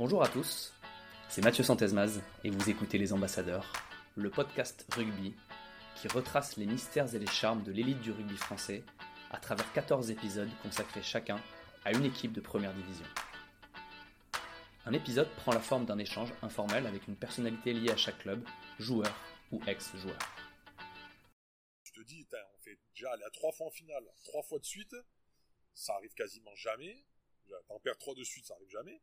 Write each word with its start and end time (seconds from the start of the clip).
Bonjour 0.00 0.22
à 0.22 0.28
tous, 0.28 0.72
c'est 1.28 1.44
Mathieu 1.44 1.62
Santesmaz 1.62 2.22
et 2.42 2.48
vous 2.48 2.70
écoutez 2.70 2.96
Les 2.96 3.12
Ambassadeurs, 3.12 3.70
le 4.16 4.30
podcast 4.30 4.86
rugby 4.94 5.34
qui 5.94 6.08
retrace 6.08 6.56
les 6.56 6.64
mystères 6.64 7.14
et 7.14 7.18
les 7.18 7.26
charmes 7.26 7.62
de 7.64 7.70
l'élite 7.70 8.00
du 8.00 8.10
rugby 8.10 8.38
français 8.38 8.82
à 9.30 9.36
travers 9.36 9.70
14 9.74 10.10
épisodes 10.10 10.48
consacrés 10.62 11.02
chacun 11.02 11.38
à 11.84 11.92
une 11.92 12.06
équipe 12.06 12.32
de 12.32 12.40
première 12.40 12.72
division. 12.72 13.04
Un 14.86 14.94
épisode 14.94 15.28
prend 15.36 15.52
la 15.52 15.60
forme 15.60 15.84
d'un 15.84 15.98
échange 15.98 16.32
informel 16.40 16.86
avec 16.86 17.06
une 17.06 17.16
personnalité 17.16 17.74
liée 17.74 17.90
à 17.90 17.98
chaque 17.98 18.20
club, 18.20 18.42
joueur 18.78 19.14
ou 19.52 19.60
ex-joueur. 19.66 20.18
Te 21.92 22.00
dis, 22.00 22.26
on 22.32 22.62
fait 22.62 22.78
déjà 22.94 23.12
aller 23.12 23.24
trois 23.34 23.52
fois 23.52 23.66
en 23.66 23.70
finale, 23.70 24.10
trois 24.24 24.42
fois 24.44 24.60
de 24.60 24.64
suite, 24.64 24.96
ça 25.74 25.92
arrive 25.92 26.14
quasiment 26.14 26.56
jamais. 26.56 27.04
T'en 27.68 27.78
perds 27.80 27.98
trois 27.98 28.14
de 28.14 28.24
suite, 28.24 28.46
ça 28.46 28.54
arrive 28.54 28.70
jamais. 28.70 29.02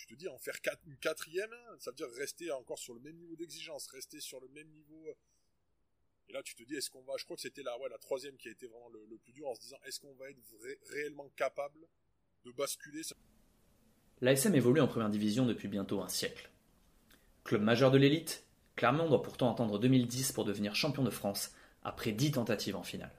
Tu 0.00 0.06
te 0.06 0.14
dis, 0.14 0.28
en 0.28 0.38
faire 0.38 0.56
une 0.86 0.96
quatrième, 0.96 1.50
ça 1.78 1.90
veut 1.90 1.96
dire 1.96 2.08
rester 2.16 2.50
encore 2.52 2.78
sur 2.78 2.94
le 2.94 3.00
même 3.00 3.16
niveau 3.16 3.36
d'exigence, 3.36 3.86
rester 3.88 4.18
sur 4.18 4.40
le 4.40 4.48
même 4.48 4.68
niveau. 4.68 5.06
Et 6.28 6.32
là, 6.32 6.42
tu 6.42 6.54
te 6.54 6.62
dis, 6.62 6.74
est-ce 6.74 6.88
qu'on 6.88 7.02
va, 7.02 7.18
je 7.18 7.24
crois 7.24 7.36
que 7.36 7.42
c'était 7.42 7.62
la, 7.62 7.78
ouais, 7.78 7.90
la 7.90 7.98
troisième 7.98 8.38
qui 8.38 8.48
a 8.48 8.50
été 8.50 8.66
vraiment 8.66 8.88
le, 8.88 9.18
plus 9.18 9.34
dur 9.34 9.46
en 9.46 9.54
se 9.54 9.60
disant, 9.60 9.76
est-ce 9.84 10.00
qu'on 10.00 10.14
va 10.14 10.30
être 10.30 10.38
réellement 10.88 11.28
capable 11.36 11.80
de 12.46 12.50
basculer 12.52 13.02
L'ASM 14.22 14.54
évolue 14.54 14.80
en 14.80 14.88
première 14.88 15.10
division 15.10 15.44
depuis 15.44 15.68
bientôt 15.68 16.00
un 16.00 16.08
siècle. 16.08 16.50
Club 17.44 17.60
majeur 17.60 17.90
de 17.90 17.98
l'élite, 17.98 18.46
Clermont 18.76 19.06
doit 19.06 19.22
pourtant 19.22 19.52
attendre 19.52 19.78
2010 19.78 20.32
pour 20.32 20.46
devenir 20.46 20.74
champion 20.74 21.04
de 21.04 21.10
France 21.10 21.54
après 21.82 22.12
10 22.12 22.32
tentatives 22.32 22.76
en 22.76 22.82
finale. 22.82 23.12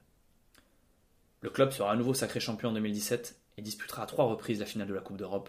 Le 1.42 1.50
club 1.50 1.70
sera 1.70 1.92
à 1.92 1.96
nouveau 1.96 2.14
sacré 2.14 2.40
champion 2.40 2.70
en 2.70 2.72
2017 2.72 3.40
et 3.58 3.62
disputera 3.62 4.02
à 4.02 4.06
trois 4.06 4.24
reprises 4.24 4.58
la 4.58 4.66
finale 4.66 4.88
de 4.88 4.94
la 4.94 5.00
Coupe 5.00 5.16
d'Europe 5.16 5.48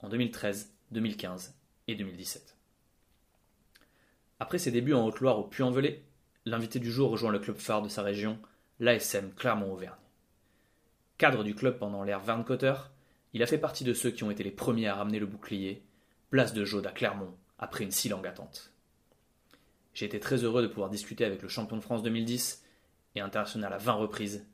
en 0.00 0.08
2013, 0.08 0.72
2015 0.92 1.54
et 1.88 1.94
2017. 1.94 2.56
Après 4.40 4.58
ses 4.58 4.70
débuts 4.70 4.94
en 4.94 5.04
Haute-Loire 5.06 5.38
au 5.38 5.44
Puy-en-Velay, 5.44 6.02
l'invité 6.44 6.78
du 6.78 6.90
jour 6.90 7.10
rejoint 7.10 7.32
le 7.32 7.38
club 7.38 7.56
phare 7.56 7.82
de 7.82 7.88
sa 7.88 8.02
région, 8.02 8.38
l'ASM 8.78 9.32
Clermont-Auvergne. 9.34 9.96
Cadre 11.18 11.42
du 11.42 11.54
club 11.54 11.78
pendant 11.78 12.04
l'ère 12.04 12.20
Verne 12.20 12.44
Cotter, 12.44 12.74
il 13.32 13.42
a 13.42 13.46
fait 13.46 13.58
partie 13.58 13.84
de 13.84 13.92
ceux 13.92 14.10
qui 14.10 14.22
ont 14.22 14.30
été 14.30 14.44
les 14.44 14.52
premiers 14.52 14.86
à 14.86 14.94
ramener 14.94 15.18
le 15.18 15.26
bouclier, 15.26 15.82
place 16.30 16.52
de 16.52 16.64
Jaude 16.64 16.86
à 16.86 16.92
Clermont, 16.92 17.34
après 17.58 17.84
une 17.84 17.90
si 17.90 18.08
longue 18.08 18.26
attente. 18.26 18.72
J'ai 19.94 20.06
été 20.06 20.20
très 20.20 20.44
heureux 20.44 20.62
de 20.62 20.68
pouvoir 20.68 20.90
discuter 20.90 21.24
avec 21.24 21.42
le 21.42 21.48
champion 21.48 21.76
de 21.76 21.82
France 21.82 22.04
2010 22.04 22.64
et 23.16 23.20
international 23.20 23.72
à 23.72 23.78
20 23.78 23.92
reprises, 23.94 24.46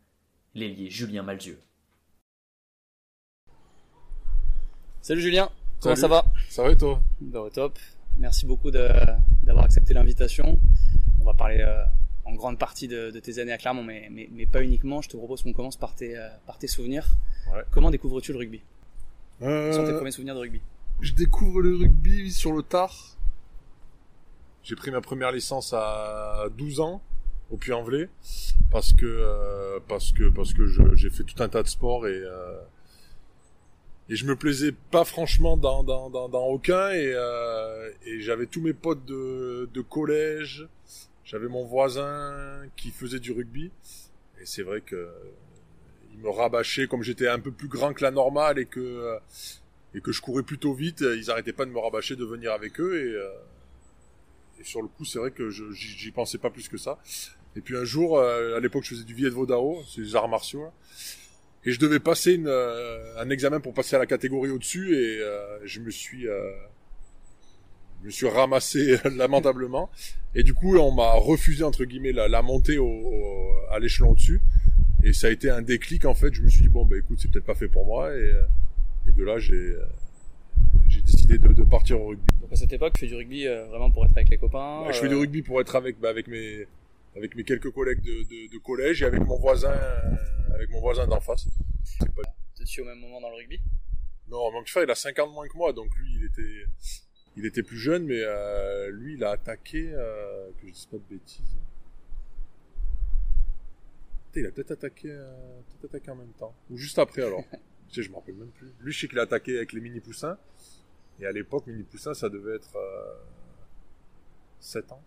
l'ailier 0.54 0.88
Julien 0.88 1.22
Malzieux. 1.22 1.60
Salut 5.04 5.20
Julien, 5.20 5.50
comment 5.82 5.96
ça 5.96 6.08
va? 6.08 6.24
Ça 6.48 6.62
va 6.62 6.70
et 6.70 6.78
toi? 6.78 6.98
Bah, 7.20 7.42
Au 7.42 7.50
top. 7.50 7.78
Merci 8.16 8.46
beaucoup 8.46 8.70
d'avoir 8.70 9.66
accepté 9.66 9.92
l'invitation. 9.92 10.58
On 11.20 11.24
va 11.26 11.34
parler 11.34 11.60
euh, 11.60 11.84
en 12.24 12.32
grande 12.32 12.58
partie 12.58 12.88
de, 12.88 13.10
tes 13.10 13.38
années 13.38 13.52
à 13.52 13.58
Clermont, 13.58 13.82
mais, 13.82 14.08
mais, 14.10 14.46
pas 14.46 14.62
uniquement. 14.62 15.02
Je 15.02 15.10
te 15.10 15.18
propose 15.18 15.42
qu'on 15.42 15.52
commence 15.52 15.76
par 15.76 15.94
tes, 15.94 16.16
euh, 16.16 16.26
par 16.46 16.56
tes 16.56 16.68
souvenirs. 16.68 17.06
Comment 17.70 17.90
découvres-tu 17.90 18.32
le 18.32 18.38
rugby? 18.38 18.62
Euh... 19.42 19.66
Quels 19.66 19.74
sont 19.74 19.84
tes 19.84 19.94
premiers 19.94 20.10
souvenirs 20.10 20.36
de 20.36 20.40
rugby? 20.40 20.62
Je 21.02 21.12
découvre 21.12 21.60
le 21.60 21.76
rugby 21.76 22.32
sur 22.32 22.52
le 22.54 22.62
tard. 22.62 23.18
J'ai 24.62 24.74
pris 24.74 24.90
ma 24.90 25.02
première 25.02 25.32
licence 25.32 25.74
à 25.76 26.46
12 26.56 26.80
ans 26.80 27.02
au 27.50 27.58
Puy-en-Velay 27.58 28.08
parce 28.70 28.94
que 28.94 29.04
euh, 29.04 29.80
parce 29.86 30.12
que 30.12 30.30
parce 30.30 30.54
que 30.54 30.66
j'ai 30.96 31.10
fait 31.10 31.24
tout 31.24 31.42
un 31.42 31.50
tas 31.50 31.62
de 31.62 31.68
sports 31.68 32.08
et 32.08 32.22
et 34.08 34.16
je 34.16 34.26
me 34.26 34.36
plaisais 34.36 34.72
pas 34.90 35.04
franchement 35.04 35.56
dans, 35.56 35.82
dans, 35.82 36.10
dans, 36.10 36.28
dans 36.28 36.44
aucun. 36.46 36.90
Et, 36.90 37.12
euh, 37.14 37.90
et 38.04 38.20
j'avais 38.20 38.46
tous 38.46 38.60
mes 38.60 38.74
potes 38.74 39.04
de, 39.04 39.68
de 39.72 39.80
collège, 39.80 40.66
j'avais 41.24 41.48
mon 41.48 41.64
voisin 41.64 42.66
qui 42.76 42.90
faisait 42.90 43.20
du 43.20 43.32
rugby. 43.32 43.70
Et 44.40 44.46
c'est 44.46 44.62
vrai 44.62 44.80
que 44.80 45.08
il 46.12 46.20
me 46.20 46.30
rabâchait 46.30 46.86
comme 46.86 47.02
j'étais 47.02 47.26
un 47.28 47.40
peu 47.40 47.50
plus 47.50 47.68
grand 47.68 47.92
que 47.92 48.02
la 48.02 48.10
normale 48.10 48.58
et 48.58 48.66
que 48.66 49.16
et 49.94 50.00
que 50.00 50.12
je 50.12 50.20
courais 50.20 50.42
plutôt 50.42 50.74
vite, 50.74 51.00
ils 51.00 51.30
arrêtaient 51.30 51.52
pas 51.52 51.64
de 51.64 51.70
me 51.70 51.78
rabâcher 51.78 52.14
de 52.16 52.24
venir 52.24 52.52
avec 52.52 52.80
eux. 52.80 52.96
Et, 52.96 53.14
euh, 53.14 53.28
et 54.60 54.64
sur 54.64 54.82
le 54.82 54.88
coup 54.88 55.04
c'est 55.04 55.18
vrai 55.18 55.30
que 55.30 55.50
j'y 55.50 56.10
pensais 56.10 56.38
pas 56.38 56.50
plus 56.50 56.68
que 56.68 56.76
ça. 56.76 56.98
Et 57.56 57.60
puis 57.60 57.76
un 57.76 57.84
jour, 57.84 58.18
euh, 58.18 58.56
à 58.56 58.60
l'époque 58.60 58.84
je 58.84 58.90
faisais 58.90 59.04
du 59.04 59.14
Viet 59.14 59.30
Vodao, 59.30 59.82
c'est 59.88 60.02
des 60.02 60.14
arts 60.14 60.28
martiaux. 60.28 60.64
Là 60.64 60.72
et 61.64 61.72
je 61.72 61.80
devais 61.80 62.00
passer 62.00 62.34
une, 62.34 62.46
euh, 62.46 63.20
un 63.20 63.30
examen 63.30 63.60
pour 63.60 63.74
passer 63.74 63.96
à 63.96 63.98
la 63.98 64.06
catégorie 64.06 64.50
au-dessus 64.50 64.96
et 64.96 65.18
euh, 65.20 65.58
je 65.64 65.80
me 65.80 65.90
suis 65.90 66.28
euh, 66.28 66.50
je 68.02 68.06
me 68.06 68.10
suis 68.10 68.28
ramassé 68.28 68.96
lamentablement 69.16 69.90
et 70.34 70.42
du 70.42 70.54
coup 70.54 70.76
on 70.76 70.92
m'a 70.92 71.12
refusé 71.12 71.64
entre 71.64 71.84
guillemets 71.84 72.12
la, 72.12 72.28
la 72.28 72.42
montée 72.42 72.78
au, 72.78 73.50
à 73.70 73.78
l'échelon 73.78 74.10
au-dessus 74.10 74.40
et 75.02 75.12
ça 75.12 75.28
a 75.28 75.30
été 75.30 75.50
un 75.50 75.62
déclic 75.62 76.04
en 76.04 76.14
fait 76.14 76.34
je 76.34 76.42
me 76.42 76.48
suis 76.48 76.62
dit 76.62 76.68
bon 76.68 76.84
bah 76.84 76.96
écoute 76.98 77.18
c'est 77.20 77.30
peut-être 77.30 77.46
pas 77.46 77.54
fait 77.54 77.68
pour 77.68 77.86
moi 77.86 78.14
et, 78.14 78.32
et 79.08 79.12
de 79.12 79.24
là 79.24 79.38
j'ai 79.38 79.74
j'ai 80.88 81.00
décidé 81.00 81.38
de, 81.38 81.48
de, 81.48 81.62
partir 81.64 82.00
au 82.00 82.08
rugby. 82.08 82.26
Donc 82.40 82.52
à 82.52 82.56
cette 82.56 82.72
époque, 82.72 82.92
tu 82.92 83.00
fais 83.00 83.06
du 83.06 83.16
rugby 83.16 83.46
vraiment 83.46 83.90
pour 83.90 84.04
être 84.04 84.12
avec 84.12 84.28
les 84.28 84.36
copains. 84.36 84.82
Bah, 84.84 84.92
je 84.92 85.00
fais 85.00 85.08
du 85.08 85.14
rugby 85.14 85.42
pour 85.42 85.60
être 85.60 85.74
avec 85.74 85.98
bah, 85.98 86.08
avec 86.08 86.28
mes 86.28 86.66
avec 87.16 87.34
mes 87.36 87.44
quelques 87.44 87.70
collègues 87.70 88.02
de, 88.02 88.22
de, 88.24 88.52
de 88.52 88.58
collège 88.58 89.02
et 89.02 89.06
avec 89.06 89.20
mon 89.20 89.36
voisin 89.36 89.74
avec 90.54 90.70
mon 90.70 90.80
voisin 90.80 91.06
d'en 91.06 91.20
face. 91.20 91.46
Pas... 92.16 92.22
T'es 92.56 92.80
au 92.80 92.84
même 92.84 92.98
moment 92.98 93.20
dans 93.20 93.30
le 93.30 93.36
rugby? 93.36 93.60
Non, 94.28 94.50
mon 94.50 94.64
frère 94.64 94.84
il 94.84 94.90
a 94.90 94.94
5 94.94 95.18
ans 95.18 95.26
de 95.28 95.32
moins 95.32 95.46
que 95.46 95.56
moi, 95.56 95.72
donc 95.72 95.94
lui 95.96 96.14
il 96.16 96.24
était, 96.24 96.66
il 97.36 97.44
était 97.44 97.62
plus 97.62 97.78
jeune, 97.78 98.04
mais 98.06 98.22
euh, 98.22 98.90
lui 98.90 99.14
il 99.14 99.24
a 99.24 99.30
attaqué, 99.30 99.90
euh, 99.92 100.50
que 100.60 100.66
je 100.66 100.72
dise 100.72 100.86
pas 100.86 100.96
de 100.96 101.02
bêtises. 101.10 101.58
il 104.36 104.46
a 104.46 104.50
peut-être 104.50 104.72
attaqué, 104.72 105.08
euh, 105.10 105.60
peut 105.80 105.88
attaqué 105.88 106.10
en 106.10 106.16
même 106.16 106.32
temps, 106.32 106.54
ou 106.70 106.76
juste 106.76 106.98
après 106.98 107.22
alors. 107.22 107.44
je 107.90 107.96
sais, 107.96 108.02
je 108.02 108.10
me 108.10 108.16
rappelle 108.16 108.34
même 108.34 108.50
plus. 108.50 108.72
Lui 108.80 108.92
je 108.92 109.00
sais 109.00 109.08
qu'il 109.08 109.18
a 109.18 109.22
attaqué 109.22 109.56
avec 109.56 109.72
les 109.72 109.80
mini 109.80 110.00
poussins, 110.00 110.38
et 111.20 111.26
à 111.26 111.32
l'époque 111.32 111.66
mini 111.66 111.82
poussins 111.82 112.14
ça 112.14 112.28
devait 112.28 112.56
être 112.56 112.76
7 114.60 114.92
ans. 114.92 115.02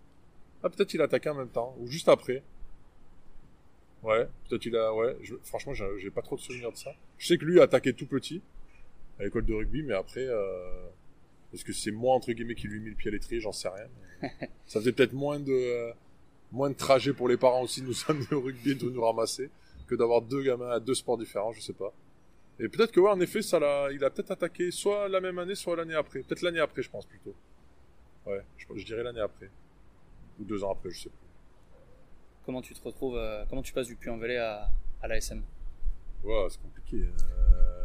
Ah 0.63 0.69
peut-être 0.69 0.94
il 0.94 1.01
a 1.01 1.06
attaqué 1.06 1.29
en 1.29 1.35
même 1.35 1.50
temps, 1.50 1.75
ou 1.79 1.88
juste 1.88 2.09
après. 2.09 2.44
Ouais, 4.03 4.28
peut-être 4.47 4.66
il 4.66 4.75
a, 4.75 4.94
ouais. 4.94 5.18
Je, 5.22 5.35
franchement, 5.44 5.73
j'ai 5.73 6.12
pas 6.12 6.22
trop 6.22 6.35
de 6.35 6.41
souvenirs 6.41 6.72
de 6.72 6.78
ça. 6.78 6.91
Je 7.18 7.28
sais 7.28 7.38
que 7.38 7.45
lui 7.45 7.59
a 7.59 7.63
attaqué 7.63 7.94
tout 7.94 8.07
petit 8.07 8.41
à 9.19 9.23
l'école 9.23 9.45
de 9.45 9.53
rugby, 9.53 9.84
mais 9.84 9.94
après, 9.94 10.25
euh, 10.25 10.88
est-ce 11.53 11.66
que 11.66 11.73
c'est 11.73 11.91
moi 11.91 12.16
entre 12.16 12.31
guillemets 12.31 12.56
qui 12.56 12.68
lui 12.68 12.79
mis 12.79 12.90
le 12.90 12.95
pied 12.95 13.09
à 13.09 13.12
l'étrier? 13.12 13.41
J'en 13.41 13.51
sais 13.51 13.69
rien. 13.69 13.88
ça 14.68 14.79
faisait 14.79 14.91
peut-être 14.91 15.13
moins 15.13 15.40
de 15.40 15.51
euh, 15.51 15.91
moins 16.51 16.69
de 16.69 16.75
trajet 16.75 17.13
pour 17.13 17.28
les 17.28 17.38
parents 17.38 17.62
aussi 17.62 17.81
de 17.81 17.88
nous 17.88 17.95
amener 18.07 18.31
au 18.31 18.41
rugby 18.41 18.72
et 18.72 18.75
de 18.75 18.89
nous 18.89 19.01
ramasser 19.01 19.50
que 19.88 19.95
d'avoir 19.95 20.22
deux 20.22 20.44
gamins 20.44 20.69
à 20.69 20.79
deux 20.79 20.95
sports 20.95 21.18
différents, 21.18 21.53
je 21.53 21.62
sais 21.62 21.74
pas. 21.74 21.94
Et 22.59 22.68
peut-être 22.68 22.91
que 22.91 23.00
ouais, 23.00 23.12
en 23.12 23.19
effet, 23.19 23.41
ça 23.41 23.59
l'a, 23.59 23.91
il 23.91 24.03
a 24.03 24.09
peut-être 24.09 24.31
attaqué 24.31 24.72
soit 24.72 25.07
la 25.07 25.22
même 25.22 25.38
année, 25.39 25.56
soit 25.56 25.75
l'année 25.75 25.94
après. 25.94 26.22
Peut-être 26.22 26.41
l'année 26.41 26.59
après, 26.59 26.81
je 26.81 26.89
pense 26.89 27.06
plutôt. 27.06 27.35
Ouais, 28.25 28.41
je, 28.57 28.66
je 28.75 28.85
dirais 28.85 29.03
l'année 29.03 29.22
après 29.22 29.50
ou 30.40 30.46
deux 30.46 30.64
ans 30.64 30.72
après, 30.72 30.90
je 30.92 31.03
sais 31.03 31.09
pas 31.09 31.28
comment 32.48 32.62
tu 32.62 32.74
te 32.74 32.81
retrouves, 32.81 33.18
euh, 33.18 33.44
comment 33.50 33.62
tu 33.62 33.74
passes 33.74 33.88
du 33.88 33.98
Puy-en-Velay 33.98 34.38
à, 34.38 34.72
à 35.02 35.08
l'ASM 35.09 35.44
Ouais, 36.24 36.48
c'est 36.50 36.62
compliqué. 36.62 37.03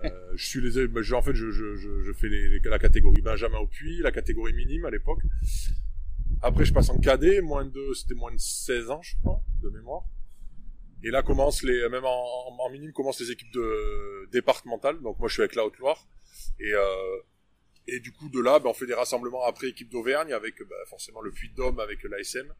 Euh, 0.04 0.32
je 0.36 0.46
suis 0.46 0.60
les, 0.60 0.86
bah, 0.86 1.00
en 1.14 1.20
fait, 1.20 1.34
je, 1.34 1.50
je, 1.50 1.76
je, 1.76 2.12
fais 2.12 2.28
les, 2.28 2.60
la 2.60 2.78
catégorie 2.78 3.20
Benjamin 3.20 3.58
au 3.58 3.66
Puy, 3.66 3.98
la 3.98 4.12
catégorie 4.12 4.52
minime 4.52 4.84
à 4.84 4.90
l'époque. 4.90 5.18
Après, 6.42 6.64
je 6.64 6.72
passe 6.72 6.90
en 6.90 6.98
cadet, 6.98 7.40
moins 7.40 7.64
de, 7.64 7.92
c'était 7.92 8.14
moins 8.14 8.32
de 8.32 8.38
16 8.38 8.90
ans, 8.90 9.02
je 9.02 9.16
crois, 9.20 9.42
de 9.62 9.68
mémoire. 9.68 10.04
Et 11.02 11.10
là 11.10 11.24
commencent 11.24 11.64
les, 11.64 11.88
même 11.88 12.04
en, 12.04 12.56
en, 12.60 12.70
minime 12.70 12.92
commencent 12.92 13.20
les 13.20 13.32
équipes 13.32 13.52
de 13.52 14.28
départementales. 14.30 15.02
Donc 15.02 15.18
moi, 15.18 15.26
je 15.26 15.34
suis 15.34 15.42
avec 15.42 15.56
la 15.56 15.66
Haute-Loire. 15.66 16.06
Et 16.60 16.72
euh, 16.72 17.18
et 17.86 18.00
du 18.00 18.12
coup, 18.12 18.28
de 18.28 18.40
là, 18.40 18.58
ben, 18.58 18.70
on 18.70 18.74
fait 18.74 18.86
des 18.86 18.94
rassemblements 18.94 19.44
après 19.44 19.68
équipe 19.68 19.90
d'Auvergne 19.90 20.32
avec 20.32 20.58
ben, 20.58 20.76
forcément 20.88 21.20
le 21.20 21.32
Puy 21.32 21.50
de 21.50 21.54
Dôme 21.54 21.80
avec 21.80 22.02
l'ASM 22.04 22.54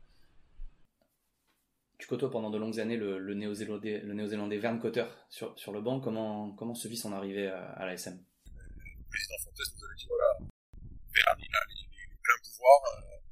tu 2.03 2.09
côtoies 2.09 2.35
pendant 2.35 2.51
de 2.51 2.59
longues 2.59 2.81
années 2.81 2.97
le, 2.97 3.17
le 3.23 3.35
néo-zélandais, 3.35 4.03
néo-zélandais 4.03 4.59
Verne 4.59 4.83
Cotter 4.83 5.07
sur, 5.31 5.57
sur 5.57 5.71
le 5.71 5.81
banc. 5.81 6.01
Comment, 6.01 6.51
comment 6.59 6.75
se 6.75 6.89
vit 6.89 6.99
son 6.99 7.13
arrivée 7.13 7.47
à, 7.47 7.63
à 7.79 7.87
l'ASM 7.87 8.19
Le 8.19 9.07
président 9.07 9.39
Fontes 9.39 9.55
nous 9.55 9.85
avait 9.87 9.95
dit 9.95 10.07
voilà, 10.11 10.31
Verne, 10.43 11.39
il 11.39 11.55
a 11.55 11.63
les, 11.71 11.87
les, 11.95 12.19
pleins 12.19 12.43
pouvoirs. 12.43 12.83
Euh, 12.99 13.23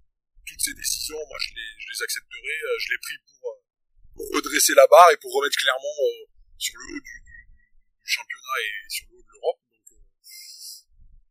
toutes 0.47 0.63
ses 0.63 0.75
décisions, 0.75 1.19
moi, 1.19 1.39
je 1.43 1.51
les, 1.51 1.71
je 1.83 1.87
les 1.91 1.99
accepterai. 1.99 2.55
Euh, 2.63 2.79
je 2.79 2.87
l'ai 2.95 3.01
pris 3.03 3.19
pour, 3.27 3.43
euh, 3.51 3.59
pour, 4.15 4.27
redresser 4.39 4.75
la 4.79 4.87
barre 4.87 5.11
et 5.11 5.19
pour 5.19 5.35
remettre 5.35 5.59
Clermont 5.59 5.99
euh, 6.07 6.31
sur 6.55 6.79
le 6.79 6.95
haut 6.95 7.03
du, 7.03 7.17
du, 7.27 7.39
du, 7.51 8.07
championnat 8.07 8.57
et 8.63 8.87
sur 8.87 9.11
le 9.11 9.19
haut 9.19 9.27
de 9.27 9.33
l'Europe. 9.35 9.61
Donc, 9.67 9.99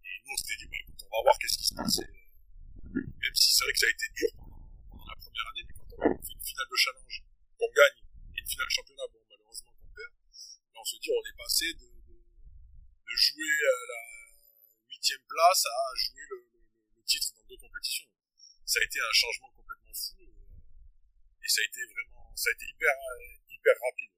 et 0.04 0.19
nous, 0.30 0.34
on 0.34 0.38
s'était 0.38 0.62
dit, 0.62 0.70
bah, 0.70 0.78
écoute, 0.78 1.02
on 1.02 1.10
va 1.10 1.22
voir 1.26 1.36
qu'est-ce 1.42 1.58
qui 1.58 1.66
se 1.66 1.74
passe. 1.74 1.98
Et, 2.06 2.10
même 2.94 3.36
si 3.36 3.50
c'est 3.50 3.64
vrai 3.66 3.74
que 3.74 3.80
ça 3.82 3.90
a 3.90 3.94
été 3.98 4.08
dur 4.14 4.30
pendant, 4.38 4.62
pendant 4.94 5.10
la 5.10 5.18
première 5.18 5.48
année, 5.50 5.66
mais 5.66 5.74
quand 5.74 5.90
on 5.90 6.22
fait 6.22 6.34
une 6.38 6.46
finale 6.46 6.70
de 6.70 6.78
challenge 6.78 7.18
qu'on 7.58 7.72
gagne 7.74 8.00
et 8.38 8.40
une 8.40 8.50
finale 8.50 8.70
championnat, 8.70 9.08
bon, 9.10 9.22
malheureusement 9.30 9.74
qu'on 9.74 9.90
perd, 9.90 10.14
on 10.78 10.86
se 10.86 10.98
dit, 11.02 11.10
on 11.10 11.26
est 11.26 11.38
passé 11.38 11.66
de, 11.74 11.90
de, 11.90 12.14
de 12.14 13.14
jouer 13.18 13.56
à 13.66 13.78
la 13.90 14.02
septième 14.94 15.26
place 15.26 15.66
à 15.66 15.82
jouer 15.98 16.26
le, 16.30 16.40
le, 16.94 17.04
titre 17.10 17.34
dans 17.36 17.46
deux 17.50 17.58
compétitions. 17.58 18.10
Ça 18.66 18.80
a 18.80 18.84
été 18.86 19.00
un 19.02 19.14
changement 19.14 19.50
complètement 19.50 19.94
fou 19.94 20.22
et, 20.22 20.30
et 20.30 21.50
ça 21.50 21.62
a 21.62 21.66
été 21.66 21.82
vraiment, 21.90 22.30
ça 22.36 22.50
a 22.50 22.54
été 22.54 22.66
hyper, 22.70 22.94
hyper 23.50 23.76
rapide. 23.82 24.14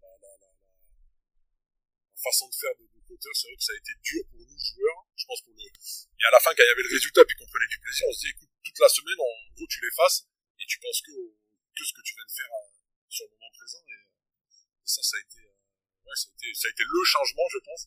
La, 0.00 0.08
la, 0.08 0.32
la, 0.40 0.48
la 0.48 2.16
façon 2.16 2.48
de 2.48 2.54
faire 2.54 2.74
de, 2.80 2.84
de 2.84 3.30
c'est 3.34 3.46
vrai 3.48 3.56
que 3.56 3.62
ça 3.62 3.72
a 3.72 3.76
été 3.76 3.92
dur 4.02 4.22
pour 4.30 4.40
nous 4.40 4.58
joueurs. 4.58 4.91
Je 5.16 5.24
pense 5.26 5.40
pour 5.42 5.54
le, 5.54 5.62
et 5.62 6.24
à 6.24 6.32
la 6.32 6.40
fin, 6.40 6.50
quand 6.54 6.62
il 6.62 6.70
y 6.70 6.74
avait 6.74 6.86
le 6.88 6.94
résultat 6.94 7.24
puis 7.24 7.36
qu'on 7.36 7.46
prenait 7.46 7.68
du 7.68 7.78
plaisir, 7.78 8.06
on 8.08 8.12
se 8.12 8.20
dit, 8.20 8.30
écoute, 8.30 8.50
toute 8.64 8.78
la 8.78 8.88
semaine, 8.88 9.20
en 9.20 9.32
gros, 9.54 9.66
tu 9.66 9.78
l'effaces 9.82 10.26
et 10.58 10.66
tu 10.66 10.78
penses 10.78 11.02
que, 11.02 11.12
que 11.12 11.84
ce 11.84 11.92
que 11.92 12.02
tu 12.02 12.14
viens 12.14 12.26
de 12.26 12.32
faire 12.32 12.52
euh, 12.52 12.70
sur 13.08 13.26
le 13.26 13.32
moment 13.36 13.52
présent 13.52 13.84
et, 13.86 14.02
et 14.02 14.88
ça, 14.88 15.02
ça 15.02 15.16
a 15.16 15.20
été, 15.20 15.40
euh, 15.42 16.06
ouais, 16.06 16.16
ça 16.16 16.28
a 16.28 16.32
été, 16.32 16.48
ça 16.54 16.68
a 16.68 16.70
été 16.70 16.82
le 16.82 17.02
changement, 17.04 17.46
je 17.52 17.60
pense, 17.64 17.82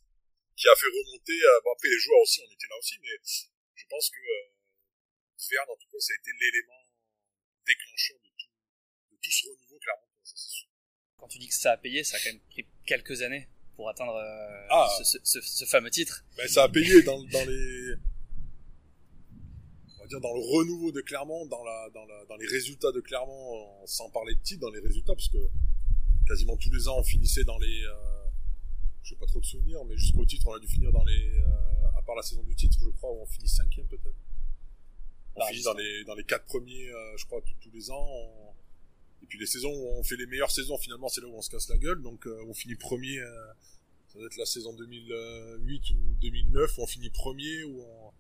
qui 0.56 0.68
a 0.68 0.76
fait 0.76 0.92
remonter. 0.92 1.36
Euh, 1.36 1.62
bon 1.64 1.72
après 1.74 1.90
les 1.90 2.00
joueurs 2.00 2.22
aussi, 2.22 2.40
on 2.44 2.52
était 2.52 2.68
là 2.70 2.78
aussi, 2.78 3.00
mais 3.02 3.16
je 3.24 3.86
pense 3.90 4.10
que 4.10 4.22
euh, 4.22 4.56
en 5.70 5.78
tout 5.78 5.90
cas, 5.92 6.00
ça 6.00 6.14
a 6.14 6.16
été 6.16 6.32
l'élément 6.40 6.84
déclencheur 7.66 8.18
de 8.20 8.30
tout, 8.38 8.52
de 9.12 9.18
tout 9.18 9.32
ce 9.32 9.48
renouveau 9.48 9.80
clairement. 9.80 10.10
Quand 11.18 11.28
tu 11.28 11.40
dis 11.40 11.48
que 11.48 11.54
ça 11.54 11.74
a 11.74 11.78
payé, 11.78 12.04
ça 12.04 12.18
a 12.18 12.20
quand 12.20 12.32
même 12.32 12.42
pris 12.50 12.66
quelques 12.86 13.22
années 13.22 13.48
pour 13.76 13.90
atteindre 13.90 14.16
euh, 14.16 14.68
ah, 14.70 14.88
ce, 15.04 15.18
ce, 15.24 15.42
ce, 15.42 15.66
fameux 15.66 15.90
titre. 15.90 16.24
Ben, 16.38 16.48
ça 16.48 16.64
a 16.64 16.70
payé 16.70 17.02
dans, 17.04 17.22
dans 17.24 17.46
les 17.46 17.96
on 19.98 20.02
va 20.02 20.08
dire 20.08 20.22
dans 20.22 20.34
le 20.34 20.42
renouveau 20.42 20.92
de 20.92 21.02
Clermont, 21.02 21.46
dans 21.48 21.64
la 21.64 21.90
dans 21.94 22.06
la 22.06 22.26
dans 22.26 22.36
les 22.38 22.48
résultats 22.48 22.92
de 22.92 23.02
Clermont, 23.02 23.86
sans 23.86 24.10
parler 24.10 24.36
de 24.36 24.42
titre, 24.42 24.62
dans 24.62 24.72
les 24.72 24.80
résultats, 24.80 25.14
parce 25.14 25.30
que 25.30 25.50
quasiment 26.28 26.58
tous 26.58 26.72
les 26.72 26.88
ans 26.88 26.98
on 27.00 27.04
finissait 27.04 27.44
dans 27.44 27.58
les 27.60 27.84
euh, 27.84 28.16
je 29.06 29.14
n'ai 29.14 29.20
pas 29.20 29.28
trop 29.28 29.40
de 29.40 29.46
souvenirs, 29.46 29.86
mais 29.86 29.96
jusqu'au 29.96 30.26
titre, 30.26 30.48
on 30.48 30.54
a 30.54 30.60
dû 30.60 30.68
finir 30.68 30.92
dans 30.92 31.04
les, 31.04 31.40
euh, 31.40 31.98
à 31.98 32.02
part 32.02 32.16
la 32.16 32.24
saison 32.24 32.44
du 32.44 32.56
titre, 32.56 32.78
je 32.82 32.90
crois, 32.90 33.12
où 33.12 33.22
on 33.22 33.26
finit 33.28 33.48
cinquième 33.48 33.88
peut-être. 33.88 34.18
On 35.36 35.42
ah, 35.42 35.48
finit 35.48 35.64
dans 35.64 35.74
les, 35.74 36.04
dans 36.06 36.16
les 36.16 36.24
quatre 36.24 36.46
premiers, 36.46 36.90
euh, 36.90 37.18
je 37.18 37.26
crois, 37.26 37.40
tous 37.62 37.72
les 37.72 37.92
ans. 37.92 38.56
Et 39.24 39.26
puis 39.26 39.40
les 39.40 39.46
saisons 39.46 39.72
où 39.72 39.88
on 39.98 40.04
fait 40.04 40.18
les 40.18 40.26
meilleures 40.28 40.52
saisons, 40.52 40.78
finalement, 40.78 41.10
c'est 41.10 41.22
là 41.22 41.28
où 41.28 41.36
on 41.36 41.42
se 41.42 41.50
casse 41.50 41.70
la 41.70 41.78
gueule. 41.78 42.02
Donc 42.02 42.28
euh, 42.28 42.44
on 42.48 42.54
finit 42.54 42.76
premier, 42.76 43.20
ça 44.08 44.20
doit 44.20 44.28
être 44.28 44.38
la 44.38 44.46
saison 44.46 44.74
2008 44.74 45.90
ou 45.92 46.16
2009, 46.22 46.78
où 46.78 46.82
on 46.82 46.88
finit 46.88 47.10
premier, 47.10 47.64
où 47.64 47.82
on, 47.82 48.12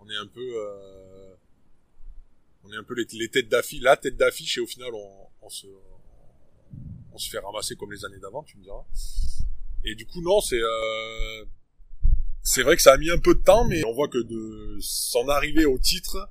on 0.00 0.10
est 0.10 0.16
un 0.16 0.26
peu, 0.26 0.56
on 2.64 2.72
est 2.72 2.76
un 2.76 2.84
peu 2.84 2.94
les, 2.94 3.06
les 3.12 3.28
têtes 3.28 3.48
d'affiche, 3.48 3.82
la 3.82 3.96
tête 3.96 4.16
d'affiche, 4.16 4.58
et 4.58 4.60
au 4.60 4.66
final, 4.66 4.90
on, 4.94 5.26
on 5.42 5.48
se, 5.48 5.66
on 7.12 7.18
se 7.18 7.30
fait 7.30 7.38
ramasser 7.38 7.76
comme 7.76 7.92
les 7.92 8.04
années 8.04 8.18
d'avant, 8.18 8.42
tu 8.42 8.56
me 8.58 8.62
diras. 8.62 8.84
Et 9.84 9.94
du 9.94 10.06
coup, 10.06 10.20
non, 10.22 10.40
c'est 10.40 10.60
euh, 10.60 11.44
c'est 12.42 12.62
vrai 12.62 12.76
que 12.76 12.82
ça 12.82 12.92
a 12.92 12.96
mis 12.98 13.10
un 13.10 13.18
peu 13.18 13.34
de 13.34 13.42
temps, 13.42 13.64
mais 13.64 13.84
on 13.84 13.92
voit 13.92 14.08
que 14.08 14.18
de 14.18 14.78
s'en 14.80 15.28
arriver 15.28 15.64
au 15.64 15.78
titre, 15.78 16.28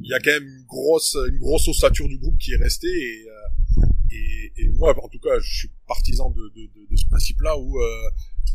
il 0.00 0.08
y 0.08 0.14
a 0.14 0.20
quand 0.20 0.30
même 0.30 0.46
une 0.46 0.64
grosse 0.64 1.16
une 1.28 1.38
grosse 1.38 1.68
ossature 1.68 2.08
du 2.08 2.18
groupe 2.18 2.38
qui 2.38 2.52
est 2.52 2.56
restée 2.56 2.88
et 2.88 3.28
euh, 3.28 3.86
et, 4.10 4.52
et, 4.56 4.68
moi, 4.70 4.96
en 5.04 5.08
tout 5.08 5.18
cas, 5.18 5.38
je 5.38 5.58
suis 5.58 5.70
partisan 5.86 6.30
de, 6.30 6.40
de, 6.56 6.62
de, 6.62 6.90
de 6.90 6.96
ce 6.96 7.06
principe-là 7.06 7.58
où 7.58 7.78
euh, 7.78 8.10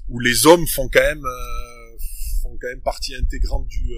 où 0.10 0.20
les 0.20 0.48
hommes 0.48 0.66
font 0.68 0.90
quand 0.90 1.00
même 1.00 1.24
euh, 1.24 1.98
font 2.42 2.58
quand 2.60 2.68
même 2.68 2.82
partie 2.82 3.16
intégrante 3.16 3.68
du 3.68 3.92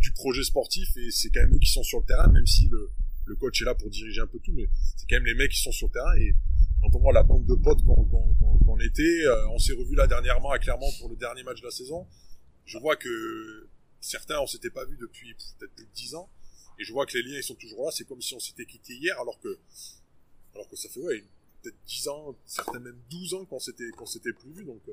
du 0.00 0.12
projet 0.12 0.42
sportif 0.42 0.96
et 0.96 1.10
c'est 1.10 1.30
quand 1.30 1.40
même 1.40 1.54
eux 1.54 1.58
qui 1.58 1.70
sont 1.70 1.82
sur 1.82 2.00
le 2.00 2.06
terrain, 2.06 2.28
même 2.28 2.46
si 2.46 2.68
le 2.68 2.90
le 3.26 3.36
coach 3.36 3.60
est 3.62 3.64
là 3.64 3.74
pour 3.74 3.90
diriger 3.90 4.20
un 4.20 4.26
peu 4.26 4.38
tout, 4.40 4.52
mais 4.52 4.66
c'est 4.96 5.06
quand 5.08 5.16
même 5.16 5.26
les 5.26 5.34
mecs 5.34 5.50
qui 5.50 5.62
sont 5.62 5.72
sur 5.72 5.86
le 5.88 5.92
terrain 5.92 6.14
et 6.16 6.34
quand 6.80 6.96
on 6.96 7.00
voit 7.00 7.12
la 7.12 7.22
bande 7.22 7.46
de 7.46 7.54
potes 7.54 7.84
qu'on 7.84 8.78
était, 8.80 9.24
euh, 9.26 9.48
on 9.50 9.58
s'est 9.58 9.74
revu 9.74 9.94
là 9.94 10.06
dernièrement 10.06 10.50
à 10.50 10.58
Clermont 10.58 10.90
pour 10.98 11.08
le 11.08 11.16
dernier 11.16 11.44
match 11.44 11.60
de 11.60 11.66
la 11.66 11.70
saison. 11.70 12.06
Je 12.64 12.78
vois 12.78 12.96
que 12.96 13.68
certains 14.00 14.40
on 14.40 14.46
s'était 14.46 14.70
pas 14.70 14.84
vu 14.84 14.96
depuis 15.00 15.34
peut-être 15.34 15.72
plus 15.74 15.86
de 15.86 15.92
10 15.94 16.14
ans 16.16 16.28
et 16.78 16.84
je 16.84 16.92
vois 16.92 17.06
que 17.06 17.16
les 17.18 17.22
liens 17.22 17.38
ils 17.38 17.42
sont 17.44 17.54
toujours 17.54 17.84
là, 17.86 17.90
c'est 17.92 18.04
comme 18.04 18.20
si 18.22 18.34
on 18.34 18.40
s'était 18.40 18.66
quitté 18.66 18.94
hier 18.94 19.18
alors 19.20 19.38
que 19.40 19.58
alors 20.54 20.68
que 20.68 20.76
ça 20.76 20.88
fait 20.88 21.00
ouais 21.00 21.24
peut-être 21.62 21.76
10 21.86 22.08
ans, 22.08 22.36
certains 22.44 22.80
même 22.80 22.98
12 23.10 23.34
ans 23.34 23.44
qu'on 23.44 23.60
s'était 23.60 23.90
qu'on 23.90 24.06
s'était 24.06 24.32
plus 24.32 24.50
vu 24.52 24.64
donc 24.64 24.82
euh, 24.88 24.92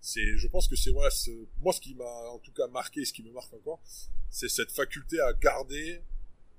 c'est 0.00 0.36
je 0.36 0.48
pense 0.48 0.68
que 0.68 0.76
c'est 0.76 0.90
voilà, 0.90 1.10
moi 1.60 1.72
ce 1.72 1.80
qui 1.80 1.94
m'a 1.94 2.28
en 2.30 2.38
tout 2.38 2.52
cas 2.52 2.66
marqué, 2.66 3.04
ce 3.04 3.12
qui 3.12 3.22
me 3.22 3.30
marque 3.30 3.52
encore, 3.54 3.80
c'est 4.30 4.48
cette 4.48 4.72
faculté 4.72 5.20
à 5.20 5.32
garder 5.32 6.02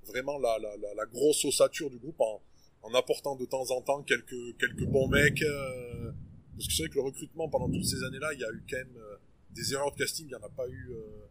vraiment 0.06 0.38
la, 0.38 0.58
la, 0.58 0.76
la, 0.76 0.94
la 0.94 1.06
grosse 1.06 1.44
ossature 1.44 1.90
du 1.90 1.98
groupe 1.98 2.20
en, 2.20 2.42
en 2.82 2.94
apportant 2.94 3.36
de 3.36 3.44
temps 3.44 3.70
en 3.70 3.80
temps 3.82 4.02
quelques 4.02 4.56
quelques 4.58 4.84
bons 4.84 5.08
mecs. 5.08 5.42
Euh, 5.42 6.12
parce 6.56 6.68
que 6.68 6.72
c'est 6.72 6.82
vrai 6.84 6.88
que 6.90 6.94
le 6.94 7.02
recrutement 7.02 7.48
pendant 7.48 7.68
toutes 7.68 7.84
ces 7.84 8.02
années-là, 8.04 8.32
il 8.32 8.40
y 8.40 8.44
a 8.44 8.50
eu 8.50 8.62
quand 8.68 8.76
même 8.76 8.96
euh, 8.96 9.16
des 9.50 9.72
erreurs 9.72 9.92
de 9.92 9.96
casting. 9.96 10.26
Il 10.26 10.32
y 10.32 10.34
en 10.36 10.42
a 10.42 10.48
pas 10.48 10.68
eu, 10.68 10.90
euh, 10.92 11.26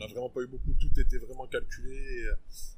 a 0.00 0.06
vraiment 0.06 0.30
pas 0.30 0.40
eu 0.40 0.46
beaucoup. 0.46 0.72
Tout 0.74 1.00
était 1.00 1.18
vraiment 1.18 1.46
calculé 1.46 2.26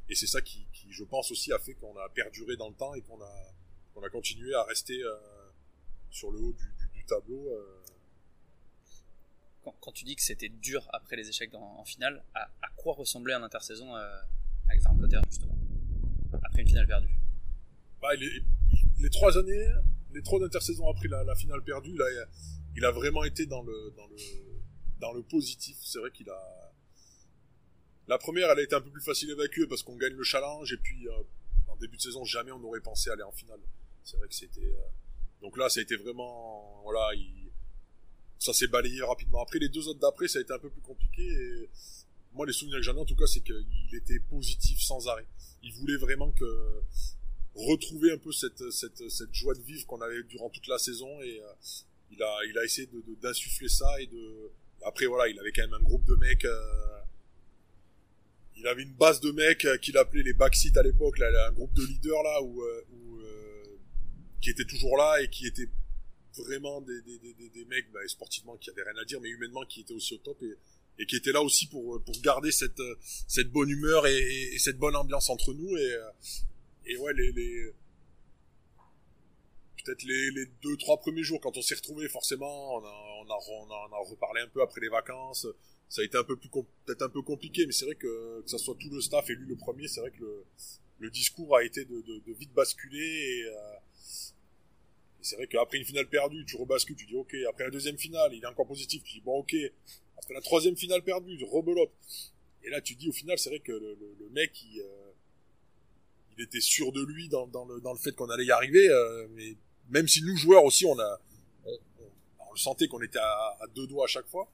et, 0.08 0.14
c'est 0.14 0.26
ça 0.26 0.40
qui, 0.42 0.66
qui, 0.72 0.92
je 0.92 1.04
pense 1.04 1.30
aussi, 1.30 1.52
a 1.52 1.58
fait 1.58 1.74
qu'on 1.74 1.96
a 1.96 2.08
perduré 2.10 2.56
dans 2.56 2.68
le 2.68 2.74
temps 2.74 2.94
et 2.94 3.02
qu'on 3.02 3.20
a 3.20 3.54
qu'on 3.94 4.02
a 4.02 4.08
continué 4.08 4.54
à 4.54 4.62
rester 4.64 4.98
sur 6.10 6.30
le 6.30 6.38
haut 6.38 6.52
du, 6.52 6.64
du, 6.78 6.88
du 6.94 7.04
tableau. 7.04 7.48
Quand, 9.62 9.74
quand, 9.80 9.92
tu 9.92 10.04
dis 10.04 10.16
que 10.16 10.22
c'était 10.22 10.48
dur 10.48 10.88
après 10.92 11.16
les 11.16 11.28
échecs 11.28 11.54
en 11.54 11.84
finale, 11.84 12.24
à, 12.34 12.50
à, 12.62 12.68
quoi 12.76 12.94
ressemblait 12.94 13.34
un 13.34 13.42
intersaison 13.42 13.94
avec 13.94 14.82
Van 14.82 14.96
Cotter 14.96 15.20
justement 15.28 15.56
après 16.42 16.62
une 16.62 16.68
finale 16.68 16.86
perdue? 16.86 17.18
Bah, 18.00 18.14
les, 18.14 18.30
les 18.98 19.10
trois 19.10 19.36
années, 19.38 19.68
les 20.12 20.22
trois 20.22 20.42
intersaisons 20.42 20.88
après 20.88 21.08
la, 21.08 21.24
la 21.24 21.34
finale 21.34 21.62
perdue, 21.62 21.96
là, 21.96 22.06
il 22.76 22.84
a 22.84 22.90
vraiment 22.90 23.24
été 23.24 23.46
dans 23.46 23.62
le, 23.62 23.92
dans 23.96 24.06
le, 24.06 24.16
dans 25.00 25.12
le 25.12 25.22
positif. 25.22 25.76
C'est 25.82 25.98
vrai 25.98 26.10
qu'il 26.10 26.28
a, 26.30 26.61
la 28.12 28.18
première, 28.18 28.50
elle 28.50 28.58
a 28.58 28.62
été 28.62 28.74
un 28.74 28.80
peu 28.80 28.90
plus 28.90 29.02
facile 29.02 29.30
à 29.30 29.32
évacuer 29.32 29.66
parce 29.66 29.82
qu'on 29.82 29.96
gagne 29.96 30.14
le 30.14 30.22
challenge 30.22 30.72
et 30.72 30.76
puis, 30.76 31.08
euh, 31.08 31.22
en 31.68 31.76
début 31.76 31.96
de 31.96 32.02
saison, 32.02 32.24
jamais 32.24 32.52
on 32.52 32.58
n'aurait 32.58 32.80
pensé 32.80 33.10
aller 33.10 33.22
en 33.22 33.32
finale. 33.32 33.60
C'est 34.04 34.16
vrai 34.16 34.28
que 34.28 34.34
c'était, 34.34 34.60
euh, 34.60 35.40
donc 35.40 35.56
là, 35.56 35.68
ça 35.68 35.80
a 35.80 35.82
été 35.82 35.96
vraiment, 35.96 36.80
voilà, 36.82 37.14
il, 37.14 37.50
ça 38.38 38.52
s'est 38.52 38.68
balayé 38.68 39.02
rapidement. 39.02 39.42
Après, 39.42 39.58
les 39.58 39.68
deux 39.68 39.88
autres 39.88 40.00
d'après, 40.00 40.28
ça 40.28 40.38
a 40.38 40.42
été 40.42 40.52
un 40.52 40.58
peu 40.58 40.70
plus 40.70 40.82
compliqué 40.82 41.68
moi, 42.34 42.46
les 42.46 42.52
souvenirs 42.52 42.78
que 42.78 42.82
j'en 42.82 42.96
ai, 42.96 43.00
en 43.00 43.04
tout 43.04 43.16
cas, 43.16 43.26
c'est 43.26 43.42
qu'il 43.42 43.94
était 43.94 44.18
positif 44.30 44.80
sans 44.80 45.06
arrêt. 45.08 45.26
Il 45.62 45.72
voulait 45.74 45.98
vraiment 45.98 46.30
que, 46.30 46.80
retrouver 47.54 48.12
un 48.12 48.18
peu 48.18 48.32
cette, 48.32 48.70
cette, 48.70 49.34
joie 49.34 49.54
de 49.54 49.60
vivre 49.60 49.86
qu'on 49.86 50.00
avait 50.00 50.22
durant 50.24 50.48
toute 50.48 50.66
la 50.68 50.78
saison 50.78 51.20
et 51.20 51.40
euh, 51.40 51.52
il 52.10 52.22
a 52.22 52.38
il 52.48 52.58
a 52.58 52.64
essayé 52.64 52.86
de 52.86 53.02
d'insuffler 53.20 53.68
ça 53.68 54.00
et 54.00 54.06
de 54.06 54.50
après 54.86 55.04
voilà 55.04 55.28
il 55.28 55.38
avait 55.38 55.52
quand 55.52 55.62
même 55.62 55.74
un 55.74 55.82
groupe 55.82 56.04
de 56.04 56.14
mecs 56.14 56.46
il 58.56 58.66
avait 58.66 58.82
une 58.82 58.94
base 58.94 59.20
de 59.20 59.30
mecs 59.32 59.64
euh, 59.64 59.76
qu'il 59.78 59.96
appelait 59.96 60.22
les 60.22 60.34
backseat 60.34 60.76
à 60.76 60.82
l'époque 60.82 61.18
là 61.18 61.48
un 61.48 61.52
groupe 61.52 61.72
de 61.74 61.84
leaders 61.86 62.22
là 62.22 62.42
où, 62.42 62.62
où 62.62 63.20
qui 64.40 64.50
étaient 64.50 64.64
toujours 64.64 64.96
là 64.96 65.20
et 65.22 65.28
qui 65.28 65.46
étaient 65.46 65.68
vraiment 66.36 66.80
des, 66.80 67.00
des, 67.02 67.18
des, 67.18 67.48
des 67.48 67.64
mecs 67.66 67.90
bah, 67.92 68.00
sportivement 68.06 68.56
qui 68.56 68.70
avaient 68.70 68.82
rien 68.82 69.00
à 69.00 69.04
dire 69.04 69.20
mais 69.20 69.28
humainement 69.28 69.64
qui 69.66 69.82
étaient 69.82 69.94
aussi 69.94 70.14
au 70.14 70.18
top 70.18 70.42
et, 70.42 70.54
et 70.98 71.06
qui 71.06 71.16
étaient 71.16 71.32
là 71.32 71.42
aussi 71.42 71.68
pour 71.68 72.02
pour 72.04 72.20
garder 72.22 72.50
cette 72.50 72.82
cette 73.28 73.50
bonne 73.50 73.70
humeur 73.70 74.06
et, 74.06 74.18
et 74.54 74.58
cette 74.58 74.78
bonne 74.78 74.96
ambiance 74.96 75.30
entre 75.30 75.52
nous 75.54 75.76
et 75.76 75.96
et 76.86 76.96
ouais, 76.96 77.12
les, 77.14 77.32
les 77.32 77.72
peut-être 79.84 80.02
les, 80.04 80.30
les 80.32 80.46
deux 80.62 80.76
trois 80.76 80.98
premiers 80.98 81.22
jours 81.22 81.40
quand 81.40 81.56
on 81.56 81.62
s'est 81.62 81.74
retrouvé 81.74 82.08
forcément 82.08 82.76
on 82.76 82.84
a, 82.84 82.92
on 83.20 83.26
on 83.28 83.70
on 83.70 83.92
a 83.92 84.10
reparlé 84.10 84.40
un 84.42 84.48
peu 84.48 84.62
après 84.62 84.80
les 84.80 84.88
vacances 84.88 85.46
ça 85.92 86.00
a 86.00 86.04
été 86.04 86.16
un 86.16 86.24
peu 86.24 86.36
plus 86.36 86.48
peut-être 86.86 87.02
un 87.02 87.08
peu 87.08 87.22
compliqué 87.22 87.66
mais 87.66 87.72
c'est 87.72 87.84
vrai 87.84 87.94
que 87.94 88.40
que 88.42 88.50
ça 88.50 88.58
soit 88.58 88.76
tout 88.78 88.90
le 88.90 89.00
staff 89.00 89.28
et 89.30 89.34
lui 89.34 89.46
le 89.46 89.56
premier 89.56 89.88
c'est 89.88 90.00
vrai 90.00 90.10
que 90.10 90.20
le, 90.20 90.44
le 91.00 91.10
discours 91.10 91.56
a 91.56 91.64
été 91.64 91.84
de, 91.84 92.00
de, 92.00 92.22
de 92.26 92.32
vite 92.32 92.52
basculer 92.54 92.98
et, 92.98 93.44
euh, 93.44 93.52
c'est 95.20 95.36
vrai 95.36 95.46
qu'après 95.46 95.78
une 95.78 95.84
finale 95.84 96.08
perdue 96.08 96.44
tu 96.46 96.56
rebascules 96.56 96.96
tu 96.96 97.06
dis 97.06 97.14
ok 97.14 97.34
après 97.48 97.64
la 97.64 97.70
deuxième 97.70 97.98
finale 97.98 98.32
il 98.34 98.42
est 98.42 98.46
encore 98.46 98.66
positif 98.66 99.02
tu 99.04 99.14
dis 99.14 99.20
bon 99.20 99.38
ok 99.40 99.54
après 100.16 100.34
la 100.34 100.40
troisième 100.40 100.76
finale 100.76 101.02
perdue 101.02 101.36
tu 101.36 101.44
rebelote 101.44 101.92
et 102.64 102.70
là 102.70 102.80
tu 102.80 102.94
dis 102.94 103.08
au 103.08 103.12
final 103.12 103.38
c'est 103.38 103.50
vrai 103.50 103.60
que 103.60 103.72
le, 103.72 103.96
le, 104.00 104.16
le 104.18 104.28
mec 104.30 104.50
il 104.62 104.80
euh, 104.80 105.12
il 106.36 106.44
était 106.44 106.60
sûr 106.60 106.92
de 106.92 107.02
lui 107.02 107.28
dans, 107.28 107.46
dans, 107.46 107.64
le, 107.64 107.80
dans 107.80 107.92
le 107.92 107.98
fait 107.98 108.12
qu'on 108.12 108.30
allait 108.30 108.44
y 108.44 108.50
arriver. 108.50 108.88
Euh, 108.88 109.26
mais 109.34 109.56
même 109.90 110.08
si 110.08 110.22
nous 110.22 110.36
joueurs 110.36 110.64
aussi, 110.64 110.86
on 110.86 110.98
a, 110.98 111.20
on, 111.66 111.78
on, 112.50 112.56
sentait 112.56 112.88
qu'on 112.88 113.02
était 113.02 113.18
à, 113.18 113.58
deux 113.74 113.86
doigts 113.86 114.04
à 114.04 114.08
chaque 114.08 114.26
fois. 114.26 114.50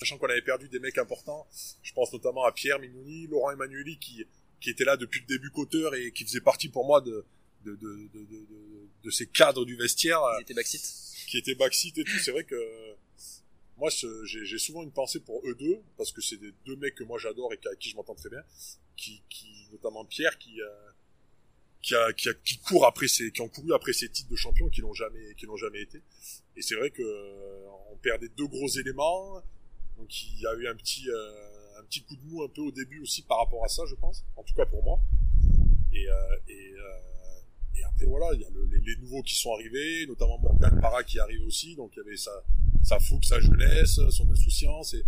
Sachant 0.00 0.16
qu'on 0.16 0.28
avait 0.28 0.40
perdu 0.40 0.68
des 0.68 0.78
mecs 0.78 0.96
importants, 0.96 1.46
je 1.82 1.92
pense 1.92 2.10
notamment 2.12 2.44
à 2.44 2.52
Pierre 2.52 2.78
Mignoni, 2.78 3.26
Laurent 3.26 3.50
Emmanueli 3.52 3.98
qui 3.98 4.24
qui 4.60 4.70
était 4.70 4.84
là 4.84 4.96
depuis 4.96 5.20
le 5.20 5.26
début 5.26 5.50
qu'auteur 5.50 5.94
et 5.94 6.12
qui 6.12 6.24
faisait 6.24 6.40
partie 6.40 6.68
pour 6.68 6.86
moi 6.86 7.00
de 7.02 7.24
de, 7.64 7.76
de, 7.76 8.08
de, 8.14 8.24
de, 8.24 8.46
de 9.04 9.10
ces 9.10 9.26
cadres 9.26 9.66
du 9.66 9.76
vestiaire. 9.76 10.20
Qui 10.38 10.42
était 10.42 10.54
backseat. 10.54 11.26
Qui 11.28 11.38
était 11.38 11.54
backseat 11.54 11.98
et 11.98 12.04
tout. 12.04 12.18
C'est 12.18 12.30
vrai 12.30 12.44
que 12.44 12.56
moi, 13.76 13.90
j'ai 14.24 14.58
souvent 14.58 14.82
une 14.82 14.92
pensée 14.92 15.20
pour 15.20 15.46
eux 15.46 15.54
deux 15.54 15.80
parce 15.96 16.12
que 16.12 16.22
c'est 16.22 16.36
des 16.38 16.52
deux 16.64 16.76
mecs 16.76 16.94
que 16.94 17.04
moi 17.04 17.18
j'adore 17.18 17.52
et 17.52 17.60
à 17.70 17.76
qui 17.76 17.90
je 17.90 17.96
m'entends 17.96 18.14
très 18.14 18.30
bien. 18.30 18.42
Qui, 18.96 19.22
qui, 19.28 19.68
notamment 19.72 20.04
Pierre, 20.04 20.38
qui, 20.38 20.60
euh, 20.60 20.68
qui 21.82 21.94
a, 21.94 22.12
qui 22.12 22.28
a, 22.28 22.34
qui 22.34 22.58
court 22.58 22.86
après 22.86 23.08
ces, 23.08 23.32
qui 23.32 23.40
ont 23.40 23.48
couru 23.48 23.72
après 23.74 23.92
ces 23.94 24.10
titres 24.10 24.30
de 24.30 24.36
champion 24.36 24.68
qui 24.68 24.82
n'ont 24.82 24.92
jamais, 24.92 25.34
qui 25.36 25.46
n'ont 25.46 25.56
jamais 25.56 25.82
été. 25.82 26.02
Et 26.56 26.62
c'est 26.62 26.74
vrai 26.74 26.90
que 26.90 27.02
euh, 27.02 27.66
on 27.90 27.96
perdait 27.96 28.28
deux 28.28 28.46
gros 28.46 28.68
éléments. 28.68 29.42
Donc 30.00 30.22
il 30.22 30.40
y 30.40 30.46
a 30.46 30.54
eu 30.54 30.66
un 30.66 30.74
petit, 30.76 31.08
euh, 31.10 31.78
un 31.78 31.84
petit 31.84 32.02
coup 32.02 32.16
de 32.16 32.22
mou 32.22 32.42
un 32.42 32.48
peu 32.48 32.62
au 32.62 32.72
début 32.72 33.00
aussi 33.00 33.22
par 33.22 33.38
rapport 33.38 33.62
à 33.64 33.68
ça, 33.68 33.82
je 33.86 33.94
pense. 33.94 34.24
En 34.36 34.42
tout 34.42 34.54
cas 34.54 34.64
pour 34.64 34.82
moi. 34.82 34.98
Et, 35.92 36.08
euh, 36.08 36.12
euh, 36.48 37.84
après 37.86 38.06
voilà, 38.06 38.34
il 38.34 38.40
y 38.40 38.44
a 38.44 38.50
le, 38.50 38.64
les, 38.64 38.96
nouveaux 38.96 39.22
qui 39.22 39.34
sont 39.34 39.52
arrivés, 39.52 40.06
notamment 40.06 40.38
Morgan 40.38 40.80
Parra 40.80 41.02
qui 41.04 41.18
arrive 41.18 41.44
aussi. 41.46 41.76
Donc 41.76 41.92
il 41.94 41.98
y 41.98 42.00
avait 42.00 42.16
sa, 42.16 42.32
sa 42.82 42.98
fougue, 42.98 43.24
sa 43.24 43.40
jeunesse, 43.40 44.00
son 44.10 44.30
insouciance. 44.30 44.94
Et 44.94 45.04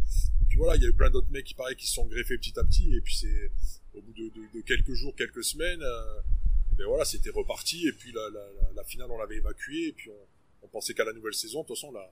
puis 0.49 0.59
voilà, 0.59 0.77
il 0.77 0.83
y 0.83 0.87
a 0.87 0.89
eu 0.89 0.93
plein 0.93 1.11
d'autres 1.11 1.31
mecs 1.31 1.47
qui 1.47 1.55
paraît 1.55 1.75
qui 1.75 1.87
se 1.87 1.95
sont 1.95 2.07
greffés 2.07 2.37
petit 2.37 2.59
à 2.59 2.65
petit. 2.65 2.95
Et 2.95 3.01
puis 3.01 3.15
c'est 3.15 3.51
au 3.95 4.03
bout 4.03 4.13
de, 4.13 4.61
quelques 4.63 4.93
jours, 4.93 5.15
quelques 5.17 5.45
semaines, 5.45 5.83
euh, 5.83 6.21
ben 6.77 6.87
voilà, 6.87 7.05
c'était 7.05 7.31
reparti. 7.31 7.87
Et 7.87 7.93
puis 7.93 8.13
la, 8.13 8.85
finale, 8.85 9.11
on 9.11 9.19
l'avait 9.19 9.37
évacuée. 9.37 9.89
Et 9.89 9.93
puis 9.93 10.11
on 10.63 10.69
pensait 10.69 10.93
qu'à 10.93 11.05
la 11.05 11.13
nouvelle 11.13 11.35
saison. 11.35 11.63
De 11.63 11.67
toute 11.67 11.77
façon, 11.77 11.93
là, 11.93 12.11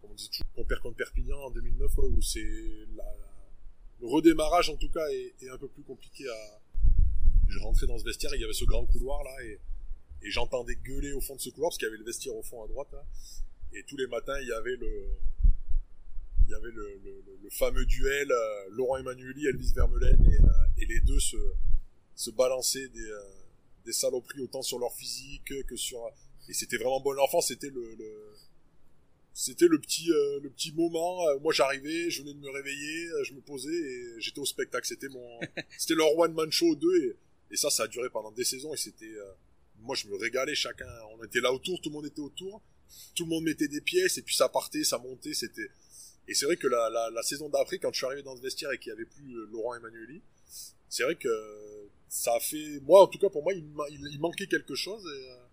comme 0.00 0.10
on 0.10 0.14
dit 0.14 0.28
toujours, 0.30 0.46
on 0.56 0.64
perd 0.64 0.80
contre 0.80 0.96
Perpignan 0.96 1.38
en 1.38 1.50
2009, 1.50 1.98
où 1.98 2.22
c'est 2.22 2.40
le 4.00 4.06
redémarrage 4.06 4.70
en 4.70 4.76
tout 4.76 4.88
cas 4.90 5.06
est, 5.08 5.34
est, 5.42 5.50
un 5.50 5.58
peu 5.58 5.68
plus 5.68 5.82
compliqué 5.82 6.28
à. 6.28 6.60
Je 7.48 7.58
rentrais 7.60 7.86
dans 7.86 7.98
ce 7.98 8.04
vestiaire, 8.04 8.34
il 8.34 8.40
y 8.40 8.44
avait 8.44 8.52
ce 8.52 8.64
grand 8.64 8.84
couloir 8.86 9.22
là 9.24 9.44
et, 9.44 9.58
et 10.22 10.30
j'entendais 10.30 10.76
gueuler 10.76 11.12
au 11.12 11.20
fond 11.20 11.34
de 11.34 11.40
ce 11.40 11.48
couloir 11.50 11.70
parce 11.70 11.78
qu'il 11.78 11.86
y 11.86 11.88
avait 11.88 11.98
le 11.98 12.04
vestiaire 12.04 12.36
au 12.36 12.42
fond 12.42 12.62
à 12.62 12.68
droite 12.68 12.88
là. 12.92 13.04
Et 13.72 13.82
tous 13.84 13.96
les 13.96 14.06
matins, 14.06 14.38
il 14.40 14.48
y 14.48 14.52
avait 14.52 14.76
le, 14.76 15.16
il 16.46 16.52
y 16.52 16.54
avait 16.54 16.70
le, 16.70 17.00
le, 17.04 17.24
le 17.42 17.50
fameux 17.50 17.84
duel 17.84 18.30
euh, 18.30 18.68
Laurent 18.70 18.96
Emmanueli, 18.98 19.46
Elvis 19.46 19.72
Vermeulen 19.74 20.18
et, 20.24 20.42
euh, 20.42 20.48
et, 20.78 20.86
les 20.86 21.00
deux 21.00 21.20
se, 21.20 21.36
se 22.14 22.30
balançaient 22.30 22.88
des, 22.88 23.10
euh, 23.10 23.20
des 23.84 23.92
saloperies 23.92 24.40
autant 24.40 24.62
sur 24.62 24.78
leur 24.78 24.92
physique 24.94 25.52
que 25.66 25.76
sur 25.76 26.00
et 26.48 26.54
c'était 26.54 26.78
vraiment 26.78 27.00
bon 27.00 27.18
enfant 27.18 27.42
c'était 27.42 27.68
le, 27.68 27.94
le 27.94 28.36
c'était 29.40 29.68
le 29.68 29.78
petit 29.80 30.10
euh, 30.10 30.40
le 30.42 30.50
petit 30.50 30.72
moment 30.72 31.28
euh, 31.28 31.38
moi 31.38 31.52
j'arrivais 31.52 32.10
je 32.10 32.22
venais 32.22 32.34
de 32.34 32.40
me 32.40 32.50
réveiller 32.50 33.06
euh, 33.06 33.22
je 33.22 33.34
me 33.34 33.40
posais 33.40 33.70
et 33.72 34.20
j'étais 34.20 34.40
au 34.40 34.44
spectacle. 34.44 34.84
C'était 34.84 35.08
mon 35.08 35.38
c'était 35.78 35.94
leur 35.94 36.18
one 36.18 36.34
man 36.34 36.50
show 36.50 36.74
2 36.74 37.04
et, 37.04 37.16
et 37.52 37.56
ça 37.56 37.70
ça 37.70 37.84
a 37.84 37.86
duré 37.86 38.10
pendant 38.10 38.32
des 38.32 38.42
saisons 38.42 38.74
et 38.74 38.76
c'était 38.76 39.14
moi 39.82 39.94
je 39.94 40.08
me 40.08 40.16
régalais 40.16 40.56
chacun. 40.56 40.88
On 41.16 41.22
était 41.22 41.40
là 41.40 41.52
autour 41.52 41.80
tout 41.80 41.88
le 41.88 41.94
monde 41.94 42.06
était 42.06 42.20
autour. 42.20 42.60
Tout 43.14 43.26
le 43.26 43.30
monde 43.30 43.44
mettait 43.44 43.68
des 43.68 43.80
pièces 43.80 44.18
et 44.18 44.22
puis 44.22 44.34
ça 44.34 44.48
partait 44.48 44.82
ça 44.82 44.98
montait 44.98 45.34
c'était 45.34 45.70
et 46.26 46.34
c'est 46.34 46.46
vrai 46.46 46.56
que 46.56 46.66
la, 46.66 46.90
la, 46.90 47.08
la 47.10 47.22
saison 47.22 47.48
d'après 47.48 47.78
quand 47.78 47.92
je 47.92 47.98
suis 47.98 48.06
arrivé 48.06 48.22
dans 48.24 48.36
ce 48.36 48.42
vestiaire 48.42 48.72
et 48.72 48.78
qu'il 48.78 48.90
y 48.90 48.92
avait 48.92 49.04
plus 49.04 49.46
Laurent 49.52 49.76
Emmanueli 49.76 50.20
c'est 50.88 51.04
vrai 51.04 51.14
que 51.14 51.28
ça 52.08 52.34
a 52.34 52.40
fait 52.40 52.80
moi 52.80 53.04
en 53.04 53.06
tout 53.06 53.20
cas 53.20 53.28
pour 53.28 53.44
moi 53.44 53.52
il, 53.52 53.62
il, 53.90 54.00
il 54.14 54.18
manquait 54.18 54.48
quelque 54.48 54.74
chose 54.74 55.04
et 55.16 55.47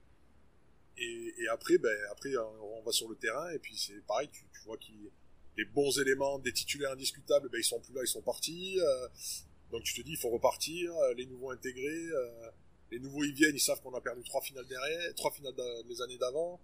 et, 0.97 1.33
et, 1.39 1.47
après, 1.49 1.77
ben, 1.77 1.97
après, 2.11 2.35
on 2.37 2.81
va 2.83 2.91
sur 2.91 3.09
le 3.09 3.15
terrain 3.15 3.49
et 3.49 3.59
puis 3.59 3.75
c'est 3.77 4.05
pareil, 4.07 4.29
tu, 4.31 4.45
tu 4.53 4.59
vois 4.65 4.77
qu'il 4.77 5.09
les 5.57 5.65
bons 5.65 5.97
éléments 5.99 6.39
des 6.39 6.53
titulaires 6.53 6.91
indiscutables, 6.91 7.49
ben 7.49 7.57
ils 7.59 7.63
sont 7.63 7.79
plus 7.79 7.93
là, 7.93 8.01
ils 8.03 8.07
sont 8.07 8.21
partis. 8.21 8.79
Euh, 8.79 9.07
donc 9.71 9.83
tu 9.83 9.93
te 9.93 10.01
dis, 10.01 10.11
il 10.11 10.17
faut 10.17 10.29
repartir. 10.29 10.93
Euh, 10.95 11.13
les 11.13 11.25
nouveaux 11.25 11.51
intégrés, 11.51 12.07
euh, 12.13 12.49
les 12.91 12.99
nouveaux 12.99 13.23
ils 13.23 13.33
viennent, 13.33 13.55
ils 13.55 13.59
savent 13.59 13.81
qu'on 13.81 13.93
a 13.93 14.01
perdu 14.01 14.23
trois 14.23 14.41
finales 14.41 14.67
derrière, 14.67 15.13
trois 15.15 15.31
finales 15.31 15.55
les 15.87 16.01
années 16.01 16.17
d'avant. 16.17 16.59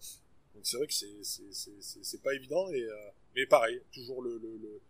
Donc 0.54 0.66
c'est 0.66 0.78
vrai 0.78 0.88
que 0.88 0.94
c'est 0.94 2.22
pas 2.22 2.34
évident 2.34 2.70
et 2.72 2.86
mais 3.36 3.46
pareil, 3.46 3.82
toujours 3.94 4.22
le, 4.22 4.38
le, 4.38 4.58
le 4.58 4.82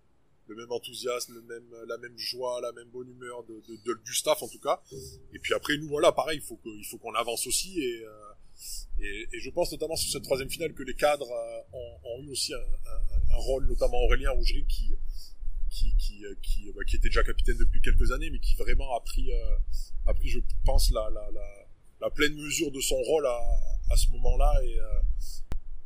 le 0.47 0.55
même 0.55 0.71
enthousiasme, 0.71 1.35
le 1.35 1.41
même, 1.43 1.71
la 1.87 1.97
même 1.99 2.17
joie, 2.17 2.59
la 2.61 2.73
même 2.73 2.89
bonne 2.89 3.07
humeur 3.07 3.43
de, 3.43 3.61
de, 3.69 3.75
de, 3.85 3.93
du 4.03 4.13
staff 4.13 4.41
en 4.41 4.49
tout 4.49 4.59
cas. 4.59 4.81
Et 5.33 5.39
puis 5.39 5.53
après 5.53 5.77
nous 5.77 5.87
voilà, 5.87 6.11
pareil, 6.11 6.39
il 6.39 6.43
faut 6.43 6.57
que, 6.57 6.67
il 6.67 6.83
faut 6.85 6.97
qu'on 6.97 7.13
avance 7.13 7.45
aussi 7.47 7.79
et, 7.79 8.03
euh, 8.03 8.09
et, 8.99 9.27
et, 9.33 9.39
je 9.39 9.49
pense 9.49 9.71
notamment 9.71 9.95
sur 9.95 10.11
cette 10.11 10.23
troisième 10.23 10.49
finale 10.49 10.73
que 10.73 10.83
les 10.83 10.93
cadres 10.93 11.31
euh, 11.31 11.61
ont, 11.73 11.99
ont, 12.03 12.23
eu 12.23 12.29
aussi 12.29 12.53
un, 12.53 12.57
un, 12.57 13.33
un, 13.33 13.37
rôle, 13.37 13.67
notamment 13.67 13.97
Aurélien 14.03 14.31
Rougerie 14.31 14.65
qui 14.67 14.93
qui 15.69 15.95
qui 15.97 16.25
euh, 16.25 16.35
qui, 16.41 16.71
bah, 16.73 16.83
qui, 16.87 16.97
était 16.97 17.07
déjà 17.07 17.23
capitaine 17.23 17.57
depuis 17.57 17.81
quelques 17.81 18.11
années, 18.11 18.29
mais 18.29 18.39
qui 18.39 18.55
vraiment 18.55 18.95
a 18.95 19.01
pris 19.01 19.31
euh, 19.31 19.57
a 20.07 20.13
pris, 20.13 20.29
je 20.29 20.39
pense, 20.65 20.91
la, 20.91 21.09
la, 21.09 21.31
la, 21.31 21.67
la 22.01 22.09
pleine 22.09 22.35
mesure 22.35 22.71
de 22.71 22.81
son 22.81 23.01
rôle 23.01 23.25
à, 23.25 23.39
à 23.91 23.97
ce 23.97 24.09
moment-là 24.11 24.53
et 24.63 24.79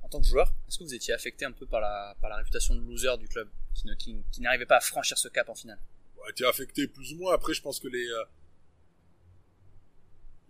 en 0.02 0.10
tant 0.10 0.22
que 0.22 0.28
joueur, 0.28 0.54
est-ce 0.68 0.78
que 0.78 0.84
vous 0.84 0.94
étiez 0.94 1.14
affecté 1.14 1.46
un 1.46 1.52
peu 1.52 1.66
par 1.66 1.82
la, 1.82 2.16
par 2.22 2.30
la 2.30 2.38
réputation 2.38 2.76
de 2.76 2.82
loser 2.82 3.18
du 3.18 3.28
club, 3.28 3.50
qui, 3.74 3.88
ne, 3.88 3.96
qui, 3.96 4.16
qui 4.32 4.42
n'arrivait 4.42 4.68
pas 4.68 4.78
à 4.78 4.82
franchir 4.82 5.18
ce 5.18 5.28
cap 5.28 5.50
en 5.50 5.56
finale? 5.56 5.80
Ouais, 6.18 6.30
été 6.30 6.46
affecté 6.46 6.88
plus 6.88 7.14
ou 7.14 7.18
moins. 7.18 7.34
Après, 7.34 7.54
je 7.54 7.62
pense 7.62 7.80
que 7.80 7.88
les, 7.88 8.08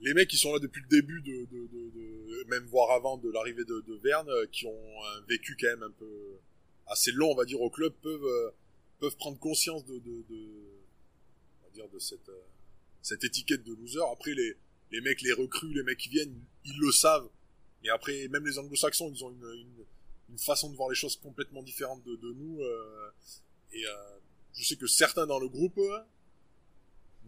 les 0.06 0.14
mecs 0.14 0.30
qui 0.30 0.38
sont 0.38 0.54
là 0.54 0.60
depuis 0.60 0.82
le 0.82 0.88
début 0.88 1.22
de, 1.22 1.46
de, 1.52 1.68
de, 1.68 1.90
de 1.90 2.44
même 2.48 2.64
voire 2.66 2.92
avant 2.92 3.18
de 3.18 3.30
l'arrivée 3.32 3.66
de, 3.66 4.00
Verne, 4.04 4.30
euh, 4.30 4.46
qui 4.52 4.68
ont 4.68 5.04
un 5.16 5.22
vécu 5.28 5.58
quand 5.60 5.68
même 5.68 5.84
un 5.84 5.92
peu 5.92 6.38
assez 6.88 7.12
long, 7.12 7.32
on 7.32 7.36
va 7.36 7.46
dire, 7.46 7.60
au 7.60 7.72
club, 7.72 7.92
peuvent 8.04 8.24
euh, 8.24 8.52
peuvent 9.00 9.18
prendre 9.18 9.40
conscience 9.40 9.84
de, 9.86 9.94
on 9.96 11.66
va 11.66 11.72
dire 11.74 11.90
de 11.90 12.00
cette 12.00 12.30
euh, 12.30 12.42
cette 13.02 13.24
étiquette 13.24 13.64
de 13.64 13.74
loser. 13.74 14.00
Après 14.12 14.34
les 14.36 14.56
les 14.92 15.02
mecs, 15.02 15.22
les 15.24 15.34
recrues, 15.34 15.74
les 15.74 15.82
mecs 15.82 15.98
qui 15.98 16.10
viennent, 16.10 16.40
ils 16.64 16.78
le 16.80 16.92
savent. 16.92 17.28
Mais 17.82 17.90
après, 17.90 18.28
même 18.30 18.46
les 18.46 18.60
Anglo-Saxons, 18.60 19.12
ils 19.14 19.24
ont 19.24 19.32
une, 19.32 19.60
une, 19.60 19.86
une, 20.30 20.38
façon 20.38 20.70
de 20.70 20.76
voir 20.76 20.90
les 20.90 20.96
choses 20.96 21.16
complètement 21.18 21.64
différente 21.64 22.04
de, 22.04 22.16
de 22.16 22.34
nous. 22.34 22.62
Euh, 22.62 23.10
et 23.74 23.86
euh, 23.86 24.20
je 24.54 24.64
sais 24.64 24.76
que 24.76 24.88
certains 24.88 25.26
dans 25.26 25.40
le 25.40 25.50
groupe 25.50 25.80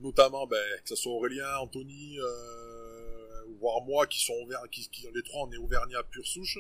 notamment 0.01 0.48
ben, 0.48 0.63
que 0.84 0.89
ce 0.89 0.96
soit 0.96 1.12
Aurélien, 1.12 1.58
Anthony, 1.60 2.20
euh, 2.20 3.44
voire 3.60 3.82
moi 3.82 4.08
qui 4.08 4.20
sont 4.24 4.36
ouverts, 4.44 4.63
qui, 4.72 4.88
qui, 4.89 5.08
les 5.13 5.24
trois 5.24 5.48
on 5.48 5.51
est 5.51 5.58
Auvergnat 5.58 6.04
pure 6.04 6.27
souche. 6.27 6.60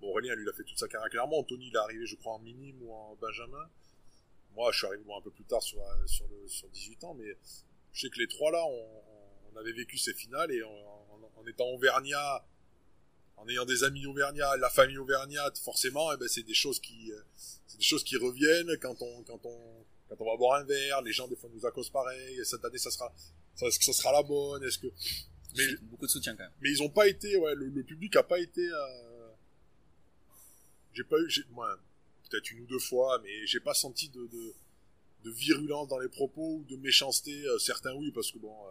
Bon, 0.00 0.08
Aurélien 0.08 0.34
lui 0.34 0.44
il 0.44 0.48
a 0.48 0.52
fait 0.52 0.64
toute 0.64 0.78
sa 0.78 0.88
carrière 0.88 1.10
clairement, 1.10 1.38
Anthony 1.38 1.68
il 1.68 1.74
est 1.74 1.78
arrivé 1.78 2.06
je 2.06 2.16
crois 2.16 2.34
en 2.34 2.38
minime 2.38 2.82
ou 2.82 2.92
en 2.92 3.16
Benjamin. 3.20 3.68
Moi 4.54 4.70
je 4.72 4.78
suis 4.78 4.86
arrivé 4.86 5.02
un 5.16 5.20
peu 5.20 5.30
plus 5.30 5.44
tard 5.44 5.62
sur, 5.62 5.78
sur, 6.06 6.26
le, 6.28 6.48
sur 6.48 6.68
18 6.68 7.04
ans, 7.04 7.14
mais 7.14 7.36
je 7.92 8.00
sais 8.00 8.10
que 8.10 8.18
les 8.18 8.28
trois 8.28 8.50
là 8.50 8.64
on, 8.64 9.02
on 9.52 9.58
avait 9.58 9.72
vécu 9.72 9.98
ces 9.98 10.14
finales 10.14 10.50
et 10.50 10.62
en, 10.62 10.70
en, 11.36 11.46
étant 11.46 11.66
Auvergnat, 11.66 12.44
en 13.36 13.48
ayant 13.48 13.64
des 13.64 13.84
amis 13.84 14.06
Auvergnat, 14.06 14.56
la 14.56 14.70
famille 14.70 14.98
Auvergnat, 14.98 15.50
forcément, 15.62 16.12
eh 16.12 16.16
ben, 16.16 16.28
c'est 16.28 16.44
des 16.44 16.54
choses 16.54 16.80
qui, 16.80 17.12
c'est 17.36 17.78
des 17.78 17.84
choses 17.84 18.04
qui 18.04 18.16
reviennent 18.16 18.76
quand 18.78 19.02
on, 19.02 19.22
quand 19.24 19.44
on, 19.44 19.84
quand 20.16 20.24
on 20.24 20.30
va 20.30 20.36
boire 20.36 20.60
un 20.60 20.64
verre, 20.64 21.02
les 21.02 21.12
gens 21.12 21.28
des 21.28 21.36
fois 21.36 21.50
nous 21.52 21.64
accosent 21.66 21.90
pareil, 21.90 22.38
et 22.38 22.44
cette 22.44 22.64
année 22.64 22.78
ça 22.78 22.90
sera, 22.90 23.12
est-ce 23.60 23.78
que 23.78 23.84
ça 23.84 23.92
sera 23.92 24.12
la 24.12 24.22
bonne, 24.22 24.62
est-ce 24.64 24.78
que, 24.78 24.88
mais 25.56 25.64
beaucoup 25.82 26.06
de 26.06 26.10
soutien 26.10 26.34
quand 26.34 26.44
même. 26.44 26.52
Mais 26.60 26.70
ils 26.70 26.82
ont 26.82 26.88
pas 26.88 27.08
été, 27.08 27.36
ouais, 27.36 27.54
le, 27.54 27.68
le 27.68 27.82
public 27.82 28.16
a 28.16 28.22
pas 28.22 28.38
été, 28.38 28.66
euh... 28.66 29.30
j'ai 30.94 31.04
pas 31.04 31.18
eu, 31.18 31.28
j'ai, 31.28 31.42
moi, 31.50 31.78
peut-être 32.28 32.50
une 32.50 32.60
ou 32.60 32.66
deux 32.66 32.78
fois, 32.78 33.20
mais 33.22 33.46
j'ai 33.46 33.60
pas 33.60 33.74
senti 33.74 34.08
de, 34.08 34.26
de, 34.26 34.54
de, 35.24 35.30
virulence 35.30 35.88
dans 35.88 35.98
les 35.98 36.08
propos 36.08 36.56
ou 36.56 36.64
de 36.64 36.76
méchanceté. 36.76 37.32
Euh, 37.46 37.58
certains 37.58 37.94
oui, 37.94 38.10
parce 38.12 38.32
que 38.32 38.38
bon, 38.38 38.52
euh, 38.66 38.70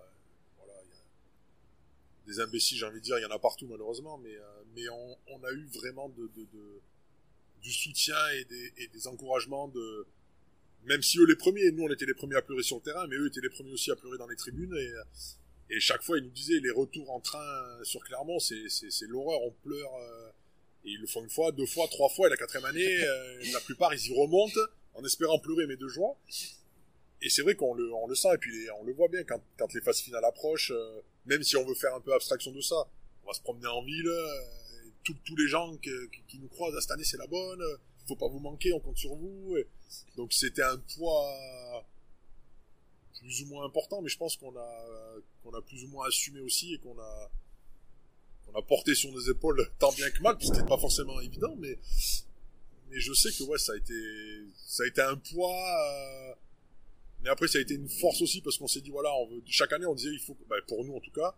voilà, 0.57 0.73
y 0.73 2.29
a 2.29 2.33
des 2.33 2.39
imbéciles, 2.39 2.77
j'ai 2.77 2.85
envie 2.85 2.99
de 2.99 3.03
dire, 3.03 3.19
il 3.19 3.21
y 3.21 3.25
en 3.25 3.31
a 3.31 3.39
partout 3.39 3.67
malheureusement, 3.67 4.17
mais 4.17 4.35
euh, 4.35 4.63
mais 4.75 4.89
on, 4.89 5.17
on, 5.27 5.43
a 5.43 5.51
eu 5.51 5.65
vraiment 5.67 6.09
de, 6.09 6.23
de, 6.35 6.45
de 6.53 6.81
du 7.61 7.71
soutien 7.71 8.17
et 8.29 8.45
des, 8.45 8.73
et 8.77 8.87
des 8.87 9.07
encouragements 9.07 9.67
de 9.67 10.07
même 10.85 11.01
si 11.01 11.19
eux 11.19 11.25
les 11.25 11.35
premiers, 11.35 11.71
nous 11.71 11.83
on 11.83 11.91
était 11.91 12.05
les 12.05 12.13
premiers 12.13 12.35
à 12.35 12.41
pleurer 12.41 12.63
sur 12.63 12.77
le 12.77 12.81
terrain, 12.81 13.05
mais 13.07 13.15
eux 13.15 13.27
étaient 13.27 13.41
les 13.41 13.49
premiers 13.49 13.71
aussi 13.71 13.91
à 13.91 13.95
pleurer 13.95 14.17
dans 14.17 14.27
les 14.27 14.35
tribunes 14.35 14.75
et, 14.75 15.75
et 15.75 15.79
chaque 15.79 16.01
fois 16.03 16.17
ils 16.17 16.23
nous 16.23 16.31
disaient 16.31 16.59
les 16.59 16.71
retours 16.71 17.09
en 17.11 17.19
train 17.19 17.83
sur 17.83 18.03
Clermont 18.03 18.39
c'est 18.39 18.67
c'est 18.69 19.07
l'horreur, 19.07 19.41
on 19.43 19.51
pleure 19.51 19.95
euh, 19.95 20.29
et 20.85 20.91
ils 20.91 20.99
le 20.99 21.07
font 21.07 21.23
une 21.23 21.29
fois, 21.29 21.51
deux 21.51 21.65
fois, 21.65 21.87
trois 21.87 22.09
fois 22.09 22.27
et 22.27 22.29
la 22.29 22.37
quatrième 22.37 22.65
année 22.65 23.03
euh, 23.03 23.43
la 23.53 23.59
plupart 23.61 23.93
ils 23.93 24.07
y 24.07 24.19
remontent 24.19 24.59
en 24.95 25.03
espérant 25.05 25.39
pleurer 25.39 25.67
mais 25.67 25.77
de 25.77 25.87
joie 25.87 26.17
et 27.21 27.29
c'est 27.29 27.43
vrai 27.43 27.55
qu'on 27.55 27.73
le 27.73 27.93
on 27.93 28.07
le 28.07 28.15
sent 28.15 28.33
et 28.33 28.37
puis 28.37 28.51
on 28.79 28.83
le 28.83 28.93
voit 28.93 29.07
bien 29.07 29.23
quand 29.23 29.41
quand 29.57 29.71
les 29.73 29.81
phases 29.81 30.01
finales 30.01 30.25
approchent 30.25 30.71
euh, 30.71 31.01
même 31.25 31.43
si 31.43 31.55
on 31.55 31.65
veut 31.65 31.75
faire 31.75 31.93
un 31.95 32.01
peu 32.01 32.13
abstraction 32.13 32.51
de 32.51 32.61
ça 32.61 32.87
on 33.23 33.27
va 33.27 33.33
se 33.33 33.41
promener 33.41 33.67
en 33.67 33.83
ville 33.83 34.07
euh, 34.07 34.41
tous 35.03 35.35
les 35.35 35.47
gens 35.47 35.75
qui, 35.77 35.89
qui, 36.27 36.39
nous 36.39 36.47
croisent 36.47 36.75
ah, 36.77 36.81
cette 36.81 36.91
année 36.91 37.03
c'est 37.03 37.17
la 37.17 37.27
bonne 37.27 37.61
faut 38.11 38.19
pas 38.19 38.27
vous 38.27 38.39
manquer, 38.39 38.73
on 38.73 38.79
compte 38.79 38.97
sur 38.97 39.15
vous. 39.15 39.57
Et 39.57 39.67
donc 40.15 40.33
c'était 40.33 40.63
un 40.63 40.77
poids 40.95 41.85
plus 43.19 43.43
ou 43.43 43.45
moins 43.47 43.65
important, 43.65 44.01
mais 44.01 44.09
je 44.09 44.17
pense 44.17 44.35
qu'on 44.35 44.55
a 44.55 45.15
qu'on 45.43 45.53
a 45.53 45.61
plus 45.61 45.83
ou 45.83 45.87
moins 45.89 46.07
assumé 46.07 46.39
aussi 46.41 46.73
et 46.73 46.77
qu'on 46.79 46.97
a 46.99 47.31
qu'on 48.45 48.57
a 48.57 48.61
porté 48.61 48.95
sur 48.95 49.11
nos 49.11 49.21
épaules 49.21 49.71
tant 49.79 49.91
bien 49.93 50.09
que 50.09 50.21
mal, 50.21 50.37
puisque 50.37 50.55
c'était 50.55 50.67
pas 50.67 50.77
forcément 50.77 51.19
évident, 51.21 51.55
mais 51.57 51.77
mais 52.89 52.99
je 52.99 53.13
sais 53.13 53.31
que 53.31 53.43
ouais 53.43 53.57
ça 53.57 53.73
a 53.73 53.77
été 53.77 53.93
ça 54.67 54.83
a 54.83 54.87
été 54.87 55.01
un 55.01 55.17
poids. 55.17 55.55
Euh, 55.55 56.33
mais 57.23 57.29
après 57.29 57.47
ça 57.47 57.59
a 57.59 57.61
été 57.61 57.75
une 57.75 57.89
force 57.89 58.21
aussi 58.21 58.41
parce 58.41 58.57
qu'on 58.57 58.67
s'est 58.67 58.81
dit 58.81 58.89
voilà 58.89 59.13
on 59.13 59.27
veut 59.27 59.43
chaque 59.45 59.71
année 59.73 59.85
on 59.85 59.93
disait 59.93 60.11
il 60.11 60.19
faut 60.19 60.35
bah, 60.49 60.55
pour 60.67 60.83
nous 60.83 60.95
en 60.95 60.99
tout 60.99 61.11
cas 61.11 61.35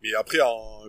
mais 0.00 0.14
après 0.14 0.38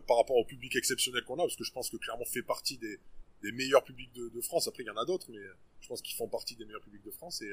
par 0.07 0.17
rapport 0.17 0.37
au 0.37 0.45
public 0.45 0.75
exceptionnel 0.75 1.23
qu'on 1.23 1.35
a 1.35 1.43
parce 1.43 1.55
que 1.55 1.63
je 1.63 1.71
pense 1.71 1.89
que 1.89 1.97
clairement 1.97 2.25
fait 2.25 2.43
partie 2.43 2.77
des 2.77 2.99
des 3.41 3.51
meilleurs 3.51 3.83
publics 3.83 4.13
de, 4.13 4.41
France. 4.41 4.67
Après, 4.67 4.83
il 4.83 4.87
y 4.87 4.89
en 4.89 4.97
a 4.97 5.05
d'autres, 5.05 5.27
mais 5.29 5.43
je 5.81 5.87
pense 5.87 6.01
qu'ils 6.01 6.15
font 6.15 6.27
partie 6.27 6.55
des 6.55 6.65
meilleurs 6.65 6.81
publics 6.81 7.03
de 7.03 7.11
France. 7.11 7.41
Et, 7.41 7.51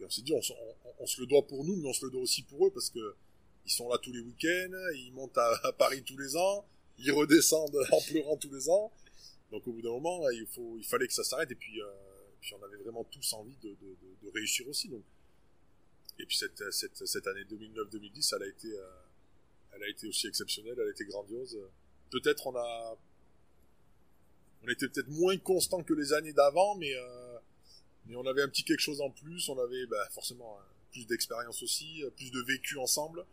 et 0.00 0.04
on 0.04 0.10
s'est 0.10 0.22
dit, 0.22 0.32
on, 0.32 0.42
se 1.06 1.20
le 1.20 1.26
doit 1.26 1.46
pour 1.46 1.64
nous, 1.64 1.76
mais 1.76 1.88
on 1.88 1.92
se 1.92 2.04
le 2.04 2.10
doit 2.10 2.22
aussi 2.22 2.42
pour 2.42 2.66
eux, 2.66 2.70
parce 2.70 2.90
que 2.90 3.14
ils 3.66 3.70
sont 3.70 3.88
là 3.88 3.98
tous 3.98 4.12
les 4.12 4.20
week-ends, 4.20 4.72
ils 4.94 5.12
montent 5.12 5.36
à, 5.36 5.72
Paris 5.78 6.02
tous 6.02 6.16
les 6.16 6.36
ans, 6.36 6.64
ils 6.98 7.12
redescendent 7.12 7.76
en 7.90 8.00
pleurant 8.00 8.36
tous 8.36 8.52
les 8.52 8.68
ans. 8.70 8.92
Donc 9.50 9.66
au 9.66 9.72
bout 9.72 9.82
d'un 9.82 9.90
moment, 9.90 10.28
il, 10.30 10.46
fallait 10.84 11.06
que 11.06 11.12
ça 11.12 11.24
s'arrête. 11.24 11.50
Et 11.50 11.54
puis, 11.54 11.80
euh, 11.80 11.86
on 12.58 12.62
avait 12.64 12.76
vraiment 12.76 13.04
tous 13.04 13.32
envie 13.34 13.56
de, 13.62 13.76
réussir 14.34 14.68
aussi. 14.68 14.90
Et 16.18 16.26
puis 16.26 16.36
cette, 16.36 16.60
année 17.26 17.44
2009-2010, 17.44 18.36
elle 18.36 18.42
a 18.42 18.46
été, 18.46 18.68
euh, 18.68 18.86
elle 19.72 19.82
a 19.82 19.88
été 19.88 20.06
aussi 20.06 20.26
exceptionnelle, 20.26 20.74
elle 20.78 20.88
a 20.88 20.90
été 20.90 21.04
grandiose. 21.04 21.58
Peut-être 22.10 22.46
on 22.46 22.56
a, 22.56 22.98
on 24.64 24.68
était 24.68 24.88
peut-être 24.88 25.08
moins 25.08 25.36
constant 25.38 25.82
que 25.82 25.94
les 25.94 26.12
années 26.12 26.32
d'avant, 26.32 26.76
mais 26.76 26.94
euh, 26.94 27.38
mais 28.06 28.16
on 28.16 28.26
avait 28.26 28.42
un 28.42 28.48
petit 28.48 28.64
quelque 28.64 28.80
chose 28.80 29.00
en 29.00 29.10
plus. 29.10 29.48
On 29.48 29.58
avait 29.58 29.86
bah, 29.86 30.08
forcément 30.10 30.58
plus 30.92 31.06
d'expérience 31.06 31.62
aussi, 31.62 32.02
plus 32.16 32.30
de 32.30 32.40
vécu 32.40 32.78
ensemble. 32.78 33.24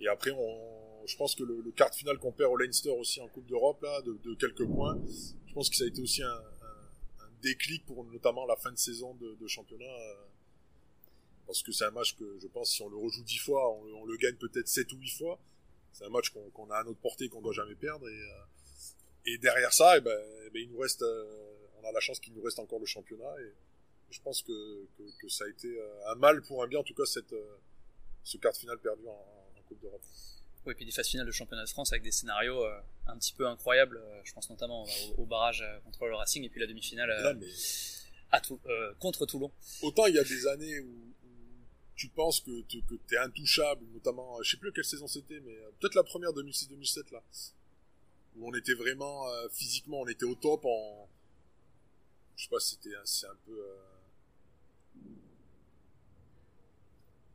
Et 0.00 0.08
après, 0.08 0.30
on, 0.30 1.06
je 1.06 1.16
pense 1.16 1.34
que 1.34 1.42
le, 1.42 1.60
le 1.60 1.70
quart 1.72 1.92
final 1.94 2.18
qu'on 2.18 2.32
perd 2.32 2.52
au 2.52 2.56
Leinster 2.56 2.90
aussi 2.90 3.20
en 3.20 3.28
Coupe 3.28 3.46
d'Europe 3.46 3.82
là, 3.82 4.00
de, 4.02 4.18
de, 4.24 4.34
quelques 4.34 4.66
points, 4.66 4.98
je 5.46 5.52
pense 5.54 5.68
que 5.68 5.76
ça 5.76 5.84
a 5.84 5.86
été 5.86 6.00
aussi 6.00 6.22
un, 6.22 6.28
un, 6.30 7.24
un 7.24 7.30
déclic 7.42 7.84
pour 7.86 8.04
notamment 8.04 8.46
la 8.46 8.56
fin 8.56 8.70
de 8.70 8.78
saison 8.78 9.14
de, 9.14 9.34
de 9.34 9.46
championnat. 9.46 9.84
Euh, 9.84 10.14
parce 11.46 11.62
que 11.62 11.72
c'est 11.72 11.84
un 11.84 11.90
match 11.90 12.14
que 12.16 12.38
je 12.40 12.46
pense 12.46 12.70
si 12.70 12.82
on 12.82 12.88
le 12.88 12.96
rejoue 12.96 13.24
dix 13.24 13.38
fois, 13.38 13.72
on, 13.72 14.02
on 14.02 14.04
le 14.04 14.16
gagne 14.18 14.36
peut-être 14.36 14.68
sept 14.68 14.92
ou 14.92 14.98
huit 14.98 15.10
fois. 15.10 15.40
C'est 15.92 16.04
un 16.04 16.10
match 16.10 16.30
qu'on 16.30 16.70
a 16.70 16.76
à 16.76 16.84
notre 16.84 17.00
portée 17.00 17.28
qu'on 17.28 17.40
doit 17.40 17.54
jamais 17.54 17.74
perdre. 17.74 18.08
Et, 18.08 18.12
euh, 18.12 18.44
et 19.26 19.38
derrière 19.38 19.72
ça, 19.72 19.96
eh 19.96 20.00
ben, 20.00 20.18
eh 20.46 20.50
ben, 20.50 20.62
il 20.62 20.70
nous 20.70 20.78
reste, 20.78 21.02
euh, 21.02 21.56
on 21.82 21.88
a 21.88 21.92
la 21.92 22.00
chance 22.00 22.20
qu'il 22.20 22.32
nous 22.34 22.42
reste 22.42 22.58
encore 22.58 22.78
le 22.78 22.86
championnat. 22.86 23.34
Et 23.40 23.52
je 24.10 24.20
pense 24.20 24.42
que, 24.42 24.86
que, 24.96 25.02
que 25.20 25.28
ça 25.28 25.44
a 25.44 25.48
été 25.48 25.68
un 26.06 26.14
mal 26.14 26.42
pour 26.42 26.62
un 26.62 26.66
bien, 26.66 26.80
en 26.80 26.84
tout 26.84 26.94
cas, 26.94 27.04
cette, 27.04 27.34
ce 28.24 28.36
quart 28.38 28.56
final 28.56 28.78
perdu 28.78 29.06
en, 29.06 29.10
en 29.58 29.62
Coupe 29.66 29.80
d'Europe. 29.80 30.02
Oui, 30.66 30.72
et 30.72 30.74
puis 30.74 30.84
des 30.84 30.92
phases 30.92 31.08
finales 31.08 31.26
de 31.26 31.32
championnat 31.32 31.64
de 31.64 31.68
France 31.70 31.92
avec 31.92 32.02
des 32.02 32.10
scénarios 32.10 32.64
euh, 32.64 32.80
un 33.06 33.16
petit 33.16 33.32
peu 33.32 33.46
incroyables. 33.46 33.96
Euh, 33.96 34.20
je 34.24 34.32
pense 34.32 34.50
notamment 34.50 34.86
au, 35.16 35.24
barrage 35.24 35.62
euh, 35.62 35.80
contre 35.80 36.06
le 36.06 36.14
Racing 36.14 36.44
et 36.44 36.48
puis 36.48 36.60
la 36.60 36.66
demi-finale 36.66 37.10
à 38.30 38.40
contre 38.98 39.24
Toulon. 39.24 39.50
Autant 39.82 40.06
il 40.06 40.14
y 40.14 40.18
a 40.18 40.24
des 40.24 40.46
années 40.46 40.80
où, 40.80 41.04
tu 41.96 42.08
penses 42.10 42.40
que 42.40 42.60
tu 42.68 42.80
es 43.10 43.16
intouchable, 43.16 43.84
notamment, 43.92 44.40
je 44.44 44.52
sais 44.52 44.56
plus 44.56 44.70
quelle 44.72 44.84
saison 44.84 45.08
c'était, 45.08 45.40
mais 45.40 45.56
peut-être 45.80 45.96
la 45.96 46.04
première 46.04 46.30
2006-2007 46.30 47.12
là, 47.12 47.20
où 48.38 48.48
on 48.48 48.54
était 48.54 48.74
vraiment 48.74 49.24
physiquement, 49.50 50.00
on 50.00 50.06
était 50.06 50.24
au 50.24 50.34
top. 50.34 50.64
En, 50.64 51.08
je 52.36 52.44
sais 52.44 52.50
pas, 52.50 52.60
c'était 52.60 52.90
c'est 53.04 53.26
un 53.26 53.36
peu. 53.44 53.60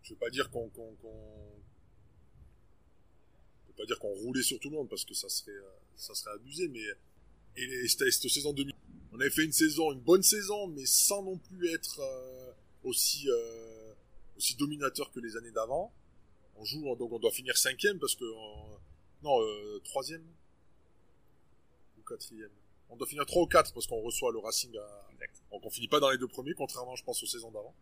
je 0.04 0.14
veux 0.14 0.20
pas 0.20 0.30
dire 0.30 0.50
qu'on 0.50 0.70
pas 3.76 3.86
dire 3.86 4.00
qu'on 4.00 4.14
roulait 4.14 4.44
sur 4.44 4.60
tout 4.60 4.70
le 4.70 4.76
monde 4.76 4.90
parce 4.90 5.06
que 5.06 5.14
ça 5.14 5.30
serait, 5.30 5.52
euh, 5.52 5.72
ça 5.96 6.14
serait 6.14 6.32
abusé, 6.32 6.68
mais 6.68 6.84
et 7.56 7.88
cette, 7.88 8.12
saison 8.30 8.54
2000, 8.54 8.74
on 9.12 9.20
avait 9.20 9.30
fait 9.30 9.44
une 9.44 9.52
saison, 9.52 9.92
une 9.92 10.00
bonne 10.00 10.24
saison, 10.24 10.68
mais 10.68 10.86
sans 10.86 11.24
non 11.24 11.38
plus 11.38 11.70
être 11.70 12.00
euh, 12.00 12.52
aussi 12.84 13.30
euh, 13.30 13.94
aussi 14.38 14.56
dominateur 14.56 15.12
que 15.12 15.20
les 15.20 15.38
années 15.38 15.52
d'avant. 15.52 15.94
On 16.56 16.66
joue, 16.66 16.84
donc 16.96 17.12
on 17.12 17.20
doit 17.20 17.32
finir 17.32 17.58
cinquième 17.58 18.00
parce 18.00 18.16
que 18.16 18.26
non 19.24 19.40
troisième 19.84 20.24
quatrième. 22.08 22.52
On 22.90 22.96
doit 22.96 23.08
finir 23.08 23.26
3 23.26 23.44
ou 23.44 23.48
4 23.48 23.74
parce 23.74 23.88
qu'on 23.88 24.02
reçoit 24.02 24.32
le 24.32 24.40
Racing 24.40 24.76
à... 24.78 25.10
Donc 25.52 25.66
on 25.66 25.70
finit 25.70 25.88
pas 25.88 26.00
dans 26.00 26.10
les 26.10 26.18
deux 26.18 26.28
premiers, 26.28 26.54
contrairement 26.54 26.96
je 26.96 27.04
pense 27.04 27.22
aux 27.24 27.28
saisons 27.28 27.52
d'avant. 27.52 27.74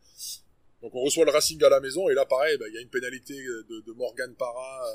Donc 0.81 0.95
on 0.95 1.01
reçoit 1.01 1.25
le 1.25 1.31
Racing 1.31 1.63
à 1.63 1.69
la 1.69 1.79
maison 1.79 2.09
et 2.09 2.13
là 2.13 2.25
pareil, 2.25 2.57
bah, 2.57 2.67
il 2.67 2.75
y 2.75 2.77
a 2.77 2.81
une 2.81 2.89
pénalité 2.89 3.35
de, 3.43 3.81
de 3.81 3.91
Morgan 3.93 4.33
Parra 4.35 4.85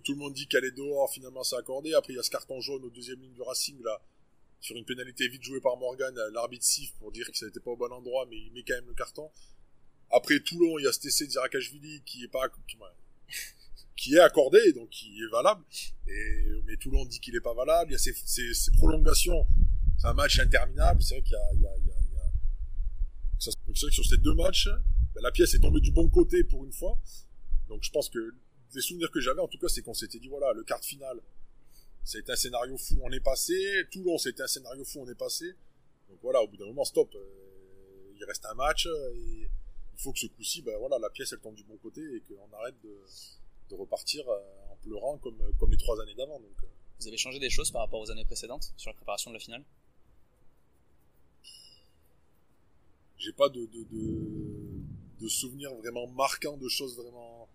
tout 0.00 0.12
le 0.12 0.18
monde 0.18 0.34
dit 0.34 0.46
qu'elle 0.46 0.64
est 0.64 0.76
dehors, 0.76 1.10
finalement 1.12 1.42
c'est 1.42 1.56
accordé. 1.56 1.94
Après 1.94 2.12
il 2.12 2.16
y 2.16 2.18
a 2.18 2.22
ce 2.22 2.30
carton 2.30 2.60
jaune 2.60 2.84
au 2.84 2.90
deuxième 2.90 3.20
ligne 3.20 3.32
du 3.32 3.42
Racing 3.42 3.82
là, 3.82 4.00
sur 4.60 4.76
une 4.76 4.84
pénalité 4.84 5.28
vite 5.28 5.42
jouée 5.42 5.60
par 5.60 5.76
Morgan, 5.76 6.14
l'arbitre 6.32 6.64
siffle 6.64 6.94
pour 6.98 7.12
dire 7.12 7.30
que 7.30 7.36
ça 7.36 7.46
n'était 7.46 7.60
pas 7.60 7.70
au 7.70 7.76
bon 7.76 7.92
endroit, 7.92 8.26
mais 8.30 8.36
il 8.36 8.52
met 8.52 8.62
quand 8.62 8.74
même 8.74 8.86
le 8.86 8.94
carton. 8.94 9.30
Après 10.10 10.38
Toulon, 10.40 10.78
il 10.78 10.84
y 10.84 10.86
a 10.88 10.92
cet 10.92 11.06
essai 11.06 11.26
d'Irakashvili 11.26 12.02
qui 12.04 12.24
est 12.24 12.28
pas 12.28 12.48
qui, 12.66 12.76
est 14.14 14.20
accordé, 14.20 14.72
donc 14.72 14.90
qui 14.90 15.18
est 15.22 15.30
valable. 15.30 15.64
Et, 16.06 16.62
mais 16.66 16.76
Toulon 16.76 17.04
dit 17.04 17.20
qu'il 17.20 17.34
est 17.34 17.40
pas 17.40 17.54
valable. 17.54 17.90
Il 17.90 17.94
y 17.94 17.96
a 17.96 17.98
ces, 17.98 18.14
ces, 18.14 18.70
prolongations. 18.72 19.46
C'est 19.98 20.08
un 20.08 20.14
match 20.14 20.38
interminable. 20.38 21.02
C'est 21.02 21.14
vrai 21.14 21.22
qu'il 21.22 21.36
y 21.54 21.58
y 21.58 21.62
y 21.62 21.66
a, 21.66 21.96
c'est 23.38 23.50
vrai 23.50 23.72
que 23.74 23.94
sur 23.94 24.04
ces 24.04 24.16
deux 24.18 24.34
matchs, 24.34 24.68
ben, 25.14 25.22
la 25.22 25.30
pièce 25.30 25.54
est 25.54 25.60
tombée 25.60 25.80
du 25.80 25.90
bon 25.90 26.08
côté 26.08 26.44
pour 26.44 26.64
une 26.64 26.72
fois. 26.72 26.98
Donc 27.68 27.82
je 27.82 27.90
pense 27.90 28.08
que 28.08 28.34
des 28.72 28.80
souvenirs 28.80 29.10
que 29.10 29.20
j'avais, 29.20 29.40
en 29.40 29.48
tout 29.48 29.58
cas, 29.58 29.68
c'est 29.68 29.82
qu'on 29.82 29.94
s'était 29.94 30.18
dit, 30.18 30.28
voilà, 30.28 30.52
le 30.52 30.62
quart 30.64 30.82
final, 30.82 31.20
c'était 32.04 32.32
un 32.32 32.36
scénario 32.36 32.76
fou, 32.76 32.98
on 33.02 33.10
est 33.10 33.20
passé. 33.20 33.54
Toulon, 33.90 34.18
c'était 34.18 34.42
un 34.42 34.46
scénario 34.46 34.84
fou, 34.84 35.00
on 35.00 35.08
est 35.08 35.14
passé. 35.18 35.54
Donc 36.08 36.18
voilà, 36.22 36.40
au 36.42 36.48
bout 36.48 36.56
d'un 36.56 36.66
moment, 36.66 36.84
stop. 36.84 37.14
Euh, 37.14 38.12
il 38.18 38.24
reste 38.24 38.46
un 38.46 38.54
match 38.54 38.86
et 38.86 39.48
il 39.96 39.98
faut 39.98 40.12
que 40.12 40.18
ce 40.18 40.26
coup-ci, 40.26 40.62
ben 40.62 40.76
voilà, 40.78 40.98
la 40.98 41.10
pièce 41.10 41.32
elle 41.32 41.40
tombe 41.40 41.54
du 41.54 41.64
bon 41.64 41.76
côté 41.76 42.00
et 42.00 42.20
qu'on 42.20 42.56
arrête 42.56 42.74
de, 42.82 42.96
de, 43.70 43.74
repartir 43.74 44.28
euh, 44.28 44.40
en 44.70 44.76
pleurant 44.76 45.18
comme, 45.18 45.38
comme 45.58 45.70
les 45.70 45.76
trois 45.78 46.00
années 46.00 46.14
d'avant. 46.14 46.40
Donc, 46.40 46.62
euh. 46.62 46.66
Vous 47.00 47.08
avez 47.08 47.18
changé 47.18 47.38
des 47.38 47.50
choses 47.50 47.70
par 47.70 47.82
rapport 47.82 48.00
aux 48.00 48.10
années 48.10 48.24
précédentes 48.24 48.72
sur 48.76 48.90
la 48.90 48.94
préparation 48.94 49.30
de 49.30 49.36
la 49.36 49.40
finale? 49.40 49.64
J'ai 53.18 53.32
pas 53.32 53.48
de, 53.48 53.66
de, 53.66 53.82
de, 53.84 54.82
de 55.20 55.28
souvenirs 55.28 55.74
vraiment 55.74 56.06
marquants 56.06 56.56
de 56.56 56.68
choses 56.68 56.96
vraiment 56.96 57.48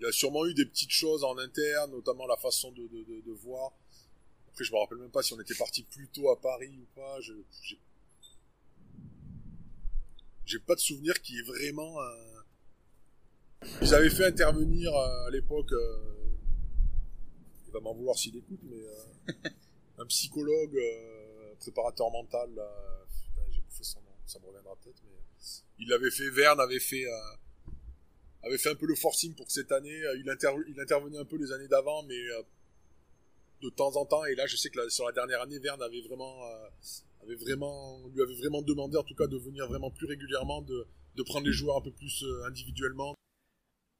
il 0.00 0.04
y 0.04 0.06
a 0.06 0.12
sûrement 0.12 0.46
eu 0.46 0.54
des 0.54 0.64
petites 0.64 0.90
choses 0.90 1.24
en 1.24 1.36
interne, 1.36 1.90
notamment 1.90 2.26
la 2.26 2.38
façon 2.38 2.72
de, 2.72 2.86
de, 2.88 3.04
de, 3.04 3.20
de 3.20 3.32
voir. 3.32 3.72
Après, 4.48 4.64
je 4.64 4.72
me 4.72 4.78
rappelle 4.78 4.96
même 4.96 5.10
pas 5.10 5.22
si 5.22 5.34
on 5.34 5.40
était 5.40 5.54
parti 5.54 5.82
plus 5.82 6.08
tôt 6.08 6.30
à 6.30 6.40
Paris 6.40 6.74
ou 6.80 6.86
pas. 6.98 7.20
Je, 7.20 7.34
j'ai, 7.62 7.78
j'ai 10.46 10.58
pas 10.58 10.74
de 10.74 10.80
souvenir 10.80 11.20
qui 11.20 11.38
est 11.38 11.42
vraiment. 11.42 12.00
Ils 13.82 13.94
avaient 13.94 14.10
fait 14.10 14.24
intervenir 14.24 14.94
euh, 14.94 15.26
à 15.26 15.30
l'époque. 15.30 15.72
Euh... 15.72 15.96
Il 17.66 17.72
va 17.72 17.80
m'en 17.80 17.94
vouloir 17.94 18.16
s'il 18.16 18.36
écoute, 18.36 18.60
mais 18.64 18.82
euh, 18.82 19.50
un 19.98 20.06
psychologue, 20.06 20.76
euh, 20.76 21.54
préparateur 21.60 22.10
mental. 22.10 22.50
j'ai 23.50 23.60
bouffé 23.60 23.84
son 23.84 24.00
nom, 24.00 24.12
ça 24.26 24.38
me 24.40 24.46
reviendra 24.46 24.74
peut-être, 24.82 25.00
mais 25.04 25.18
il 25.78 25.88
l'avait 25.88 26.10
fait. 26.10 26.30
Verne 26.30 26.60
avait 26.60 26.80
fait 26.80 27.04
avait 28.42 28.58
fait 28.58 28.70
un 28.70 28.74
peu 28.74 28.86
le 28.86 28.96
forcing 28.96 29.34
pour 29.34 29.50
cette 29.50 29.70
année. 29.70 30.02
Il, 30.16 30.28
intervenait 30.28 31.18
un 31.18 31.24
peu 31.24 31.36
les 31.36 31.52
années 31.52 31.68
d'avant, 31.68 32.02
mais 32.04 32.20
de 33.62 33.68
temps 33.68 33.94
en 33.96 34.04
temps. 34.04 34.24
Et 34.24 34.34
là, 34.34 34.46
je 34.46 34.56
sais 34.56 34.70
que 34.70 34.88
sur 34.88 35.06
la 35.06 35.12
dernière 35.12 35.42
année, 35.42 35.58
Verne 35.60 35.82
avait 35.82 36.00
vraiment, 36.00 36.42
avait 37.22 37.36
vraiment, 37.36 38.00
lui 38.08 38.22
avait 38.22 38.34
vraiment 38.34 38.62
demandé, 38.62 38.96
en 38.96 39.04
tout 39.04 39.14
cas, 39.14 39.28
de 39.28 39.36
venir 39.36 39.68
vraiment 39.68 39.90
plus 39.90 40.06
régulièrement, 40.06 40.62
de, 40.62 40.86
de 41.14 41.22
prendre 41.22 41.46
les 41.46 41.52
joueurs 41.52 41.76
un 41.76 41.82
peu 41.82 41.92
plus 41.92 42.24
individuellement. 42.46 43.14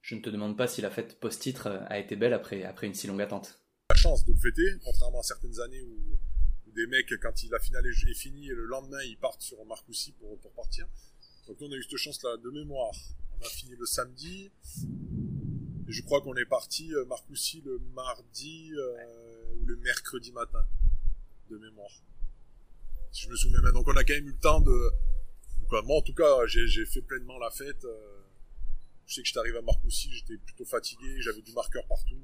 Je 0.03 0.15
ne 0.15 0.21
te 0.21 0.31
demande 0.31 0.57
pas 0.57 0.67
si 0.67 0.81
la 0.81 0.91
fête 0.91 1.21
post-titre 1.21 1.67
a 1.67 1.99
été 1.99 2.17
belle 2.17 2.33
après, 2.33 2.65
après 2.65 2.87
une 2.87 2.95
si 2.95 3.07
longue 3.07 3.21
attente. 3.23 3.61
La 3.91 3.97
chance 3.97 4.25
de 4.25 4.33
le 4.33 4.39
fêter, 4.39 4.79
contrairement 4.85 5.21
à 5.21 5.23
certaines 5.23 5.61
années 5.61 5.83
où, 5.83 6.19
des 6.75 6.87
mecs, 6.87 7.13
quand 7.21 7.35
la 7.51 7.59
finale 7.59 7.85
est, 7.87 8.15
finie, 8.15 8.47
le 8.47 8.65
lendemain, 8.65 9.03
ils 9.05 9.19
partent 9.19 9.43
sur 9.43 9.65
Marcoussis 9.67 10.13
pour, 10.13 10.39
pour 10.39 10.53
partir. 10.53 10.87
Donc 11.49 11.61
nous, 11.61 11.67
on 11.67 11.73
a 11.73 11.77
eu 11.77 11.83
cette 11.83 11.97
chance-là 11.97 12.37
de 12.37 12.51
mémoire 12.51 12.95
on 13.41 13.47
a 13.47 13.49
fini 13.49 13.75
le 13.77 13.87
samedi. 13.87 14.51
Et 15.89 15.93
je 15.93 16.03
crois 16.03 16.21
qu'on 16.21 16.37
est 16.37 16.45
parti, 16.45 16.95
euh, 16.95 17.05
Marcoussi, 17.07 17.63
le 17.63 17.79
mardi 17.95 18.73
euh, 18.75 19.55
ou 19.57 19.67
le 19.67 19.77
mercredi 19.77 20.33
matin, 20.33 20.65
de 21.51 21.59
mémoire. 21.59 21.91
Si 23.13 23.23
je 23.23 23.31
me 23.31 23.37
souviens 23.37 23.61
bien. 23.61 23.73
Donc 23.73 23.89
on 23.89 23.97
a 23.97 24.05
quand 24.05 24.15
même 24.15 24.27
eu 24.27 24.33
le 24.33 24.39
temps 24.39 24.61
de... 24.61 24.91
moi, 25.85 25.97
en 25.97 26.03
tout 26.03 26.15
cas, 26.15 26.47
j'ai 26.47 26.87
fait 26.87 27.03
pleinement 27.03 27.39
la 27.39 27.51
fête. 27.51 27.85
Euh, 27.85 28.21
je 29.11 29.16
sais 29.16 29.23
que 29.23 29.27
j'étais 29.27 29.40
arrivé 29.40 29.59
à 29.59 29.62
Marcoussis, 29.62 30.11
j'étais 30.12 30.38
plutôt 30.38 30.64
fatigué, 30.64 31.20
j'avais 31.20 31.42
du 31.42 31.53
marqueur 31.53 31.85
partout. 31.87 32.16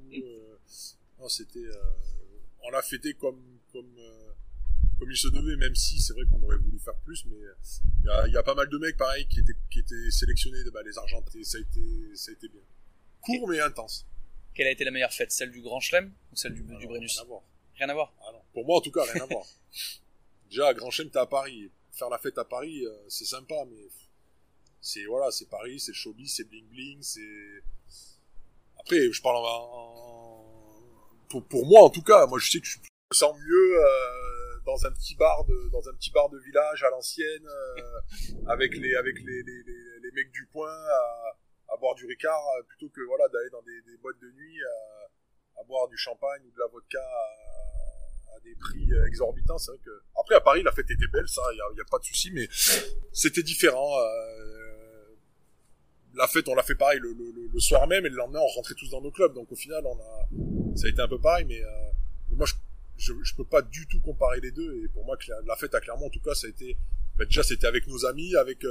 non, 1.19 1.29
c'était... 1.29 1.67
on 2.63 2.71
l'a 2.71 2.81
fêté 2.81 3.13
comme... 3.13 3.59
comme 3.71 3.93
comme 4.97 5.11
il 5.11 5.17
se 5.17 5.27
devait, 5.27 5.55
même 5.57 5.75
si 5.75 5.99
c'est 5.99 6.13
vrai 6.13 6.23
qu'on 6.25 6.41
aurait 6.41 6.57
voulu 6.57 6.79
faire 6.79 6.95
plus, 7.05 7.23
mais 7.25 7.37
il 8.25 8.33
y 8.33 8.37
a, 8.37 8.41
pas 8.41 8.55
mal 8.55 8.67
de 8.67 8.77
mecs 8.79 8.97
pareil 8.97 9.27
qui 9.27 9.39
étaient, 9.39 9.53
qui 9.69 9.79
étaient 9.79 10.09
sélectionnés, 10.09 10.57
bah, 10.73 10.81
les 10.83 10.97
Argentés, 10.97 11.43
ça 11.43 11.59
a 11.59 11.61
été, 11.61 12.15
ça 12.15 12.31
a 12.31 12.33
été 12.33 12.47
bien. 12.47 12.61
Court 13.21 13.47
mais 13.47 13.59
intense. 13.59 14.07
Quelle 14.55 14.67
a 14.67 14.71
été 14.71 14.83
la 14.83 14.91
meilleure 14.91 15.13
fête 15.13 15.31
Celle 15.31 15.51
du 15.51 15.61
Grand 15.61 15.79
Chelem 15.79 16.11
ou 16.31 16.35
celle 16.35 16.55
du, 16.55 16.63
du 16.63 16.87
Brennus? 16.87 17.13
Rien 17.13 17.21
à 17.21 17.25
voir. 17.25 17.43
Rien 17.75 17.89
à 17.89 17.93
voir 17.93 18.13
ah 18.21 18.31
non. 18.33 18.41
Pour 18.53 18.65
moi 18.65 18.77
en 18.77 18.81
tout 18.81 18.91
cas, 18.91 19.03
rien 19.03 19.21
à 19.21 19.27
voir. 19.27 19.45
Déjà, 20.49 20.73
Grand 20.73 20.89
Chelem, 20.89 21.11
t'es 21.11 21.19
à 21.19 21.27
Paris. 21.27 21.69
Faire 21.91 22.09
la 22.09 22.17
fête 22.17 22.37
à 22.37 22.45
Paris, 22.45 22.85
euh, 22.85 22.95
c'est 23.07 23.25
sympa, 23.25 23.55
mais 23.69 23.87
c'est 24.87 25.05
voilà, 25.05 25.31
c'est 25.31 25.49
Paris, 25.49 25.79
c'est 25.79 25.93
showbiz, 25.93 26.35
c'est 26.35 26.45
bling 26.45 26.67
bling, 26.69 27.01
c'est. 27.01 27.63
Après, 28.79 29.11
je 29.11 29.21
parle 29.21 29.37
en, 29.37 30.45
pour, 31.29 31.45
pour 31.45 31.65
moi 31.65 31.83
en 31.83 31.89
tout 31.89 32.03
cas, 32.03 32.25
moi 32.25 32.39
je 32.39 32.49
sais 32.49 32.59
que 32.59 32.67
je 32.67 32.79
me 32.79 33.15
sens 33.15 33.35
mieux. 33.37 33.79
Euh 33.79 34.27
dans 34.67 34.85
un 34.85 34.91
petit 34.91 35.15
bar 35.15 35.45
de 35.45 35.69
dans 35.71 35.87
un 35.89 35.93
petit 35.93 36.11
bar 36.11 36.29
de 36.29 36.37
village 36.39 36.83
à 36.83 36.89
l'ancienne 36.89 37.47
euh, 37.47 38.51
avec 38.51 38.75
les 38.75 38.93
avec 38.95 39.15
les, 39.19 39.41
les, 39.41 39.63
les, 39.63 39.99
les, 40.03 40.11
mecs 40.11 40.29
du 40.31 40.45
coin 40.47 40.69
à, 40.69 41.73
à 41.73 41.77
boire 41.77 41.95
du 41.95 42.05
Ricard 42.05 42.43
euh, 42.59 42.63
plutôt 42.63 42.89
que 42.89 42.99
voilà 43.07 43.29
d'aller 43.29 43.49
dans 43.49 43.61
des, 43.61 43.81
des, 43.87 43.97
boîtes 43.97 44.19
de 44.19 44.29
nuit 44.29 44.59
à, 44.61 45.61
à, 45.61 45.63
boire 45.63 45.87
du 45.87 45.97
champagne 45.97 46.41
ou 46.45 46.51
de 46.51 46.59
la 46.59 46.67
vodka 46.67 46.99
à 46.99 48.39
des 48.41 48.55
prix 48.55 48.89
exorbitants. 49.07 49.57
C'est 49.57 49.71
vrai 49.71 49.79
que 49.85 50.01
après 50.19 50.35
à 50.35 50.41
Paris 50.41 50.63
la 50.63 50.73
fête 50.73 50.91
était 50.91 51.07
belle, 51.13 51.29
ça, 51.29 51.41
il 51.53 51.77
y 51.77 51.81
a, 51.81 51.85
pas 51.89 51.99
de 51.99 52.03
souci, 52.03 52.31
mais 52.31 52.49
c'était 53.13 53.43
différent. 53.43 53.95
La 56.15 56.27
fête, 56.27 56.47
on 56.47 56.55
l'a 56.55 56.63
fait 56.63 56.75
pareil 56.75 56.99
le, 56.99 57.13
le, 57.53 57.59
soir 57.59 57.87
même 57.87 58.05
et 58.05 58.09
le 58.09 58.15
lendemain 58.15 58.39
on 58.39 58.55
rentrait 58.55 58.75
tous 58.75 58.89
dans 58.89 59.01
nos 59.01 59.11
clubs. 59.11 59.33
Donc 59.33 59.51
au 59.51 59.55
final, 59.55 59.83
on 59.85 59.97
a, 59.97 60.75
ça 60.75 60.87
a 60.87 60.89
été 60.89 61.01
un 61.01 61.07
peu 61.07 61.19
pareil, 61.19 61.45
mais, 61.47 61.61
moi 62.31 62.45
je, 62.45 62.53
je, 62.97 63.13
je 63.23 63.35
peux 63.35 63.45
pas 63.45 63.61
du 63.61 63.87
tout 63.87 63.99
comparer 64.01 64.39
les 64.41 64.51
deux. 64.51 64.83
Et 64.83 64.87
pour 64.89 65.05
moi, 65.05 65.17
la 65.45 65.55
fête 65.55 65.73
à 65.75 65.79
Clermont, 65.79 66.07
en 66.07 66.09
tout 66.09 66.21
cas, 66.21 66.33
ça 66.33 66.47
a 66.47 66.49
été 66.49 66.77
bah, 67.17 67.25
déjà 67.25 67.43
c'était 67.43 67.67
avec 67.67 67.87
nos 67.87 68.05
amis, 68.05 68.35
avec 68.35 68.63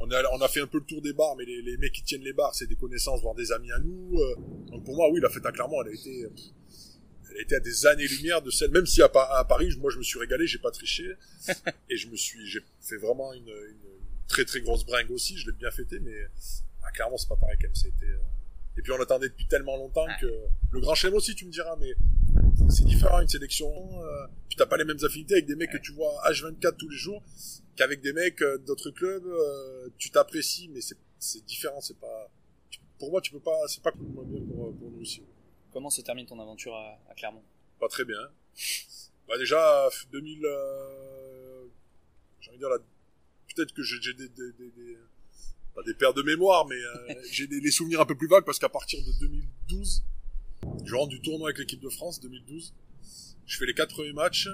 on 0.00 0.10
a, 0.10 0.22
on 0.32 0.40
a 0.40 0.48
fait 0.48 0.60
un 0.60 0.66
peu 0.66 0.78
le 0.78 0.84
tour 0.84 1.02
des 1.02 1.12
bars, 1.12 1.36
mais 1.36 1.44
les, 1.44 1.60
les 1.60 1.76
mecs 1.76 1.92
qui 1.92 2.02
tiennent 2.02 2.22
les 2.22 2.32
bars, 2.32 2.54
c'est 2.54 2.66
des 2.66 2.74
connaissances, 2.74 3.20
voire 3.20 3.34
des 3.34 3.52
amis 3.52 3.70
à 3.70 3.78
nous. 3.78 4.18
Euh. 4.18 4.34
donc 4.70 4.84
pour 4.84 4.96
moi, 4.96 5.10
oui, 5.10 5.20
la 5.20 5.28
fête 5.28 5.44
à 5.44 5.52
Clermont, 5.52 5.82
elle 5.82 5.90
a 5.90 5.94
été, 5.94 6.20
elle 7.30 7.36
a 7.36 7.40
été 7.42 7.54
à 7.54 7.60
des 7.60 7.86
années-lumière 7.86 8.40
de 8.40 8.50
celle, 8.50 8.70
même 8.70 8.86
si 8.86 9.02
à, 9.02 9.10
à, 9.14 9.44
Paris, 9.44 9.76
moi 9.78 9.90
je 9.90 9.98
me 9.98 10.02
suis 10.02 10.18
régalé, 10.18 10.46
j'ai 10.46 10.58
pas 10.58 10.70
triché, 10.70 11.04
et 11.90 11.96
je 11.96 12.08
me 12.08 12.16
suis, 12.16 12.46
j'ai 12.46 12.60
fait 12.80 12.96
vraiment 12.96 13.32
une, 13.34 13.42
une, 13.42 13.99
très 14.30 14.44
très 14.44 14.60
grosse 14.60 14.86
bringue 14.86 15.10
aussi, 15.10 15.36
je 15.36 15.50
l'ai 15.50 15.56
bien 15.56 15.70
fêté, 15.70 15.98
mais 16.00 16.16
à 16.82 16.90
Clermont, 16.92 17.18
c'est 17.18 17.28
pas 17.28 17.36
pareil 17.36 17.56
quand 17.60 17.66
même, 17.68 17.74
c'était, 17.74 18.06
euh. 18.06 18.78
et 18.78 18.82
puis 18.82 18.92
on 18.92 19.00
attendait 19.00 19.28
depuis 19.28 19.46
tellement 19.46 19.76
longtemps 19.76 20.06
que, 20.20 20.26
le 20.72 20.80
Grand 20.80 20.94
Chelem 20.94 21.14
aussi, 21.14 21.34
tu 21.34 21.44
me 21.44 21.50
diras, 21.50 21.76
mais 21.76 21.94
c'est 22.70 22.84
différent, 22.84 23.20
une 23.20 23.28
sélection, 23.28 23.68
euh, 24.02 24.26
puis 24.48 24.56
t'as 24.56 24.66
pas 24.66 24.76
les 24.76 24.84
mêmes 24.84 25.02
affinités 25.02 25.34
avec 25.34 25.46
des 25.46 25.56
mecs 25.56 25.70
que 25.70 25.78
tu 25.78 25.92
vois 25.92 26.12
H24 26.30 26.76
tous 26.76 26.88
les 26.88 26.96
jours, 26.96 27.22
qu'avec 27.76 28.00
des 28.00 28.12
mecs 28.12 28.40
euh, 28.42 28.58
d'autres 28.58 28.90
clubs, 28.90 29.26
euh, 29.26 29.88
tu 29.98 30.10
t'apprécies, 30.10 30.68
mais 30.68 30.80
c'est 30.80 31.44
différent, 31.46 31.80
c'est 31.80 31.98
pas. 31.98 32.30
Pour 32.98 33.10
moi, 33.10 33.20
tu 33.20 33.32
peux 33.32 33.40
pas, 33.40 33.58
c'est 33.66 33.82
pas 33.82 33.92
moins 33.96 34.24
bien 34.24 34.40
pour, 34.44 34.76
pour, 34.76 34.90
nous 34.90 35.00
aussi. 35.00 35.22
Comment 35.72 35.90
se 35.90 36.02
termine 36.02 36.26
ton 36.26 36.38
aventure 36.38 36.74
à, 36.74 37.14
Clermont? 37.16 37.42
Pas 37.78 37.88
très 37.88 38.04
bien. 38.04 38.20
Bah 39.26 39.38
déjà 39.38 39.88
2000, 40.12 40.44
euh, 40.44 41.66
j'ai 42.40 42.50
envie 42.50 42.58
de 42.58 42.62
dire 42.62 42.68
peut-être 43.54 43.72
que 43.72 43.82
j'ai 43.82 44.14
des, 44.14 44.28
des, 44.28 44.52
des, 44.52 44.98
pas 45.74 45.82
des 45.82 45.94
paires 45.94 46.14
de 46.14 46.22
mémoire, 46.22 46.66
mais 46.66 46.78
j'ai 47.30 47.46
des, 47.46 47.70
souvenirs 47.70 48.00
un 48.00 48.06
peu 48.06 48.16
plus 48.16 48.28
vagues 48.28 48.44
parce 48.44 48.58
qu'à 48.58 48.68
partir 48.68 49.00
de 49.00 49.12
2012, 49.20 50.04
je 50.84 50.94
rentre 50.94 51.08
du 51.08 51.20
tournoi 51.20 51.48
avec 51.48 51.58
l'équipe 51.58 51.80
de 51.80 51.88
France 51.88 52.20
2012. 52.20 52.74
Je 53.46 53.58
fais 53.58 53.66
les 53.66 53.74
quatre 53.74 53.94
premiers 53.94 54.12
matchs 54.12 54.48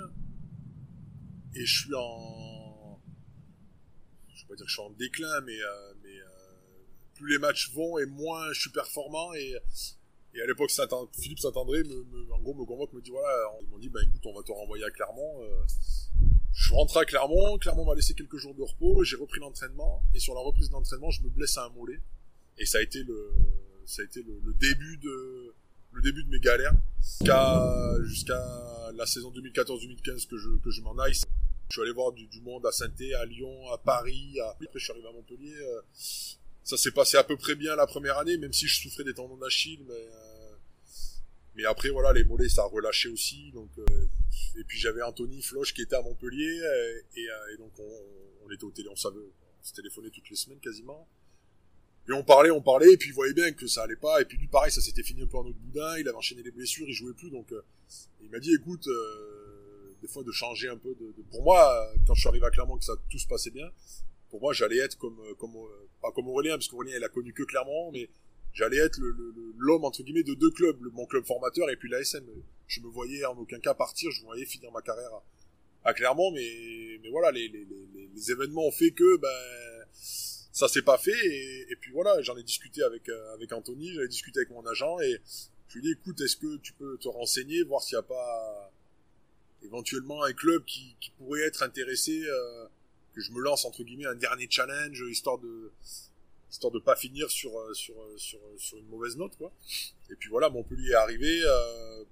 et 1.55 1.65
je 1.65 1.81
suis 1.83 1.95
en 1.95 3.01
je 4.35 4.43
vais 4.43 4.49
pas 4.49 4.55
dire 4.55 4.67
que 4.67 4.71
je 4.71 4.75
suis 4.75 4.83
en 4.83 4.91
déclin, 4.91 5.41
mais, 5.43 5.61
euh, 5.61 5.95
mais 6.03 6.19
euh, 6.19 6.27
plus 7.15 7.33
les 7.33 7.39
matchs 7.39 7.73
vont 7.73 7.99
et 7.99 8.07
moins 8.07 8.53
je 8.53 8.61
suis 8.61 8.71
performant. 8.71 9.33
Et, 9.35 9.57
et 10.35 10.43
à 10.43 10.47
l'époque, 10.47 10.71
Philippe 11.19 11.39
Saint-André, 11.39 11.83
me, 11.83 12.33
en 12.33 12.41
gros, 12.41 12.55
me 12.55 12.65
convoque, 12.65 12.93
me 12.93 13.01
dit 13.01 13.11
voilà, 13.11 13.29
ils 13.63 13.69
m'ont 13.69 13.79
dit, 13.79 13.89
bah 13.89 14.01
écoute, 14.03 14.21
on 14.27 14.35
va 14.35 14.43
te 14.43 14.53
renvoyer 14.53 14.85
à 14.85 14.91
Clermont. 14.91 15.43
Euh. 15.43 15.65
Je 16.59 16.73
rentre 16.73 16.97
à 16.97 17.05
Clermont, 17.05 17.59
Clermont 17.59 17.85
m'a 17.85 17.95
laissé 17.95 18.15
quelques 18.15 18.39
jours 18.39 18.55
de 18.55 18.63
repos, 18.63 19.05
j'ai 19.05 19.17
repris 19.17 19.41
l'entraînement, 19.41 20.03
et 20.15 20.21
sur 20.21 20.35
la 20.35 20.41
reprise 20.41 20.71
d'entraînement, 20.71 21.11
je 21.11 21.23
me 21.23 21.29
blesse 21.29 21.59
à 21.59 21.67
un 21.67 21.69
mollet. 21.71 22.01
Et 22.57 22.65
ça 22.65 22.79
a 22.79 22.83
été 22.83 23.03
le, 23.03 23.33
ça 23.85 24.01
a 24.01 24.05
été 24.07 24.23
le, 24.23 24.55
début 24.55 24.97
de, 24.97 25.55
le 25.93 26.03
début 26.03 26.25
de 26.25 26.31
mes 26.31 26.41
galères 26.41 26.73
jusqu'à 26.99 27.95
jusqu'à 28.05 28.93
la 28.95 29.05
saison 29.05 29.31
2014-2015 29.33 30.27
que 30.27 30.39
je 30.39 30.49
que 30.65 30.71
je 30.71 30.81
m'en 30.81 30.97
aille 30.99 31.13
je 31.69 31.75
suis 31.75 31.83
allé 31.83 31.93
voir 31.93 32.13
du, 32.13 32.41
monde 32.43 32.65
à 32.65 32.73
saint 32.73 32.93
à 33.21 33.25
Lyon, 33.25 33.73
à 33.73 33.79
Paris. 33.79 34.39
À... 34.41 34.51
Après, 34.51 34.69
je 34.75 34.79
suis 34.79 34.93
arrivé 34.93 35.09
à 35.09 35.13
Montpellier. 35.13 35.55
Euh, 35.61 35.81
ça 36.63 36.77
s'est 36.77 36.93
passé 36.93 37.17
à 37.17 37.25
peu 37.25 37.37
près 37.37 37.55
bien 37.55 37.77
la 37.77 37.87
première 37.87 38.19
année, 38.19 38.39
même 38.39 38.53
si 38.53 38.67
je 38.67 38.81
souffrais 38.83 39.05
des 39.05 39.15
tendons 39.15 39.37
d'Achille. 39.37 39.81
Mais, 39.87 39.95
euh, 39.95 40.55
mais 41.57 41.65
après, 41.65 41.89
voilà, 41.89 42.13
les 42.13 42.25
mollets, 42.25 42.49
ça 42.49 42.63
a 42.63 42.67
relâché 42.67 43.09
aussi. 43.09 43.51
Donc, 43.53 43.71
euh, 43.79 44.07
et 44.59 44.65
puis 44.65 44.79
j'avais 44.79 45.03
Anthony 45.03 45.43
Floche 45.43 45.75
qui 45.75 45.83
était 45.83 45.97
à 45.97 46.03
Montpellier. 46.03 46.61
Et, 47.17 47.57
donc, 47.59 47.73
on, 47.79 48.51
était 48.51 48.65
au 48.65 48.71
télé, 48.71 48.89
on 48.89 48.97
savait, 48.97 49.19
on 49.19 49.65
se 49.65 49.73
téléphonait 49.75 50.11
toutes 50.11 50.31
les 50.31 50.37
semaines 50.37 50.61
quasiment. 50.61 51.09
Et 52.09 52.13
on 52.13 52.23
parlait, 52.23 52.51
on 52.51 52.63
parlait, 52.63 52.93
et 52.93 52.97
puis 52.97 53.09
il 53.09 53.15
voyait 53.15 53.35
bien 53.35 53.51
que 53.51 53.67
ça 53.67 53.83
allait 53.83 53.97
pas. 53.97 54.21
Et 54.21 54.25
puis 54.25 54.39
lui, 54.39 54.47
pareil, 54.47 54.71
ça 54.71 54.81
s'était 54.81 55.03
fini 55.03 55.23
un 55.23 55.27
peu 55.27 55.39
en 55.39 55.47
autre 55.47 55.59
boudin. 55.59 55.99
Il 55.99 56.09
avait 56.09 56.17
enchaîné 56.17 56.43
les 56.43 56.53
blessures, 56.53 56.87
il 56.89 56.95
jouait 56.95 57.15
plus. 57.15 57.31
Donc, 57.31 57.53
il 58.21 58.31
m'a 58.31 58.39
dit, 58.39 58.55
écoute, 58.55 58.89
des 60.01 60.09
fois 60.09 60.23
de 60.23 60.33
changer 60.33 60.69
un 60.69 60.77
peu 60.77 60.95
de, 60.95 61.13
pour 61.31 61.43
moi 61.43 61.93
quand 62.07 62.15
je 62.15 62.21
suis 62.21 62.29
arrivé 62.29 62.47
à 62.47 62.51
Clermont 62.51 62.77
que 62.79 62.85
ça 62.85 62.95
tout 63.11 63.19
se 63.19 63.27
passait 63.27 63.51
bien 63.51 63.69
pour 64.31 64.41
moi 64.41 64.53
j'allais 64.53 64.79
être 64.79 64.97
comme 64.99 65.19
comme 65.39 65.57
euh, 65.57 65.89
pas 66.03 66.13
comme 66.13 66.29
Aurélien 66.29 66.57
parce 66.57 66.69
qu'Aurélien 66.69 66.97
il 66.97 67.05
a 67.05 67.09
connu 67.09 67.33
que 67.33 67.43
Clermont 67.43 67.91
mais 67.93 68.09
j'allais 68.57 68.79
être 68.79 68.99
l'homme 69.59 69.85
entre 69.85 70.03
guillemets 70.03 70.23
de 70.23 70.35
deux 70.35 70.51
clubs 70.51 70.81
mon 70.93 71.07
club 71.07 71.25
formateur 71.25 71.71
et 71.71 71.77
puis 71.77 71.89
l'ASM 71.89 72.25
je 72.67 72.81
me 72.81 72.89
voyais 72.89 73.25
en 73.27 73.37
aucun 73.37 73.61
cas 73.61 73.75
partir 73.75 74.11
je 74.11 74.23
voyais 74.23 74.47
finir 74.47 74.73
ma 74.73 74.83
carrière 74.83 75.11
à, 75.85 75.95
Clermont 75.95 76.33
mais 76.33 76.99
mais 77.03 77.11
voilà 77.11 77.31
les, 77.31 77.49
les, 77.49 77.65
les, 77.65 78.09
les, 78.13 78.31
événements 78.33 78.67
ont 78.67 78.73
fait 78.73 78.91
que 78.91 79.19
ben 79.19 79.29
ça 79.93 80.69
s'est 80.69 80.83
pas 80.83 80.99
fait 80.99 81.27
et, 81.27 81.67
et 81.71 81.77
puis 81.77 81.93
voilà 81.93 82.21
j'en 82.23 82.37
ai 82.37 82.43
discuté 82.43 82.83
avec 82.83 83.09
euh, 83.09 83.35
avec 83.35 83.53
Anthony 83.53 83.93
j'en 83.93 84.01
ai 84.01 84.09
discuté 84.09 84.41
avec 84.41 84.51
mon 84.51 84.67
agent 84.67 84.99
et 85.01 85.21
je 85.69 85.79
lui 85.79 85.81
ai 85.81 85.83
dit 85.83 86.01
écoute 86.01 86.21
est-ce 86.23 86.37
que 86.37 86.57
tu 86.57 86.73
peux 86.73 86.97
te 86.97 87.09
renseigner 87.09 87.63
voir 87.63 87.83
s'il 87.83 87.97
n'y 87.97 88.01
a 88.01 88.09
pas 88.09 88.73
éventuellement 89.63 90.25
un 90.25 90.33
club 90.33 90.65
qui, 90.65 90.97
qui 91.01 91.11
pourrait 91.19 91.43
être 91.43 91.63
intéressé 91.63 92.23
euh, 92.25 92.67
que 93.15 93.21
je 93.21 93.33
me 93.33 93.41
lance 93.41 93.67
entre 93.67 93.83
guillemets 93.85 94.07
un 94.07 94.15
dernier 94.15 94.49
challenge 94.49 95.05
histoire 95.11 95.39
de 95.39 95.71
histoire 96.51 96.73
de 96.73 96.79
pas 96.79 96.97
finir 96.97 97.31
sur 97.31 97.57
euh, 97.59 97.75
sur 97.75 97.95
euh, 98.01 98.17
sur 98.17 98.39
sur 98.57 98.79
une 98.79 98.87
mauvaise 98.87 99.17
note 99.17 99.37
quoi 99.37 99.53
et 100.11 100.15
puis 100.17 100.29
voilà 100.29 100.49
Montpellier 100.51 100.91
est 100.91 100.95
arrivé 100.95 101.41
euh, 101.45 102.05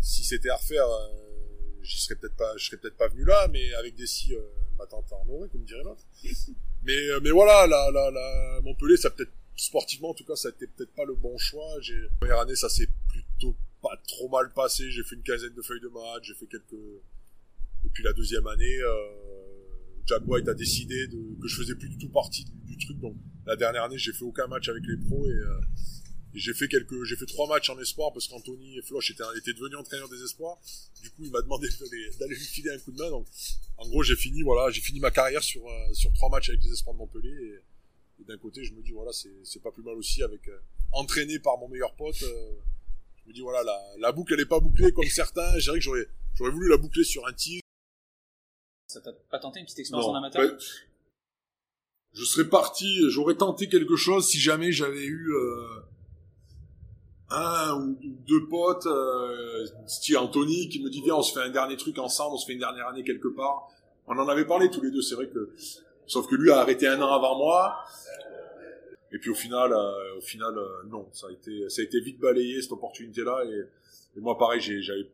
si 0.00 0.24
c'était 0.24 0.50
à 0.50 0.56
refaire 0.56 0.86
j'y 1.82 2.00
serais 2.00 2.16
peut-être 2.16 2.36
pas 2.36 2.56
je 2.56 2.66
serais 2.66 2.76
peut-être 2.76 2.96
pas 2.96 3.08
venu 3.08 3.24
là 3.24 3.48
mais 3.48 3.72
avec 3.74 3.94
des 3.94 4.06
si 4.06 4.32
ma 4.76 4.86
tante 4.86 5.12
en 5.12 5.26
aurait 5.28 5.48
comme 5.48 5.64
dirait 5.64 5.84
l'autre 5.84 6.04
mais 6.82 6.98
mais 7.22 7.30
voilà 7.30 7.66
la 7.66 7.90
la 7.90 8.10
la 8.10 8.60
Montpellier 8.62 8.96
ça 8.96 9.10
peut-être 9.10 9.32
sportivement 9.56 10.10
en 10.10 10.14
tout 10.14 10.24
cas 10.24 10.36
ça 10.36 10.48
a 10.48 10.50
été 10.50 10.66
peut-être 10.66 10.94
pas 10.94 11.04
le 11.04 11.14
bon 11.14 11.36
choix 11.38 11.80
j'ai 11.80 12.08
première 12.20 12.40
année 12.40 12.56
ça 12.56 12.68
s'est 12.68 12.88
plutôt 13.08 13.56
pas 13.82 13.96
trop 14.06 14.28
mal 14.28 14.52
passé. 14.52 14.90
J'ai 14.90 15.02
fait 15.02 15.14
une 15.14 15.22
quinzaine 15.22 15.54
de 15.54 15.62
feuilles 15.62 15.80
de 15.80 15.88
match, 15.88 16.24
j'ai 16.24 16.34
fait 16.34 16.46
quelques. 16.46 16.72
Et 17.84 17.88
puis 17.92 18.02
la 18.02 18.12
deuxième 18.12 18.46
année, 18.46 18.78
euh, 18.80 19.27
Jack 20.08 20.22
White 20.26 20.48
a 20.48 20.54
décidé 20.54 21.06
de, 21.08 21.40
que 21.40 21.46
je 21.46 21.56
faisais 21.56 21.74
plus 21.74 21.88
du 21.88 21.98
tout 21.98 22.08
partie 22.08 22.44
du, 22.64 22.78
truc. 22.78 22.98
Donc 23.00 23.16
la 23.46 23.56
dernière 23.56 23.84
année, 23.84 23.98
j'ai 23.98 24.12
fait 24.12 24.24
aucun 24.24 24.46
match 24.46 24.68
avec 24.68 24.82
les 24.86 24.96
pros 24.96 25.26
et, 25.26 25.30
euh, 25.30 25.60
j'ai 26.34 26.54
fait 26.54 26.68
quelques, 26.68 27.04
j'ai 27.04 27.16
fait 27.16 27.26
trois 27.26 27.48
matchs 27.48 27.70
en 27.70 27.78
espoir 27.78 28.12
parce 28.12 28.28
qu'Anthony 28.28 28.78
et 28.78 28.82
Floch 28.82 29.10
étaient, 29.10 29.24
étaient 29.36 29.52
devenus 29.52 29.78
entraîneurs 29.78 30.08
des 30.08 30.22
espoirs. 30.22 30.58
Du 31.02 31.10
coup, 31.10 31.24
il 31.24 31.30
m'a 31.30 31.42
demandé 31.42 31.68
d'aller 32.18 32.34
lui 32.34 32.44
filer 32.44 32.70
un 32.70 32.78
coup 32.78 32.92
de 32.92 32.98
main. 32.98 33.10
Donc, 33.10 33.26
en 33.76 33.88
gros, 33.88 34.02
j'ai 34.02 34.16
fini, 34.16 34.42
voilà, 34.42 34.70
j'ai 34.70 34.80
fini 34.80 35.00
ma 35.00 35.10
carrière 35.10 35.42
sur 35.42 35.66
euh, 35.66 35.92
sur 35.94 36.12
trois 36.12 36.28
matchs 36.30 36.50
avec 36.50 36.62
les 36.62 36.72
espoirs 36.72 36.94
de 36.94 36.98
Montpellier. 36.98 37.60
Et, 38.20 38.24
d'un 38.24 38.36
côté, 38.36 38.64
je 38.64 38.74
me 38.74 38.82
dis 38.82 38.90
voilà, 38.90 39.12
c'est 39.12 39.32
c'est 39.44 39.62
pas 39.62 39.70
plus 39.70 39.82
mal 39.82 39.94
aussi 39.94 40.22
avec 40.22 40.46
euh, 40.48 40.58
entraîné 40.92 41.38
par 41.38 41.56
mon 41.58 41.68
meilleur 41.68 41.94
pote. 41.94 42.22
Euh, 42.22 42.52
me 43.26 43.32
dis 43.32 43.40
voilà, 43.40 43.62
la, 43.62 43.78
la 43.98 44.12
boucle 44.12 44.34
elle 44.34 44.40
est 44.40 44.46
pas 44.46 44.60
bouclée 44.60 44.92
comme 44.92 45.04
certains. 45.10 45.58
Je 45.58 45.64
dirais 45.64 45.78
que 45.78 45.84
j'aurais, 45.84 46.06
j'aurais 46.34 46.50
voulu 46.50 46.68
la 46.68 46.76
boucler 46.76 47.04
sur 47.04 47.26
un 47.26 47.32
tigre. 47.32 47.62
Ça 48.88 49.00
t'a 49.02 49.12
pas 49.30 49.38
tenté 49.38 49.60
une 49.60 49.66
petite 49.66 49.80
expérience 49.80 50.06
en 50.06 50.14
amateur 50.14 50.50
Je 52.12 52.24
serais 52.24 52.48
parti, 52.48 53.08
j'aurais 53.10 53.36
tenté 53.36 53.68
quelque 53.68 53.96
chose 53.96 54.26
si 54.26 54.38
jamais 54.38 54.72
j'avais 54.72 55.04
eu 55.04 55.30
euh, 55.30 55.80
un 57.30 57.74
ou 57.74 57.98
deux 58.26 58.48
potes, 58.48 58.86
euh, 58.86 59.66
style 59.86 60.16
Anthony, 60.16 60.70
qui 60.70 60.82
me 60.82 60.88
dit 60.88 61.02
viens 61.02 61.16
on 61.16 61.22
se 61.22 61.38
fait 61.38 61.44
un 61.44 61.50
dernier 61.50 61.76
truc 61.76 61.98
ensemble, 61.98 62.34
on 62.34 62.38
se 62.38 62.46
fait 62.46 62.54
une 62.54 62.60
dernière 62.60 62.88
année 62.88 63.04
quelque 63.04 63.28
part. 63.28 63.68
On 64.06 64.18
en 64.18 64.26
avait 64.26 64.46
parlé 64.46 64.70
tous 64.70 64.80
les 64.80 64.90
deux, 64.90 65.02
c'est 65.02 65.16
vrai 65.16 65.28
que 65.28 65.54
sauf 66.06 66.26
que 66.26 66.34
lui 66.34 66.50
a 66.50 66.60
arrêté 66.60 66.88
un 66.88 67.00
an 67.02 67.12
avant 67.12 67.36
moi. 67.36 67.84
Et 69.12 69.18
puis 69.18 69.30
au 69.30 69.34
final, 69.34 69.72
euh, 69.72 70.16
au 70.16 70.20
final, 70.20 70.56
euh, 70.56 70.82
non, 70.88 71.08
ça 71.12 71.28
a 71.28 71.30
été, 71.30 71.68
ça 71.68 71.82
a 71.82 71.84
été 71.84 72.00
vite 72.00 72.18
balayé 72.18 72.60
cette 72.60 72.72
opportunité-là. 72.72 73.44
Et, 73.46 74.18
et, 74.18 74.20
moi, 74.20 74.36
pareil, 74.36 74.60
j'avais 74.60 75.08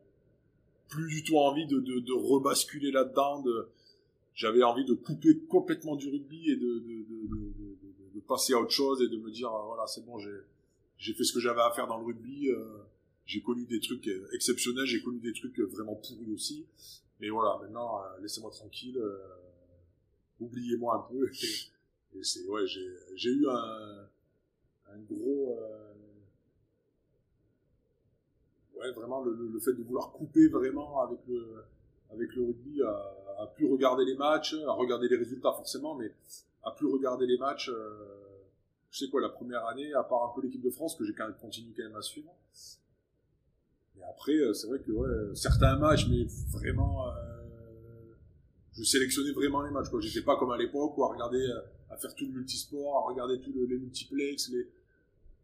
plus 0.89 1.07
du 1.07 1.23
tout 1.23 1.37
envie 1.37 1.65
de, 1.67 1.79
de, 1.79 1.99
de 1.99 2.13
rebasculer 2.13 2.91
là-dedans. 2.91 3.41
De, 3.41 3.67
j'avais 4.33 4.63
envie 4.63 4.85
de 4.85 4.93
couper 4.93 5.37
complètement 5.49 5.95
du 5.95 6.09
rugby 6.09 6.51
et 6.51 6.55
de, 6.55 6.79
de, 6.79 8.19
passer 8.27 8.53
à 8.53 8.59
autre 8.59 8.71
chose 8.71 9.03
et 9.03 9.07
de 9.07 9.17
me 9.17 9.29
dire, 9.29 9.51
voilà, 9.67 9.85
c'est 9.85 10.03
bon, 10.03 10.17
j'ai, 10.17 10.35
j'ai 10.97 11.13
fait 11.13 11.23
ce 11.23 11.31
que 11.31 11.39
j'avais 11.39 11.61
à 11.61 11.69
faire 11.71 11.85
dans 11.85 11.99
le 11.99 12.05
rugby. 12.05 12.49
Euh, 12.49 12.65
j'ai 13.27 13.41
connu 13.41 13.65
des 13.65 13.79
trucs 13.79 14.09
exceptionnels, 14.33 14.85
j'ai 14.85 15.03
connu 15.03 15.19
des 15.19 15.33
trucs 15.33 15.59
vraiment 15.59 15.93
pourris 15.93 16.31
aussi. 16.33 16.65
Mais 17.19 17.29
voilà, 17.29 17.59
maintenant, 17.61 18.01
laissez-moi 18.21 18.49
tranquille. 18.49 18.99
oubliez-moi 20.39 20.95
un 20.95 21.13
peu. 21.13 21.29
Et 22.17 22.23
c'est, 22.23 22.45
ouais, 22.47 22.65
j'ai, 22.65 22.87
j'ai 23.15 23.29
eu 23.29 23.47
un, 23.47 24.07
un 24.87 24.99
gros, 24.99 25.57
euh, 25.59 25.84
ouais, 28.79 28.91
vraiment 28.91 29.23
le, 29.23 29.33
le, 29.33 29.59
fait 29.59 29.73
de 29.73 29.83
vouloir 29.83 30.11
couper 30.11 30.47
vraiment 30.47 31.01
avec 31.01 31.19
le, 31.27 31.63
avec 32.11 32.35
le 32.35 32.43
rugby, 32.43 32.81
à, 32.81 33.43
à, 33.43 33.47
plus 33.47 33.71
regarder 33.71 34.05
les 34.05 34.15
matchs, 34.15 34.55
à 34.67 34.71
regarder 34.71 35.07
les 35.07 35.17
résultats 35.17 35.53
forcément, 35.53 35.95
mais 35.95 36.11
à 36.63 36.71
plus 36.71 36.87
regarder 36.87 37.25
les 37.25 37.37
matchs. 37.37 37.69
Euh, 37.69 38.25
je 38.95 38.99
sais 38.99 39.09
quoi, 39.09 39.19
la 39.19 39.29
première 39.29 39.65
année, 39.65 39.93
à 39.93 40.03
part 40.03 40.23
un 40.23 40.33
peu 40.33 40.41
l'équipe 40.41 40.61
de 40.61 40.69
France 40.69 40.95
que 40.95 41.03
j'ai 41.03 41.13
quand 41.13 41.25
même 41.25 41.35
continué 41.35 41.73
quand 41.75 41.83
même 41.83 41.95
à 41.97 42.01
suivre. 42.01 42.33
Et 43.97 44.03
après, 44.03 44.33
euh, 44.33 44.53
c'est 44.53 44.67
vrai 44.67 44.79
que 44.79 44.91
ouais, 44.91 45.35
certains 45.35 45.75
matchs, 45.75 46.07
mais 46.09 46.25
vraiment, 46.53 47.07
euh, 47.09 47.11
je 48.71 48.83
sélectionnais 48.83 49.31
vraiment 49.31 49.61
les 49.63 49.71
matchs. 49.71 49.89
Quoi. 49.89 49.99
J'étais 49.99 50.25
pas 50.25 50.37
comme 50.37 50.51
à 50.51 50.57
l'époque 50.57 50.97
où 50.97 51.03
à 51.03 51.07
regarder, 51.09 51.41
euh, 51.41 51.59
à 51.89 51.97
faire 51.97 52.15
tout 52.15 52.25
le 52.25 52.31
multisport, 52.31 52.97
à 52.97 53.11
regarder 53.11 53.39
tous 53.41 53.51
les 53.53 53.77
multiplex. 53.77 54.49
Les... 54.49 54.65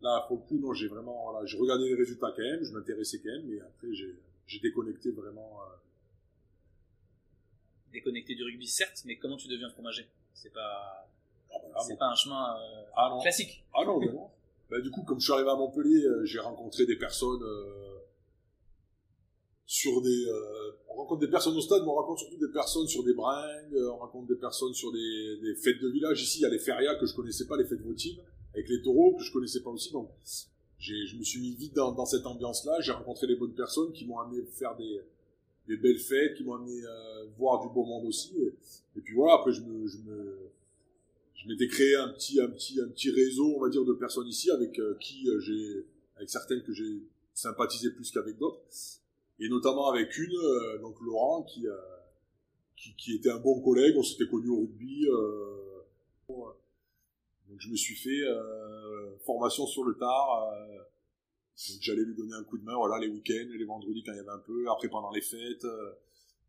Là, 0.02 0.26
pour 0.28 0.38
le 0.38 0.44
coup, 0.44 0.58
non, 0.58 0.74
j'ai 0.74 0.88
vraiment, 0.88 1.46
je 1.46 1.58
regardais 1.58 1.86
les 1.86 1.96
résultats 1.96 2.34
quand 2.36 2.42
même, 2.42 2.64
je 2.64 2.72
m'intéressais 2.72 3.20
quand 3.20 3.32
même, 3.32 3.46
mais 3.46 3.62
après, 3.62 3.88
j'ai 3.94 4.60
déconnecté 4.60 5.12
vraiment. 5.12 5.60
Déconnecté 7.92 8.36
du 8.36 8.44
rugby, 8.44 8.68
certes, 8.68 9.04
mais 9.06 9.18
comment 9.18 9.38
tu 9.38 9.48
deviens 9.48 9.70
fromager? 9.70 10.08
C'est 10.34 10.54
pas, 10.54 11.08
ah, 11.52 11.58
bah, 11.62 11.80
c'est 11.86 11.98
pas 11.98 12.08
un 12.08 12.16
chemin 12.16 12.56
ah, 12.96 13.18
classique. 13.22 13.64
Ah 13.74 13.86
non, 13.86 14.00
non. 14.00 14.30
Bah, 14.70 14.80
du 14.80 14.90
coup, 14.90 15.04
comme 15.04 15.20
je 15.20 15.26
suis 15.26 15.34
arrivé 15.34 15.50
à 15.50 15.56
Montpellier, 15.56 16.02
j'ai 16.24 16.40
rencontré 16.40 16.86
des 16.86 16.96
personnes 16.96 17.44
sur 19.72 20.02
des 20.02 20.26
euh, 20.28 20.72
on 20.90 20.96
rencontre 20.96 21.22
des 21.22 21.30
personnes 21.30 21.56
au 21.56 21.62
stade 21.62 21.84
mais 21.84 21.88
on 21.88 21.96
rencontre 21.96 22.20
surtout 22.20 22.46
des 22.46 22.52
personnes 22.52 22.88
sur 22.90 23.06
des 23.06 23.14
bringues 23.14 23.74
euh, 23.74 23.90
on 23.94 24.00
rencontre 24.00 24.28
des 24.28 24.36
personnes 24.36 24.74
sur 24.74 24.92
des, 24.92 25.38
des, 25.42 25.56
fêtes 25.56 25.82
de 25.82 25.88
village 25.88 26.22
ici 26.22 26.40
il 26.40 26.42
y 26.42 26.46
a 26.46 26.50
les 26.50 26.60
férias 26.60 26.96
que 26.96 27.06
je 27.06 27.16
connaissais 27.16 27.48
pas 27.48 27.56
les 27.56 27.64
fêtes 27.64 27.80
votives 27.80 28.20
avec 28.54 28.70
les 28.70 28.82
taureaux 28.82 29.16
que 29.16 29.24
je 29.24 29.32
connaissais 29.32 29.62
pas 29.62 29.70
aussi 29.70 29.92
donc 29.92 30.10
je 30.80 31.16
me 31.16 31.24
suis 31.24 31.40
mis 31.40 31.56
vite 31.56 31.76
dans, 31.76 31.92
dans 31.92 32.06
cette 32.06 32.26
ambiance 32.26 32.66
là 32.66 32.80
j'ai 32.82 32.92
rencontré 32.92 33.28
les 33.28 33.36
bonnes 33.36 33.54
personnes 33.54 33.92
qui 33.94 34.06
m'ont 34.06 34.20
amené 34.20 34.44
faire 34.44 34.76
des 34.76 35.02
des 35.68 35.78
belles 35.78 36.00
fêtes 36.00 36.36
qui 36.36 36.44
m'ont 36.44 36.56
amené 36.56 36.84
euh, 36.84 37.26
voir 37.38 37.62
du 37.62 37.72
beau 37.72 37.86
monde 37.86 38.06
aussi. 38.06 38.34
Et, 38.96 39.02
puis 39.02 39.14
voilà 39.14 39.36
après 39.36 39.54
je 39.54 39.62
me 39.62 39.88
je 39.88 39.98
me 40.00 40.38
je 41.36 41.48
m'étais 41.48 41.68
créé 41.68 41.96
un 41.96 42.10
petit 42.10 42.42
un 42.42 42.50
petit 42.50 42.82
un 42.82 42.88
petit 42.88 43.12
réseau 43.12 43.56
on 43.56 43.62
va 43.62 43.70
dire 43.70 43.86
de 43.86 43.94
personnes 43.94 44.28
ici 44.28 44.50
avec 44.50 44.80
qui 45.00 45.30
j'ai 45.40 45.86
avec 46.18 46.30
certaines 46.30 46.64
que 46.64 46.74
j'ai 46.74 47.04
sympathisé 47.34 47.92
plus 47.92 48.12
qu'avec 48.12 48.38
d'autres. 48.38 48.62
Et 49.40 49.50
notamment 49.50 49.90
avec 49.90 50.18
une, 50.18 50.36
euh, 50.36 50.78
donc 50.80 51.02
Laurent, 51.02 51.44
qui, 51.44 51.68
euh, 51.68 51.76
qui, 52.78 52.96
qui, 52.96 53.16
était 53.16 53.32
un 53.32 53.40
bon 53.40 53.60
collègue, 53.62 53.96
on 53.98 54.04
s'était 54.04 54.28
connus 54.28 54.50
au 54.50 54.62
rugby. 54.62 55.08
Euh, 55.10 55.58
donc 57.52 57.60
je 57.60 57.70
me 57.70 57.76
suis 57.76 57.96
fait 57.96 58.22
formation 59.26 59.68
sur 59.68 59.84
le 59.84 59.96
tard. 59.98 60.52
donc 61.70 61.82
j'allais 61.82 62.04
lui 62.04 62.16
donner 62.16 62.34
un 62.34 62.44
coup 62.44 62.58
de 62.58 62.64
main, 62.64 62.76
voilà, 62.76 62.98
les 62.98 63.10
week-ends, 63.10 63.50
les 63.50 63.66
vendredis 63.66 64.04
quand 64.04 64.14
il 64.14 64.18
y 64.18 64.20
avait 64.20 64.30
un 64.30 64.40
peu, 64.40 64.66
après 64.72 64.88
pendant 64.88 65.12
les 65.12 65.22
fêtes, 65.22 65.68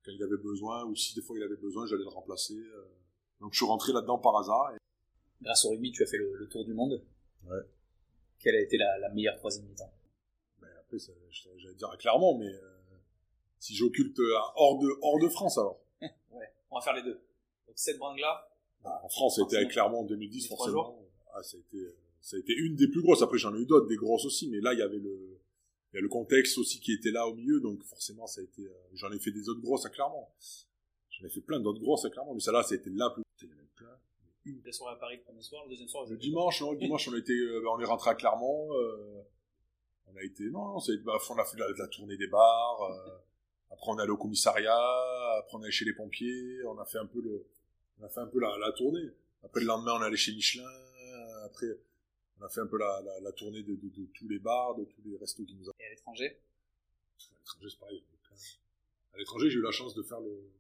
quand 0.05 0.13
il 0.13 0.23
avait 0.23 0.37
besoin, 0.37 0.85
ou 0.85 0.95
si 0.95 1.15
des 1.15 1.23
fois 1.23 1.37
il 1.37 1.43
avait 1.43 1.57
besoin, 1.57 1.87
j'allais 1.87 2.05
le 2.05 2.09
remplacer. 2.09 2.57
donc 3.41 3.53
je 3.53 3.57
suis 3.57 3.67
rentré 3.67 3.93
là-dedans 3.93 4.19
par 4.19 4.39
hasard. 4.39 4.73
Grâce 5.43 5.65
au 5.65 5.71
rugby, 5.71 5.91
tu 5.91 6.05
as 6.05 6.07
fait 6.07 6.19
le, 6.19 6.49
tour 6.49 6.65
du 6.65 6.73
monde. 6.73 7.05
Ouais. 7.45 7.59
Quelle 8.39 8.55
a 8.55 8.61
été 8.61 8.79
la, 8.79 8.99
la 8.99 9.11
meilleure 9.11 9.37
troisième 9.37 9.67
mi-temps? 9.67 9.93
Ben 10.61 10.69
Après, 10.79 10.99
j'allais 10.99 11.75
dire 11.75 11.99
clairement, 11.99 12.39
mais 12.39 12.53
si 13.63 13.77
j'occulte 13.77 14.19
euh, 14.19 14.35
hors 14.57 14.81
de, 14.81 14.89
hors 15.03 15.21
de 15.21 15.29
France 15.29 15.57
alors. 15.57 15.81
ouais, 16.03 16.53
on 16.69 16.77
va 16.77 16.83
faire 16.83 16.95
les 16.95 17.03
deux. 17.03 17.23
Donc 17.67 17.77
cette 17.77 17.97
bringue-là. 17.97 18.52
Bah, 18.83 19.01
en 19.03 19.09
France, 19.09 19.37
ça 19.37 19.43
a 19.43 19.63
été 19.63 19.69
Clermont 19.69 20.01
en 20.01 20.05
2010, 20.05 20.49
forcément. 20.49 20.99
Ah, 21.35 21.43
ça 21.43 21.57
a 21.57 21.61
été, 21.61 21.79
ça 22.21 22.37
a 22.37 22.41
été 22.41 22.55
une 22.55 22.77
des 22.77 22.89
plus 22.89 23.03
grosses. 23.03 23.23
Après, 23.23 23.39
j'en 23.39 23.55
ai 23.55 23.59
eu 23.59 23.67
d'autres, 23.67 23.87
des 23.87 23.97
grosses 23.97 24.25
aussi, 24.25 24.49
mais 24.49 24.61
là, 24.61 24.73
il 24.73 24.79
y 24.79 24.83
avait 24.83 24.99
le, 24.99 25.39
il 25.93 25.97
y 25.97 25.99
a 25.99 26.01
le 26.01 26.09
contexte 26.09 26.57
aussi 26.59 26.81
qui 26.81 26.93
était 26.93 27.11
là 27.11 27.27
au 27.27 27.35
milieu, 27.35 27.61
donc 27.61 27.83
forcément, 27.85 28.27
ça 28.27 28.41
a 28.41 28.45
été, 28.45 28.63
euh, 28.63 28.73
j'en 28.95 29.13
ai 29.13 29.19
fait 29.19 29.31
des 29.31 29.49
autres 29.49 29.61
grosses 29.61 29.85
à 29.85 29.91
Clermont. 29.91 30.27
J'en 31.11 31.27
ai 31.27 31.31
fait 31.31 31.43
plein 31.43 31.61
d'autres 31.61 31.81
grosses 31.81 32.05
à 32.05 32.11
Clermont, 32.11 32.35
mais 32.35 32.41
celle-là, 32.41 32.63
ça 32.63 32.75
a 32.75 32.79
été 32.79 32.91
la 32.91 33.11
plus, 33.11 33.23
il 33.43 33.49
y 33.49 33.53
en 33.53 33.59
avait 33.59 33.67
plein. 33.77 33.99
Une. 34.45 34.63
La 34.65 34.73
soirée 34.73 34.95
à 34.95 34.99
Paris 34.99 35.17
le 35.19 35.23
premier 35.23 35.43
soir, 35.43 35.65
le 35.65 35.71
deuxième 35.71 35.89
soir, 35.89 36.07
le 36.09 36.17
dimanche, 36.17 36.61
non, 36.63 36.73
le 36.73 36.79
dimanche, 36.79 37.09
on 37.09 37.13
a 37.13 37.19
été, 37.19 37.35
euh, 37.35 37.63
on 37.71 37.79
est 37.79 37.85
rentré 37.85 38.11
à 38.11 38.15
Clermont, 38.15 38.71
on 40.07 40.17
a 40.17 40.23
été, 40.23 40.45
non, 40.45 40.65
non, 40.67 40.81
ça 40.81 40.93
a 40.93 40.95
été, 40.95 41.05
bah, 41.05 41.19
on 41.31 41.39
a 41.39 41.45
fait 41.45 41.59
la, 41.59 41.67
la 41.77 41.89
tournée 41.89 42.17
des 42.17 42.27
bars, 42.27 42.81
après, 43.71 43.91
on 43.91 43.99
est 43.99 44.03
allé 44.03 44.11
au 44.11 44.17
commissariat, 44.17 44.75
après, 45.39 45.57
on 45.57 45.61
est 45.61 45.65
allé 45.65 45.73
chez 45.73 45.85
les 45.85 45.95
pompiers, 45.95 46.65
on 46.67 46.79
a 46.79 46.85
fait 46.87 46.99
un 46.99 47.07
peu 47.07 47.21
le, 47.21 47.47
on 48.03 48.07
a 48.07 48.09
fait 48.09 48.21
un 48.21 48.27
peu 48.27 48.41
la, 48.41 48.59
la 48.59 48.73
tournée. 48.73 49.09
Après, 49.45 49.61
le 49.61 49.67
lendemain, 49.67 49.95
on 49.99 50.03
est 50.03 50.07
allé 50.07 50.17
chez 50.17 50.33
Michelin, 50.33 50.69
après, 51.45 51.67
on 52.41 52.45
a 52.45 52.49
fait 52.49 52.61
un 52.61 52.67
peu 52.67 52.79
la, 52.79 53.01
la, 53.05 53.21
la 53.21 53.33
tournée 53.33 53.63
de, 53.63 53.75
de, 53.77 53.89
de, 53.89 54.07
tous 54.15 54.29
les 54.29 54.39
bars, 54.39 54.75
de 54.75 54.85
tous 54.85 55.03
les 55.05 55.17
restos 55.17 55.45
qui 55.45 55.55
nous 55.55 55.69
ont. 55.69 55.73
Et 55.79 55.85
à 55.85 55.91
l'étranger? 55.91 56.27
À 56.27 57.35
l'étranger, 57.39 57.69
c'est 57.71 57.79
pareil. 57.79 58.03
À 59.15 59.19
l'étranger, 59.19 59.51
j'ai 59.51 59.59
eu 59.59 59.63
la 59.63 59.71
chance 59.71 59.95
de 59.95 60.03
faire 60.03 60.21
le, 60.21 60.51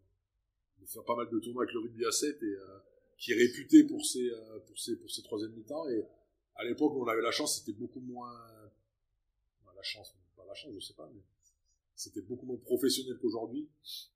de 0.81 0.87
faire 0.87 1.05
pas 1.05 1.16
mal 1.16 1.28
de 1.31 1.38
tournois 1.40 1.64
avec 1.64 1.74
le 1.74 1.81
rugby 1.81 2.05
à 2.05 2.12
7 2.12 2.42
et, 2.42 2.44
euh, 2.44 2.78
qui 3.18 3.33
est 3.33 3.37
réputé 3.37 3.85
pour 3.85 4.05
ses, 4.05 4.31
euh, 4.31 4.59
pour 4.66 4.78
ses, 4.78 4.96
pour 4.96 5.11
ses 5.11 5.22
troisième 5.22 5.52
mi-temps. 5.52 5.88
Et 5.88 6.05
à 6.57 6.64
l'époque 6.64 6.92
où 6.94 7.02
on 7.02 7.09
avait 7.09 7.22
la 7.22 7.31
chance, 7.31 7.59
c'était 7.59 7.76
beaucoup 7.76 8.00
moins, 8.00 8.33
la 9.74 9.83
chance, 9.83 10.14
pas 10.37 10.44
la 10.46 10.55
chance, 10.55 10.72
je 10.74 10.81
sais 10.81 10.94
pas, 10.94 11.11
mais 11.12 11.22
c'était 11.96 12.20
beaucoup 12.20 12.46
moins 12.46 12.59
professionnel 12.59 13.18
qu'aujourd'hui. 13.20 13.68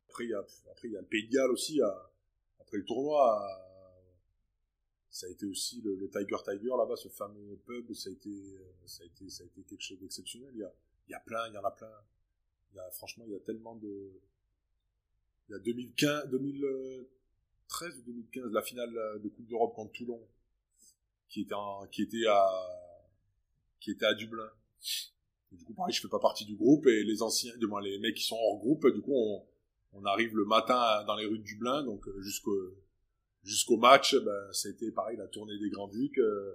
Après, 0.08 0.24
il 0.24 0.30
y 0.30 0.34
a, 0.34 0.44
après, 0.70 0.88
il 0.88 0.92
y 0.92 0.96
a 0.96 1.00
le 1.00 1.06
Pays 1.06 1.26
de 1.26 1.32
Galles 1.32 1.50
aussi, 1.50 1.80
après 2.66 2.78
le 2.78 2.84
tournoi, 2.84 3.48
ça 5.08 5.26
a 5.26 5.30
été 5.30 5.46
aussi 5.46 5.80
le, 5.82 6.10
Tiger 6.10 6.36
Tiger 6.44 6.74
là-bas, 6.76 6.96
ce 6.96 7.08
fameux 7.08 7.56
pub, 7.64 7.92
ça 7.92 8.10
a 8.10 8.12
été, 8.12 8.28
été 8.28 9.62
quelque 9.62 9.80
chose 9.80 10.00
d'exceptionnel. 10.00 10.50
Il 10.54 10.60
y 11.10 11.14
a, 11.14 11.16
a 11.16 11.20
plein, 11.20 11.46
il 11.48 11.54
y 11.54 11.58
en 11.58 11.64
a 11.64 11.70
plein. 11.70 11.92
Franchement, 12.92 13.24
il 13.26 13.32
y 13.32 13.36
a 13.36 13.40
tellement 13.40 13.76
de, 13.76 14.20
il 15.48 15.52
y 15.52 15.54
a 15.54 15.58
2015, 15.60 16.28
2013 16.30 17.98
ou 17.98 18.02
2015, 18.02 18.52
la 18.52 18.62
finale 18.62 18.92
de 19.22 19.28
Coupe 19.28 19.46
d'Europe 19.46 19.74
contre 19.74 19.92
Toulon, 19.92 20.20
qui 21.28 21.42
était 21.42 21.54
à, 21.54 21.88
qui 23.80 23.90
était 23.92 24.06
à 24.06 24.14
Dublin 24.14 24.50
du 25.52 25.64
coup, 25.64 25.74
pareil, 25.74 25.94
je 25.94 26.00
fais 26.00 26.08
pas 26.08 26.18
partie 26.18 26.44
du 26.44 26.54
groupe 26.54 26.86
et 26.86 27.04
les 27.04 27.22
anciens, 27.22 27.56
du 27.56 27.66
les 27.82 27.98
mecs 27.98 28.16
qui 28.16 28.24
sont 28.24 28.36
hors 28.36 28.58
groupe, 28.58 28.86
du 28.92 29.00
coup, 29.00 29.14
on, 29.14 29.44
on 29.96 30.04
arrive 30.04 30.36
le 30.36 30.44
matin 30.44 31.04
dans 31.06 31.16
les 31.16 31.26
rues 31.26 31.38
de 31.38 31.44
Dublin, 31.44 31.82
donc 31.82 32.06
euh, 32.08 32.20
jusqu'au 32.20 32.56
jusqu'au 33.42 33.76
match, 33.76 34.16
ben, 34.16 34.52
ça 34.52 34.68
a 34.68 34.72
été 34.72 34.90
pareil 34.90 35.16
la 35.16 35.28
tournée 35.28 35.58
des 35.58 35.70
Grands 35.70 35.88
Ducs. 35.88 36.18
Euh, 36.18 36.54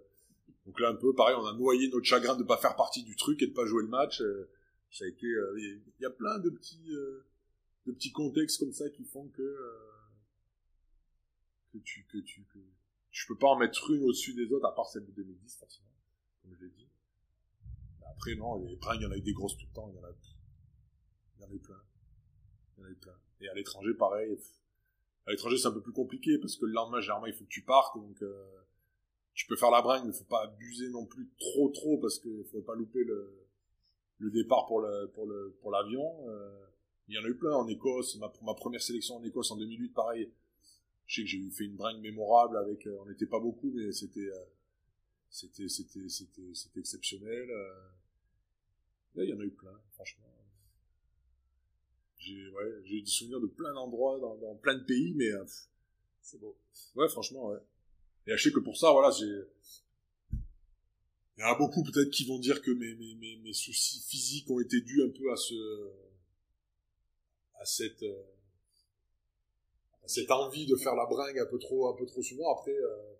donc 0.65 0.79
là, 0.79 0.89
un 0.89 0.95
peu 0.95 1.13
pareil, 1.15 1.35
on 1.39 1.45
a 1.45 1.53
noyé 1.53 1.89
notre 1.89 2.05
chagrin 2.05 2.35
de 2.35 2.43
pas 2.43 2.57
faire 2.57 2.75
partie 2.75 3.03
du 3.03 3.15
truc 3.15 3.41
et 3.41 3.47
de 3.47 3.53
pas 3.53 3.65
jouer 3.65 3.81
le 3.81 3.89
match. 3.89 4.21
Euh, 4.21 4.49
ça 4.91 5.05
a 5.05 5.07
été, 5.07 5.25
il 5.25 5.81
y 6.01 6.05
a 6.05 6.09
plein 6.09 6.37
de 6.39 6.49
petits 6.49 6.89
de 7.85 7.91
petits 7.93 8.11
contextes 8.11 8.59
comme 8.59 8.73
ça 8.73 8.89
qui 8.89 9.05
font 9.05 9.29
que 9.29 9.57
que 11.71 11.77
tu 11.77 12.05
que 12.11 12.17
tu 12.17 12.43
que 12.53 12.59
je 13.09 13.25
peux 13.27 13.37
pas 13.37 13.47
en 13.47 13.57
mettre 13.57 13.89
une 13.91 14.03
au-dessus 14.03 14.33
des 14.33 14.51
autres 14.51 14.65
à 14.65 14.75
part 14.75 14.89
celle 14.89 15.05
de 15.05 15.11
2010 15.11 15.57
forcément, 15.57 15.87
comme 16.41 16.53
je 16.55 16.65
l'ai 16.65 16.71
dit. 16.71 16.89
Après, 18.09 18.35
non, 18.35 18.63
les 18.65 18.77
il 18.95 19.01
y 19.01 19.05
en 19.05 19.11
a 19.11 19.17
eu 19.17 19.21
des 19.21 19.33
grosses 19.33 19.57
tout 19.57 19.65
le 19.65 19.73
temps, 19.73 19.89
il 19.89 19.95
y 19.95 19.99
en 19.99 20.03
a, 20.03 20.11
il 21.37 21.41
y 21.41 21.45
en 21.45 21.49
a 21.49 21.53
eu 21.53 21.59
plein. 21.59 21.81
Il 22.77 22.81
y 22.81 22.83
en 22.83 22.87
a 22.87 22.91
eu 22.91 22.95
plein. 22.95 23.15
Et 23.41 23.49
à 23.49 23.53
l'étranger, 23.53 23.93
pareil. 23.93 24.37
À 25.25 25.31
l'étranger, 25.31 25.57
c'est 25.57 25.67
un 25.67 25.71
peu 25.71 25.81
plus 25.81 25.93
compliqué, 25.93 26.37
parce 26.37 26.55
que 26.55 26.65
le 26.65 26.73
lendemain, 26.73 27.01
généralement, 27.01 27.27
il 27.27 27.33
faut 27.33 27.43
que 27.43 27.49
tu 27.49 27.63
partes, 27.63 27.95
donc, 27.95 28.21
euh, 28.21 28.61
tu 29.33 29.47
peux 29.47 29.55
faire 29.55 29.71
la 29.71 29.81
bringue, 29.81 30.05
mais 30.05 30.13
faut 30.13 30.23
pas 30.25 30.43
abuser 30.43 30.89
non 30.89 31.05
plus 31.05 31.29
trop, 31.39 31.69
trop, 31.69 31.97
parce 31.97 32.19
qu'il 32.19 32.43
faut 32.51 32.61
pas 32.61 32.75
louper 32.75 33.03
le, 33.03 33.37
départ 34.19 34.67
pour 34.67 34.81
le, 34.81 35.07
pour 35.13 35.25
le, 35.25 35.55
pour 35.61 35.71
l'avion. 35.71 36.29
Euh, 36.29 36.65
il 37.07 37.15
y 37.15 37.17
en 37.17 37.23
a 37.23 37.27
eu 37.27 37.35
plein 37.35 37.55
en 37.55 37.67
Écosse. 37.67 38.17
Ma, 38.17 38.31
ma 38.43 38.53
première 38.53 38.81
sélection 38.81 39.17
en 39.17 39.23
Écosse 39.23 39.51
en 39.51 39.57
2008, 39.57 39.89
pareil. 39.93 40.31
Je 41.07 41.15
sais 41.15 41.21
que 41.23 41.27
j'ai 41.27 41.49
fait 41.49 41.65
une 41.65 41.75
bringue 41.75 42.01
mémorable 42.01 42.57
avec, 42.57 42.85
euh, 42.87 42.97
on 43.01 43.05
n'était 43.05 43.25
pas 43.25 43.39
beaucoup, 43.39 43.71
mais 43.71 43.91
c'était, 43.91 44.19
euh, 44.19 44.45
c'était, 45.29 45.67
c'était, 45.67 46.07
c'était, 46.07 46.79
exceptionnel. 46.79 47.47
Là, 49.15 49.23
il 49.23 49.29
y 49.29 49.33
en 49.33 49.39
a 49.39 49.43
eu 49.43 49.51
plein, 49.51 49.77
franchement. 49.93 50.27
J'ai 52.21 52.49
ouais, 52.49 53.01
des 53.01 53.05
souvenirs 53.05 53.41
de 53.41 53.47
plein 53.47 53.73
d'endroits 53.73 54.19
dans, 54.19 54.55
plein 54.55 54.75
de 54.75 54.83
pays, 54.83 55.13
mais 55.15 55.31
euh, 55.31 55.43
c'est. 56.21 56.39
Ouais, 56.95 57.09
franchement, 57.09 57.47
ouais. 57.47 57.57
Et 58.27 58.37
je 58.37 58.43
sais 58.43 58.51
que 58.51 58.59
pour 58.59 58.77
ça, 58.77 58.91
voilà, 58.91 59.09
j'ai. 59.11 59.41
Il 61.37 61.41
y 61.41 61.43
en 61.43 61.47
a 61.47 61.57
beaucoup 61.57 61.83
peut-être 61.83 62.11
qui 62.11 62.25
vont 62.25 62.37
dire 62.37 62.61
que 62.61 62.69
mes, 62.69 62.93
mes, 62.93 63.15
mes, 63.15 63.37
mes, 63.37 63.53
soucis 63.53 64.05
physiques 64.07 64.49
ont 64.51 64.59
été 64.59 64.81
dus 64.81 65.01
un 65.01 65.09
peu 65.09 65.31
à 65.31 65.35
ce, 65.35 65.89
à 67.55 67.65
cette, 67.65 68.03
euh, 68.03 68.23
à 70.03 70.07
cette 70.07 70.29
envie 70.29 70.67
de 70.67 70.75
faire 70.75 70.93
la 70.93 71.07
bringue 71.07 71.39
un 71.39 71.47
peu 71.47 71.57
trop, 71.57 71.87
un 71.87 71.95
peu 71.95 72.05
trop 72.05 72.21
souvent. 72.21 72.55
Après, 72.55 72.75
euh, 72.75 73.13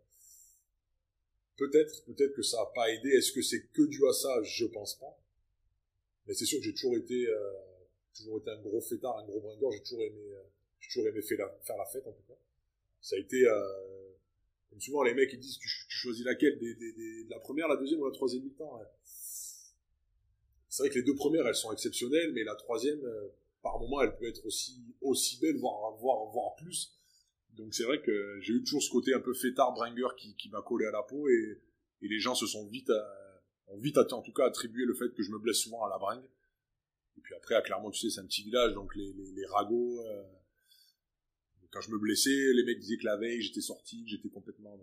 peut-être, 1.57 2.05
peut-être 2.05 2.35
que 2.35 2.43
ça 2.43 2.57
n'a 2.57 2.65
pas 2.75 2.91
aidé. 2.91 3.09
Est-ce 3.09 3.31
que 3.31 3.41
c'est 3.41 3.67
que 3.73 3.81
dû 3.83 4.05
à 4.07 4.13
ça? 4.13 4.43
Je 4.43 4.65
pense 4.65 4.99
pas. 4.99 5.17
Mais 6.27 6.35
c'est 6.35 6.45
sûr 6.45 6.59
que 6.59 6.65
j'ai 6.65 6.73
toujours 6.73 6.97
été, 6.97 7.27
euh, 7.27 7.53
toujours 8.13 8.39
été 8.39 8.51
un 8.51 8.61
gros 8.61 8.81
fêtard, 8.81 9.17
un 9.17 9.25
gros 9.25 9.39
bringueur. 9.39 9.71
J'ai 9.71 9.81
toujours 9.81 10.01
aimé, 10.01 10.33
euh, 10.33 10.43
j'ai 10.79 10.87
toujours 10.89 11.07
aimé 11.07 11.21
faire 11.21 11.37
la, 11.39 11.49
faire 11.61 11.77
la 11.77 11.85
fête 11.85 12.07
en 12.07 12.11
tout 12.11 12.23
cas. 12.27 12.37
Ça 13.01 13.15
a 13.15 13.19
été, 13.19 13.47
euh, 13.47 14.11
comme 14.69 14.79
souvent 14.79 15.03
les 15.03 15.13
mecs 15.13 15.31
ils 15.33 15.39
disent, 15.39 15.57
tu, 15.57 15.67
choisis 15.67 16.25
laquelle, 16.25 16.57
des, 16.59 16.75
des, 16.75 16.93
des, 16.93 17.23
de 17.25 17.29
la 17.29 17.39
première, 17.39 17.67
la 17.67 17.77
deuxième 17.77 17.99
ou 18.01 18.05
la 18.05 18.11
troisième 18.11 18.43
mi-temps. 18.43 18.79
C'est 20.69 20.83
vrai 20.83 20.89
que 20.89 20.95
les 20.95 21.03
deux 21.03 21.15
premières 21.15 21.47
elles 21.47 21.55
sont 21.55 21.71
exceptionnelles, 21.71 22.31
mais 22.33 22.43
la 22.43 22.55
troisième, 22.55 23.03
euh, 23.03 23.27
par 23.61 23.79
moment, 23.79 24.01
elle 24.01 24.15
peut 24.15 24.27
être 24.27 24.45
aussi 24.45 24.81
aussi 25.01 25.39
belle, 25.39 25.57
voire 25.57 25.95
voire 25.97 26.25
voire 26.31 26.55
plus. 26.55 26.93
Donc 27.53 27.73
c'est 27.73 27.83
vrai 27.83 28.01
que 28.01 28.39
j'ai 28.41 28.53
eu 28.53 28.63
toujours 28.63 28.81
ce 28.81 28.89
côté 28.89 29.13
un 29.13 29.19
peu 29.19 29.33
fêtard, 29.33 29.73
bringueur 29.73 30.15
qui, 30.15 30.35
qui 30.35 30.49
m'a 30.49 30.61
collé 30.61 30.85
à 30.85 30.91
la 30.91 31.03
peau 31.03 31.27
et, 31.27 31.61
et 32.01 32.07
les 32.07 32.19
gens 32.19 32.33
se 32.33 32.47
sont 32.47 32.65
vite, 32.67 32.91
ont 33.67 33.77
vite 33.77 33.97
en 33.97 34.21
tout 34.21 34.31
cas 34.31 34.45
attribué 34.45 34.85
le 34.85 34.93
fait 34.93 35.13
que 35.13 35.21
je 35.21 35.31
me 35.31 35.37
blesse 35.37 35.57
souvent 35.57 35.83
à 35.83 35.89
la 35.89 35.97
bringue. 35.97 36.23
Puis 37.31 37.37
après, 37.37 37.55
à 37.55 37.61
Clermont, 37.61 37.91
tu 37.91 37.99
sais, 38.01 38.09
c'est 38.09 38.19
un 38.19 38.25
petit 38.25 38.43
village, 38.43 38.73
donc 38.73 38.93
les, 38.93 39.13
les, 39.13 39.45
ragots. 39.45 40.01
Euh, 40.01 40.21
quand 41.71 41.79
je 41.79 41.89
me 41.91 41.97
blessais, 41.97 42.51
les 42.53 42.65
mecs 42.65 42.79
disaient 42.79 42.97
que 42.97 43.05
la 43.05 43.15
veille, 43.15 43.41
j'étais 43.41 43.61
sorti, 43.61 44.03
j'étais 44.05 44.27
complètement. 44.27 44.77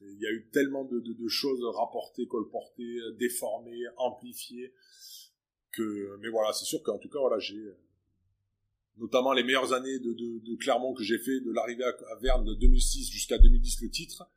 il 0.00 0.18
y 0.18 0.26
a 0.26 0.32
eu 0.32 0.48
tellement 0.50 0.84
de, 0.84 1.28
choses 1.28 1.62
rapportées, 1.76 2.26
colportées, 2.26 2.98
déformées, 3.20 3.84
amplifiées, 3.98 4.74
que. 5.70 6.16
Mais 6.22 6.28
voilà, 6.28 6.52
c'est 6.52 6.64
sûr 6.64 6.82
qu'en 6.82 6.98
tout 6.98 7.08
cas, 7.08 7.20
voilà, 7.20 7.38
j'ai 7.38 7.72
notamment 8.96 9.32
les 9.32 9.44
meilleures 9.44 9.72
années 9.72 10.00
de, 10.00 10.56
Clermont 10.56 10.94
que 10.94 11.04
j'ai 11.04 11.18
fait, 11.18 11.38
de 11.40 11.52
l'arrivée 11.52 11.84
à, 11.84 12.16
Verne 12.16 12.44
de 12.44 12.54
2006 12.54 13.12
jusqu'à 13.12 13.38
2010 13.38 13.80
le 13.80 13.90
titre. 13.90 14.28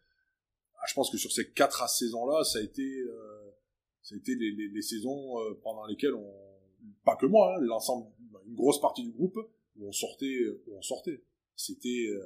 Ah, 0.76 0.86
je 0.88 0.94
pense 0.94 1.10
que 1.10 1.18
sur 1.18 1.32
ces 1.32 1.50
quatre 1.50 1.90
saisons-là, 1.90 2.44
ça 2.44 2.60
a 2.60 2.62
été, 2.62 2.84
euh, 2.84 3.50
ça 4.04 4.14
a 4.14 4.20
été 4.20 4.36
les, 4.36 4.82
saisons 4.84 5.40
euh, 5.40 5.60
pendant 5.64 5.88
lesquelles 5.88 6.14
on, 6.14 6.46
pas 7.04 7.16
que 7.16 7.26
moi, 7.26 7.56
hein, 7.56 7.62
l'ensemble, 7.62 8.08
une 8.48 8.56
grosse 8.56 8.80
partie 8.80 9.04
du 9.04 9.12
groupe, 9.12 9.38
où 9.78 9.88
on 9.88 9.92
sortait, 9.92 10.40
où 10.68 10.78
on 10.78 10.82
sortait. 10.82 11.22
C'était, 11.56 12.08
euh, 12.10 12.26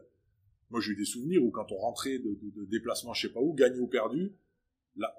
moi 0.69 0.81
j'ai 0.81 0.91
eu 0.91 0.95
des 0.95 1.05
souvenirs 1.05 1.43
où 1.43 1.51
quand 1.51 1.71
on 1.71 1.77
rentrait 1.77 2.19
de, 2.19 2.33
de, 2.33 2.49
de 2.61 2.65
déplacement, 2.65 3.13
je 3.13 3.27
sais 3.27 3.33
pas 3.33 3.39
où, 3.39 3.53
gagné 3.53 3.79
ou 3.79 3.87
perdu, 3.87 4.35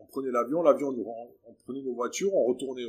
on 0.00 0.07
prenait 0.07 0.31
l'avion, 0.31 0.62
l'avion, 0.62 0.88
on 1.44 1.55
prenait 1.64 1.83
nos 1.83 1.94
voitures, 1.94 2.35
on 2.35 2.44
retournait 2.44 2.87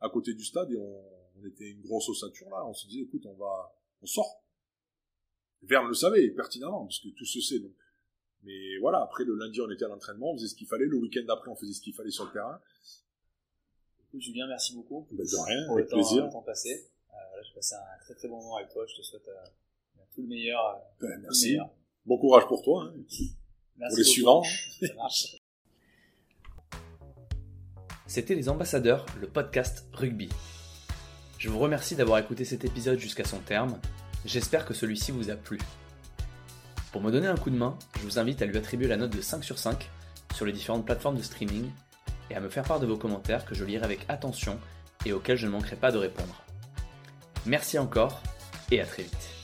à 0.00 0.08
côté 0.08 0.34
du 0.34 0.44
stade 0.44 0.70
et 0.70 0.76
on, 0.76 1.02
était 1.46 1.70
une 1.70 1.80
grosse 1.80 2.06
ossature 2.10 2.50
là, 2.50 2.66
on 2.66 2.74
se 2.74 2.86
disait, 2.86 3.02
écoute, 3.04 3.24
on 3.24 3.32
va, 3.32 3.74
on 4.02 4.06
sort. 4.06 4.42
Verne 5.62 5.88
le 5.88 5.94
savait 5.94 6.28
pertinemment, 6.28 6.84
parce 6.84 6.98
que 6.98 7.08
tout 7.08 7.24
se 7.24 7.40
sait. 7.40 7.62
Mais 8.42 8.76
voilà, 8.78 9.00
après 9.00 9.24
le 9.24 9.34
lundi, 9.34 9.58
on 9.60 9.70
était 9.70 9.86
à 9.86 9.88
l'entraînement, 9.88 10.32
on 10.32 10.36
faisait 10.36 10.48
ce 10.48 10.54
qu'il 10.54 10.66
fallait. 10.66 10.84
Le 10.84 10.98
week-end 10.98 11.24
d'après, 11.26 11.50
on 11.50 11.56
faisait 11.56 11.72
ce 11.72 11.80
qu'il 11.80 11.94
fallait 11.94 12.10
sur 12.10 12.26
le 12.26 12.32
terrain. 12.32 12.60
Écoute, 14.10 14.22
Julien, 14.22 14.48
merci 14.48 14.74
beaucoup. 14.74 15.06
Ben, 15.12 15.24
de 15.24 15.46
rien, 15.46 15.72
avec 15.72 15.86
plaisir. 15.86 16.28
Temps 16.30 16.42
passé. 16.42 16.84
Euh, 17.10 17.16
voilà, 17.28 17.44
j'ai 17.46 17.54
passé 17.54 17.76
un 17.76 18.04
très 18.04 18.14
très 18.14 18.26
bon 18.26 18.42
moment 18.42 18.56
avec 18.56 18.68
toi. 18.70 18.84
Je 18.88 18.96
te 18.96 19.02
souhaite 19.02 19.22
euh, 19.28 20.00
tout 20.12 20.22
le 20.22 20.26
meilleur. 20.26 20.66
Euh, 20.66 21.06
ben, 21.06 21.20
merci. 21.22 21.58
Bon 22.06 22.18
courage 22.18 22.48
pour 22.48 22.60
toi. 22.60 22.86
Hein. 22.86 22.94
Merci 22.96 23.36
pour 23.78 23.98
les 23.98 24.04
suivants. 24.04 24.42
Ça 24.42 24.94
marche. 24.96 25.36
C'était 28.08 28.34
Les 28.34 28.48
Ambassadeurs, 28.48 29.06
le 29.20 29.28
podcast 29.28 29.86
rugby. 29.92 30.28
Je 31.38 31.48
vous 31.48 31.60
remercie 31.60 31.94
d'avoir 31.94 32.18
écouté 32.18 32.44
cet 32.44 32.64
épisode 32.64 32.98
jusqu'à 32.98 33.24
son 33.24 33.38
terme. 33.38 33.80
J'espère 34.24 34.66
que 34.66 34.74
celui-ci 34.74 35.12
vous 35.12 35.30
a 35.30 35.36
plu. 35.36 35.60
Pour 36.90 37.00
me 37.00 37.12
donner 37.12 37.28
un 37.28 37.36
coup 37.36 37.50
de 37.50 37.56
main, 37.56 37.78
je 37.96 38.02
vous 38.02 38.18
invite 38.18 38.42
à 38.42 38.46
lui 38.46 38.58
attribuer 38.58 38.88
la 38.88 38.96
note 38.96 39.14
de 39.14 39.20
5 39.20 39.44
sur 39.44 39.60
5 39.60 39.88
sur 40.34 40.46
les 40.46 40.52
différentes 40.52 40.84
plateformes 40.84 41.16
de 41.16 41.22
streaming 41.22 41.70
et 42.30 42.34
à 42.34 42.40
me 42.40 42.48
faire 42.48 42.64
part 42.64 42.80
de 42.80 42.86
vos 42.86 42.96
commentaires 42.96 43.44
que 43.44 43.54
je 43.54 43.64
lirai 43.64 43.84
avec 43.84 44.06
attention 44.08 44.58
et 45.04 45.12
auxquels 45.12 45.36
je 45.36 45.46
ne 45.46 45.52
manquerai 45.52 45.76
pas 45.76 45.92
de 45.92 45.98
répondre. 45.98 46.42
Merci 47.46 47.78
encore 47.78 48.22
et 48.70 48.80
à 48.80 48.86
très 48.86 49.02
vite. 49.02 49.39